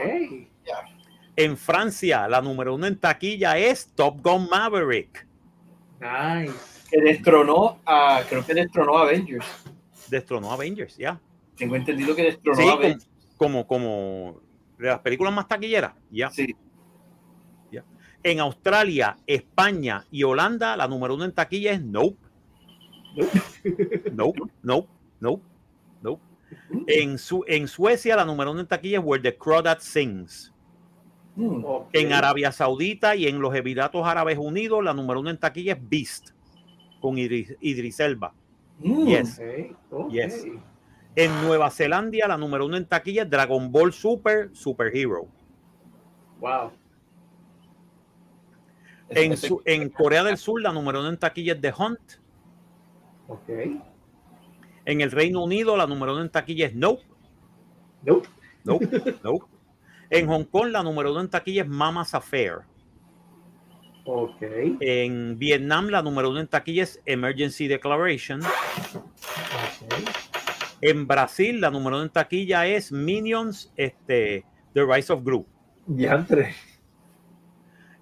[1.37, 5.27] En Francia, la número uno en taquilla es Top Gun Maverick.
[6.05, 6.55] Nice.
[6.91, 8.23] Que destronó a.
[8.29, 9.47] Creo que destronó a Avengers.
[10.09, 11.21] Destronó a Avengers, ya.
[11.57, 13.09] Tengo entendido que destronó Sí, a Avengers.
[13.37, 14.41] como, como
[14.79, 16.31] de las películas más taquilleras, ya.
[16.31, 16.55] Sí.
[18.27, 22.17] En Australia, España y Holanda, la número uno en taquilla es Nope.
[24.13, 24.89] Nope, nope,
[25.21, 25.43] nope,
[26.01, 26.23] nope.
[26.87, 30.54] En, su, en Suecia, la número uno en taquilla es Where the Crawdad Sings.
[31.37, 31.65] Mm.
[31.93, 35.79] En Arabia Saudita y en los Emiratos Árabes Unidos, la número uno en taquilla es
[35.89, 36.31] Beast,
[37.01, 38.33] con Idris, Idris Elba.
[38.79, 39.07] Mm.
[39.07, 39.41] Yes.
[40.11, 40.47] Yes.
[41.17, 45.27] En Nueva Zelanda, la número uno en taquilla es Dragon Ball Super, Super Hero.
[46.41, 46.71] Wow.
[49.11, 52.01] En, su- en Corea del Sur, la número uno en taquilla es The Hunt.
[53.29, 53.49] Ok.
[54.87, 57.03] En el Reino Unido, la número uno en taquilla es Nope.
[58.03, 58.29] Nope.
[58.65, 59.47] Nope, nope.
[60.15, 62.59] En Hong Kong, la número uno en taquilla es Mama's Affair.
[64.05, 64.43] Ok.
[64.81, 68.41] En Vietnam, la número uno en taquilla es Emergency Declaration.
[68.45, 69.93] Ok.
[70.83, 75.47] En Brasil, la número uno en taquilla es Minions, este, The Rise of Gru.
[76.09, 76.55] Andrés.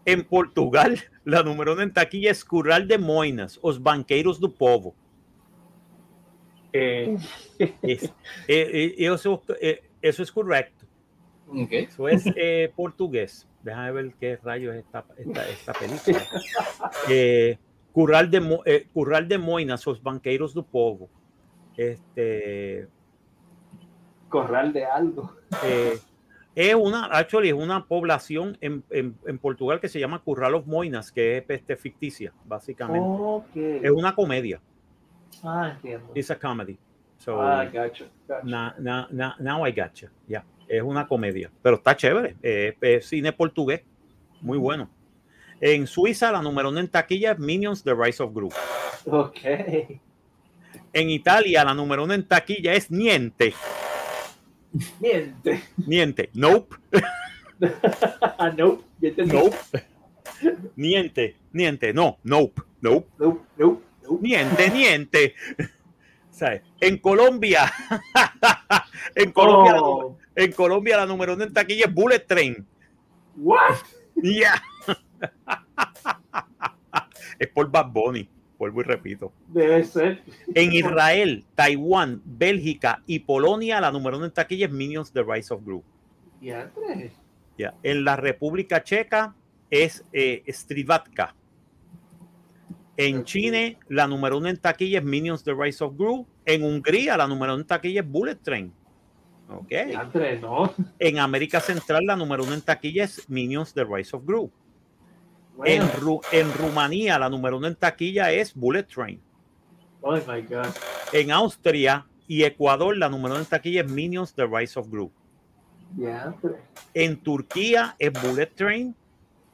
[0.05, 4.95] En Portugal, la número uno en taquilla es Curral de Moinas, Os Banqueiros do Povo.
[6.75, 7.17] Eh,
[7.83, 8.13] Es- eh,
[8.49, 10.82] eh, eso, eh, eso es correcto.
[11.55, 11.73] Ok.
[11.73, 13.47] Eso es eh, portugués.
[13.63, 16.23] Déjame ver qué rayos es esta, esta, esta película.
[17.09, 17.59] Eh,
[17.93, 21.09] Curral, de, Mo- eh, Curral de Moinas, Os Banqueiros do Povo.
[21.77, 22.89] Este,
[24.29, 25.37] corral de algo.
[25.65, 25.99] eh,
[26.55, 30.67] es una, actually, es una población en, en- en Portugal que se llama Curral of
[30.67, 33.07] Moinas, que es este, ficticia, básicamente.
[33.09, 33.57] Ok.
[33.57, 34.61] Es una comedia.
[35.43, 36.13] Ah, entiendo.
[36.15, 36.79] It's a comedy.
[37.19, 38.07] So, Ah, gacho.
[38.29, 38.47] gacho.
[38.47, 40.11] na- na- na- now I gotcha.
[40.27, 42.35] Ya, es una comedia, pero está chévere.
[42.43, 43.83] Eh, es cine portugués,
[44.41, 44.89] muy bueno.
[45.61, 48.49] En Suiza, la número uno en taquilla es Minions The Rise of Gru.
[49.05, 49.39] Ok.
[50.95, 53.53] En Italia, la número uno en taquilla es Niente.
[54.99, 55.63] Miente.
[55.87, 56.31] Niente.
[56.35, 56.77] Nope.
[58.39, 58.83] Ah, no.
[59.01, 59.37] Ya entendí.
[59.37, 59.57] Nope.
[60.75, 61.37] Niente.
[61.53, 61.93] Niente.
[61.93, 62.19] No.
[62.25, 62.61] Nope.
[62.81, 63.07] Nope.
[63.19, 64.19] Nope, nope, nope.
[64.21, 64.71] Niente.
[64.71, 65.35] Niente.
[66.33, 66.63] ¿Sabes?
[66.81, 67.71] En Colombia.
[69.15, 72.67] en Colombia, la, Oh, en Colombia, la número uno en taquilla es Bullet Train.
[73.37, 73.77] what?
[74.17, 74.61] Ya.
[77.39, 78.29] es por Bad Bunny.
[78.59, 79.33] Vuelvo y repito.
[79.49, 80.23] Debe ser.
[80.55, 85.53] En Israel, Taiwán, Bélgica y Polonia, la número uno en taquilla es Minions The Rise
[85.53, 85.83] of Gru.
[86.41, 87.13] Y Andrés.
[87.59, 87.75] Ya.
[87.83, 89.35] En la República Checa
[89.71, 91.35] es eh, Strivatka.
[92.97, 93.25] En.
[93.25, 96.27] Chile, la número uno en taquilla es Minions The Rise of Gru.
[96.45, 98.73] En Hungría, la número uno en taquilla es Bullet Train.
[99.49, 99.71] Ok.
[99.71, 100.73] Y Andrés, no.
[100.99, 104.51] En América Central, la número uno en taquilla es Minions The Rise of Gru.
[105.57, 105.85] Bueno.
[105.85, 109.21] En, Ru- en Rumanía, la número uno en taquilla es Bullet Train.
[110.01, 110.67] Oh my God.
[111.13, 115.11] En Austria y Ecuador, la número uno en taquilla es Minions The Rise of Gru.
[116.95, 118.95] En Turquía es Bullet Train.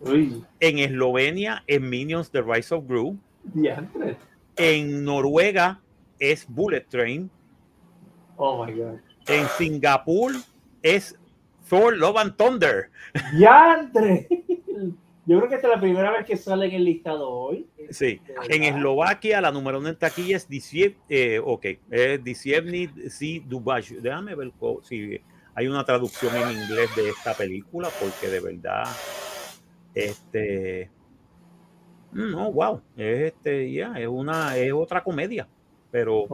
[0.00, 0.44] Uy.
[0.60, 3.18] En Eslovenia es Minions The Rise of Gru.
[4.56, 5.80] En Noruega
[6.18, 7.30] es Bullet Train.
[8.36, 8.98] Oh my God.
[9.26, 10.32] En Singapur
[10.82, 11.18] es
[11.68, 12.90] Thor Love and Thunder.
[13.32, 14.28] ¡Diantre!
[15.26, 17.66] Yo creo que esta es la primera vez que sale en el listado hoy.
[17.90, 18.20] Sí.
[18.26, 18.78] De En verdad.
[18.78, 23.90] Eslovaquia, la número uno en taquilla es Disiep, eh, ok, es Disievny Si Dubaj.
[24.00, 24.52] Déjame ver
[24.84, 25.20] si
[25.54, 28.84] hay una traducción en inglés de esta película, porque de verdad,
[29.94, 30.90] este,
[32.12, 35.46] no, wow, es este, ya, es una, es otra comedia,
[35.90, 36.26] pero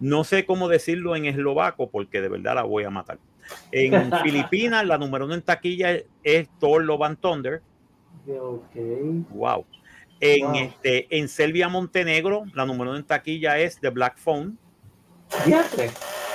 [0.00, 3.18] no sé cómo decirlo en eslovaco, porque de verdad la voy a matar.
[3.72, 7.62] En Filipinas, la número uno en taquilla es, Thor Love and Thunder.
[8.28, 8.74] Ok.
[9.30, 9.66] Wow.
[10.20, 10.54] En, Wow.
[10.54, 14.56] este, en Serbia, Montenegro, la número uno en taquilla es The Black Phone.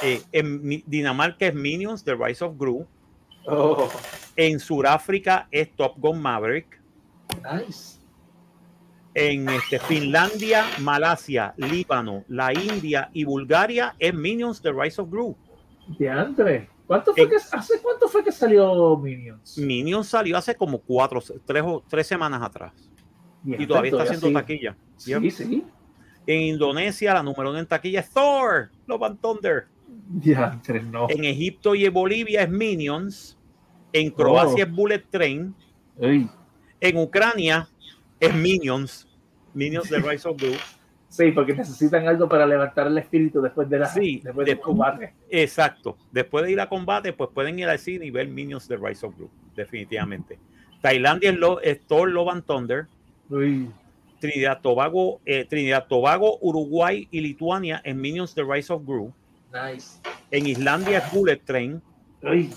[0.04, 2.86] Eh, en Dinamarca es Minions, The Rise of Gru.
[3.46, 3.90] Oh,
[4.36, 6.80] En Sudáfrica es Top Gun Maverick.
[7.52, 7.99] nice.
[9.16, 15.36] En este, Finlandia, Malasia, Líbano, la India y Bulgaria es Minions The Rise of Gru.
[15.98, 16.70] Diantre.
[16.86, 19.58] ¿Cuánto fue En- que, ¿Hace cuánto fue que salió Minions?
[19.58, 22.72] Minions salió hace como cuatro, tres, tres semanas atrás.
[23.46, 24.34] Y todavía está haciendo sí.
[24.34, 24.76] taquilla.
[24.98, 25.64] Sí, sí.
[26.28, 29.68] En Indonesia, la número uno en taquilla es Thor, Love and Thunder.
[30.08, 31.08] Diantre, no.
[31.10, 33.38] En Egipto y en Bolivia es Minions.
[33.92, 34.68] En Croacia Oh.
[34.68, 35.56] es Bullet Train.
[36.82, 37.68] En Ucrania
[38.20, 39.08] es Minions.
[39.54, 40.54] Minions de Rise of Gru.
[41.08, 44.66] Sí, porque necesitan algo para levantar el espíritu después de la Sí, después del después-
[44.66, 45.14] combate.
[45.30, 45.98] Exacto.
[46.12, 49.06] Después de ir a combate, pues pueden ir al cine y ver Minions de Rise
[49.08, 49.30] of Gru.
[49.56, 50.38] Definitivamente.
[50.82, 52.88] Tailandia es, lo, es Thor, Love and Thunder.
[53.30, 53.72] Uy.
[54.20, 59.12] Trinidad, Tobago, eh, Trinidad, Tobago, Uruguay y Lituania en Minions The Rise of Gru.
[59.52, 60.00] Nice.
[60.30, 61.82] En Islandia es Bullet Train.
[62.22, 62.50] Uy.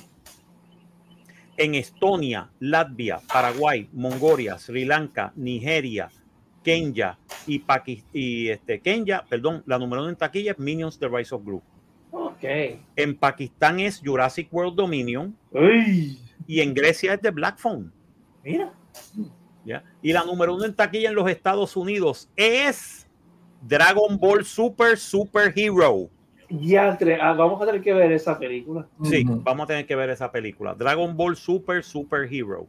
[1.57, 6.11] En Estonia, Latvia, Paraguay, Mongolia, Sri Lanka, Nigeria,
[6.63, 11.09] Kenya y Pakistán y este Kenya, perdón, la número uno en taquilla es Minions The
[11.09, 11.63] Rise of Gru.
[12.11, 12.45] Ok.
[12.97, 16.19] En Pakistán es Jurassic World Dominion Uy.
[16.47, 17.93] y en Grecia es The Black Phone.
[18.45, 18.73] Mira.
[19.65, 19.85] ¿ya?
[20.03, 23.09] Y la número uno en taquilla en los Estados Unidos es
[23.63, 26.11] Dragon Ball Super Super Hero.
[26.53, 27.19] Diantre.
[27.21, 28.87] Ah, vamos a tener que ver esa película.
[29.03, 30.75] Sí, vamos a tener que ver esa película.
[30.75, 32.67] Dragon Ball Super Super Hero.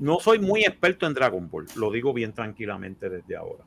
[0.00, 3.64] No soy muy experto en Dragon Ball, lo digo bien tranquilamente desde ahora.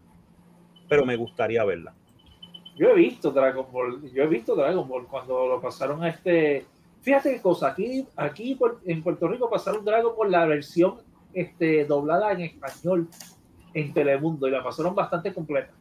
[0.89, 1.93] Pero me gustaría verla.
[2.76, 4.01] Yo he visto Dragon Ball.
[4.11, 6.65] Yo he visto Dragon Ball cuando lo pasaron a este.
[7.01, 7.69] Fíjate qué cosa.
[7.69, 10.95] Aquí, aquí en Puerto Rico pasaron Dragon Ball la versión
[11.34, 13.07] este, doblada en español
[13.73, 15.72] en Telemundo y la pasaron bastante completa.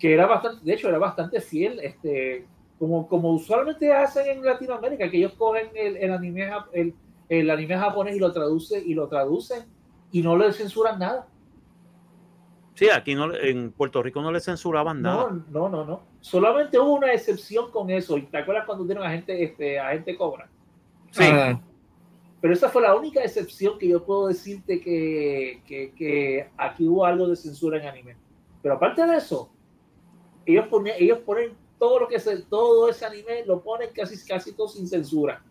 [0.00, 2.46] Que era bastante, de hecho, era bastante fiel, este,
[2.78, 6.94] como, como usualmente hacen en Latinoamérica, que ellos cogen el, el anime, el,
[7.28, 9.64] el anime japonés y lo traducen y lo traducen
[10.10, 11.28] y no le censuran nada.
[12.74, 15.28] Sí, aquí no, en Puerto Rico no le censuraban nada.
[15.30, 16.00] No, no, no, no.
[16.20, 18.16] Solamente hubo una excepción con eso.
[18.16, 20.48] ¿Y te acuerdas cuando dieron a gente, este, a gente cobra?
[21.10, 21.24] Sí.
[21.26, 21.60] Ah,
[22.40, 27.04] Pero esa fue la única excepción que yo puedo decirte que, que, que aquí hubo
[27.04, 28.16] algo de censura en anime.
[28.62, 29.50] Pero aparte de eso,
[30.50, 34.52] ellos ponen, ellos ponen todo lo que se, todo ese anime lo ponen casi, casi
[34.52, 35.42] todo sin censura.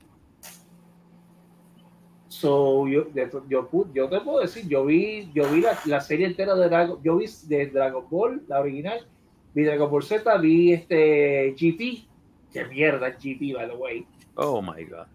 [2.27, 3.07] So, yo,
[3.49, 6.99] yo, yo te puedo decir, yo vi, yo vi la, la serie entera de Dragon,
[7.03, 9.05] yo vi de Dragon Ball, la original,
[9.53, 12.07] vi Dragon Ball Z, vi este GT,
[12.53, 14.07] que mierda es GT, by the way.
[14.35, 15.07] Oh my God.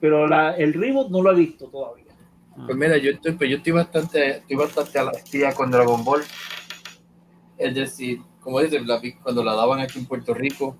[0.00, 2.12] Pero la, el reboot no lo he visto todavía.
[2.66, 6.22] Pues mira, yo estoy, pues yo estoy bastante, estoy bastante a la con Dragon Ball.
[7.62, 10.76] Es decir, como dices, la cuando la daban aquí en Puerto Rico,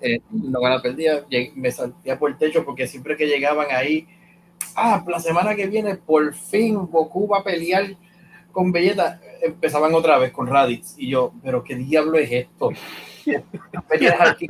[0.00, 1.24] eh, no me la perdía,
[1.54, 4.06] me salía por el techo porque siempre que llegaban ahí,
[4.76, 7.96] ah, la semana que viene por fin Goku va a pelear
[8.52, 12.70] con Vegeta, empezaban otra vez con Raditz y yo, pero qué diablo es esto.
[14.20, 14.46] Aquí,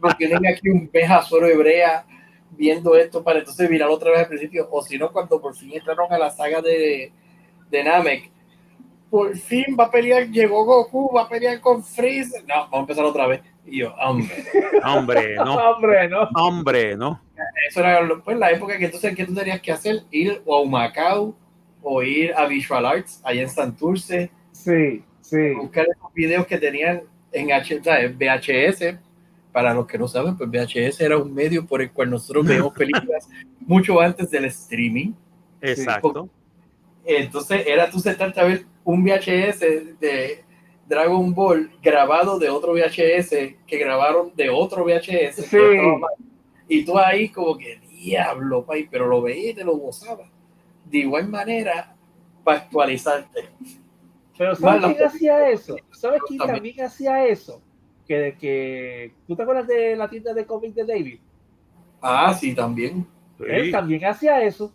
[0.00, 2.06] porque tienen aquí un peja solo hebrea
[2.50, 5.72] viendo esto para entonces mirar otra vez al principio, o si no, cuando por fin
[5.74, 7.12] entraron a la saga de,
[7.70, 8.30] de Namek,
[9.14, 12.78] por fin va a pelear, llegó Goku, va a pelear con Freeze, no, vamos a
[12.80, 14.44] empezar otra vez, y yo, hombre,
[14.84, 15.54] Hombre, no.
[15.70, 16.22] Hombre, no.
[16.34, 17.22] Hombre, no.
[17.68, 20.02] eso era pues, la época que entonces, ¿qué tú tenías que hacer?
[20.10, 21.32] Ir o a Humacao,
[21.80, 25.50] o ir a Visual Arts, allá en Santurce, Sí, sí.
[25.60, 27.82] buscar esos videos que tenían en H,
[28.18, 28.98] VHS.
[29.52, 32.72] Para los que no saben, pues VHS era un medio por el cual nosotros veíamos
[32.76, 33.28] películas
[33.60, 35.12] mucho antes del streaming.
[35.60, 36.28] Exacto.
[37.04, 39.60] Entonces era tú sentarte a ver un VHS
[40.00, 40.44] de
[40.86, 43.30] Dragon Ball grabado de otro VHS
[43.66, 45.36] que grabaron de otro VHS.
[45.46, 45.56] Sí.
[46.68, 50.30] Y tú ahí como que diablo, pay, pero lo veías y te lo gozabas.
[50.84, 51.96] De igual manera,
[52.42, 53.48] para actualizarte.
[54.36, 55.76] Pero ¿sabes Bueno, quién hacía eso?
[55.92, 56.56] ¿Sabes quién también.
[56.56, 57.62] también hacía eso?
[58.06, 61.18] Que, que, ¿Tú te acuerdas de la tienda de cómics de David?
[62.02, 63.06] Ah, sí, también.
[63.38, 63.70] Él Sí.
[63.70, 64.72] también hacía eso.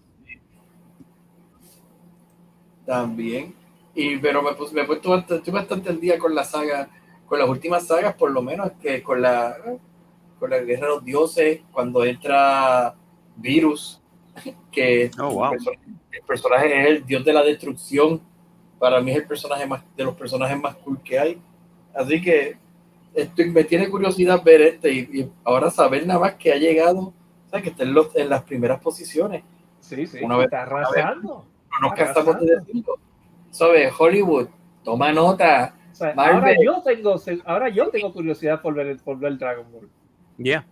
[2.86, 3.54] También.
[3.96, 6.90] Y, pero me, pus- me he puesto bastante, estoy bastante al día con la saga,
[7.26, 9.56] con las últimas sagas, por lo menos, que con la,
[10.40, 12.96] con la Guerra de los Dioses, cuando entra
[13.36, 14.02] Virus,
[14.72, 15.46] que Oh, wow.
[15.46, 15.80] el, personaje,
[16.12, 18.22] el personaje es el dios de la destrucción.
[18.80, 21.42] Para mí es el personaje más, de los personajes más cool que hay.
[21.94, 22.56] Así que
[23.14, 27.00] estoy, me tiene curiosidad ver este y, y ahora saber nada más que ha llegado,
[27.00, 27.14] o
[27.50, 29.44] sea, que está en, los- en las primeras posiciones.
[29.82, 30.20] Sí, sí.
[30.24, 31.46] Una vez- está arrasando.
[31.82, 32.96] No nos cansamos de decirlo.
[33.52, 33.92] ¿Sabes?
[33.98, 34.48] Hollywood,
[34.84, 35.76] toma nota.
[35.92, 36.36] O sea, Marvel.
[36.36, 37.16] ahora yo tengo,
[37.46, 39.90] ahora yo tengo curiosidad por ver, por ver Dragon Ball.
[40.38, 40.66] Ya.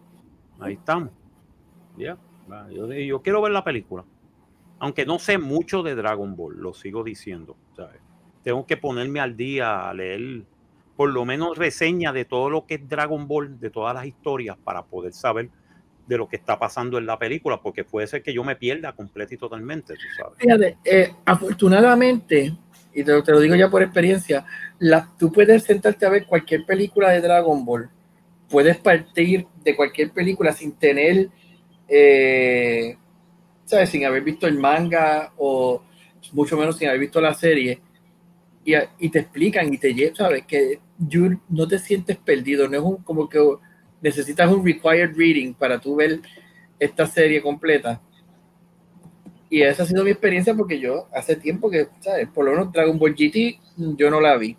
[0.60, 1.10] Ahí estamos.
[1.98, 2.18] Ya.
[2.50, 4.06] Va, Yo, yo quiero ver la película.
[4.80, 7.56] aunque no sé mucho de Dragon Ball, lo sigo diciendo.
[7.76, 8.00] ¿sabes?
[8.44, 10.44] Tengo que ponerme al día a leer
[10.96, 14.58] por lo menos reseña de todo lo que es Dragon Ball, de todas las historias,
[14.64, 15.50] para poder saber
[16.08, 18.94] de lo que está pasando en la película, porque puede ser que yo me pierda
[18.94, 20.40] completo y totalmente, tú sabes.
[20.40, 22.56] Fíjate, eh, afortunadamente,
[22.98, 24.44] y te, te, lo digo ya por experiencia,
[24.80, 27.92] la, tú puedes sentarte a ver cualquier película de Dragon Ball,
[28.50, 31.30] puedes partir de cualquier película sin tener,
[31.88, 32.98] eh,
[33.66, 33.92] ¿sabes?
[33.92, 35.84] Sin haber visto el manga o
[36.32, 37.80] mucho menos sin haber visto la serie.
[38.66, 40.46] Y, y te explican y te llevan, ¿sabes?
[40.48, 43.40] Que you, no te sientes perdido, no es un, como que
[44.02, 46.20] necesitas un required reading para tú ver
[46.80, 48.02] esta serie completa.
[49.50, 52.28] Y esa ha sido mi experiencia porque yo hace tiempo que, ¿sabes?
[52.30, 53.60] Por lo menos Dragon Ball GT
[53.98, 54.58] yo no la vi.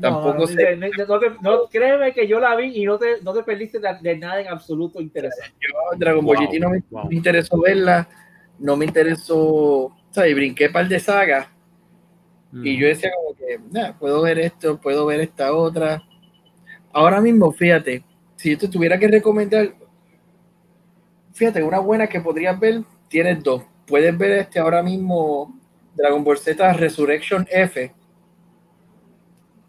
[0.00, 0.76] Tampoco no, sé.
[0.76, 3.88] No, no, no, créeme que yo la vi y no te, no te perdiste de,
[4.00, 5.54] de nada en absoluto interesante.
[5.60, 7.06] Yo, Dragon Ball wow, GT no me, wow.
[7.06, 8.08] me, interesó verla,
[8.58, 10.34] no me interesó, ¿sabes?
[10.34, 11.48] Brinqué un par de sagas
[12.52, 12.66] mm.
[12.66, 16.02] y yo decía como que, nah, puedo ver esto, puedo ver esta otra.
[16.92, 18.02] Ahora mismo, fíjate,
[18.36, 19.74] si yo te tuviera que recomendar,
[21.34, 23.64] fíjate, una buena que podrías ver, tienes dos.
[23.90, 25.52] Puedes ver este ahora mismo
[25.96, 27.92] Dragon Ball Z Resurrection F,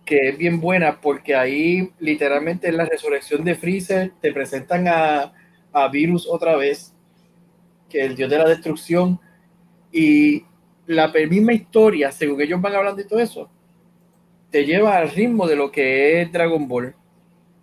[0.06, 5.34] que es bien buena porque ahí literalmente en la resurrección de Freezer te presentan a,
[5.74, 6.94] a Virus otra vez,
[7.90, 9.20] que es el dios de la destrucción,
[9.92, 10.46] y
[10.86, 13.50] la misma historia, según ellos van hablando y todo eso,
[14.52, 16.94] te lleva al ritmo de lo que es Dragon Ball.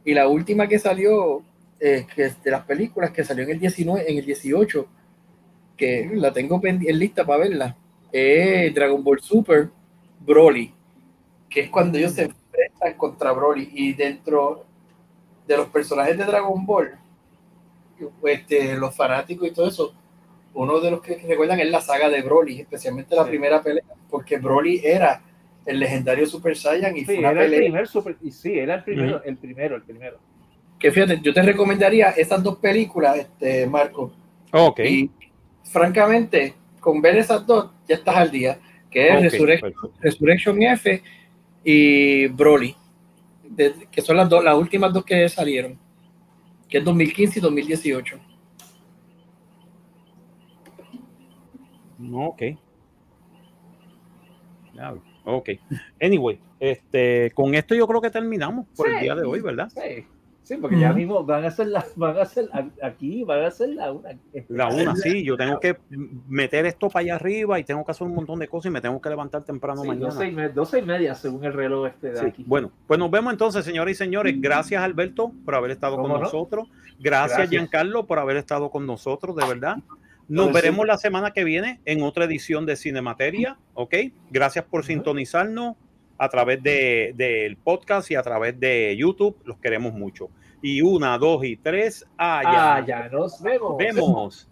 [0.05, 1.45] Y la última que salió,
[1.79, 4.89] eh, que es de las películas, que salió en el 19, en el 18,
[5.79, 7.77] que la tengo en lista para verla,
[8.13, 9.71] es Dragon Ball Super
[10.21, 10.75] Broly,
[11.49, 13.71] que es cuando ellos se enfrentan contra Broly.
[13.73, 14.67] Y dentro
[15.47, 16.99] de los personajes de Dragon Ball,
[18.25, 19.95] este, los fanáticos y todo eso,
[20.55, 23.31] uno de los que recuerdan es la saga de Broly, especialmente la sí.
[23.31, 25.23] primera pelea, porque Broly era
[25.65, 27.59] el legendario Super Saiyan y sí, fue una era pelea.
[27.59, 29.23] El primer super, y sí, era el primero, uh -huh.
[29.27, 30.19] el primero, el primero.
[30.79, 34.13] Que fíjate, yo te recomendaría esas dos películas, este, Marco.
[34.53, 34.81] Ok.
[34.81, 35.11] Y
[35.71, 38.59] francamente, con ver esas dos, ya estás al día,
[38.91, 41.03] que es okay, Resurrection, Resurrection F
[41.65, 42.75] y Broly,
[43.45, 45.79] de, que son las, dos, las últimas dos que salieron,
[46.69, 48.21] que es 2015 y 2018.
[52.13, 52.43] Ok.
[55.25, 55.51] Ok.
[56.01, 59.69] Anyway, este, con esto yo creo que terminamos por sí, el día de hoy, ¿verdad?
[59.69, 60.07] Sí.
[60.49, 62.49] Sí, porque ya mismo van a hacer la, van a hacer
[62.83, 64.19] aquí, van a hacer la una.
[64.49, 65.77] La una, sí, yo tengo que
[66.27, 68.81] meter esto para allá arriba y tengo que hacer un montón de cosas y me
[68.81, 70.07] tengo que levantar temprano sí, mañana.
[70.07, 72.25] 12 y, media, 12 y media según el reloj este de sí.
[72.25, 72.45] aquí.
[72.47, 74.41] Bueno, pues nos vemos entonces, señoras y señores.
[74.41, 76.19] Gracias, Alberto, por haber estado con no?
[76.19, 76.67] nosotros.
[76.99, 79.77] Gracias, Gracias, Giancarlo, por haber estado con nosotros, de verdad.
[80.29, 83.95] Nos veremos la semana que viene en otra edición de Cinemateria, ¿ok?
[84.31, 85.77] Gracias por sintonizarnos
[86.19, 89.37] a través del de, podcast y a través de YouTube.
[89.45, 90.29] Los queremos mucho.
[90.61, 92.75] Y una, dos y tres, allá.
[92.75, 93.77] Allá nos vemos.
[93.79, 94.49] Vemos.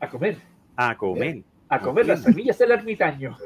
[0.00, 0.36] A comer.
[0.76, 1.42] A comer.
[1.68, 3.36] A comer las semillas del ermitaño.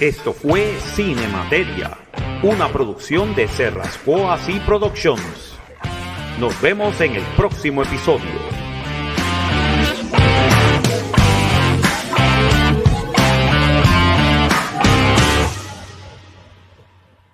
[0.00, 1.96] Esto fue Cinemateria,
[2.42, 5.58] una producción de Serrascoas y Productions.
[6.38, 8.53] Nos vemos en el próximo episodio.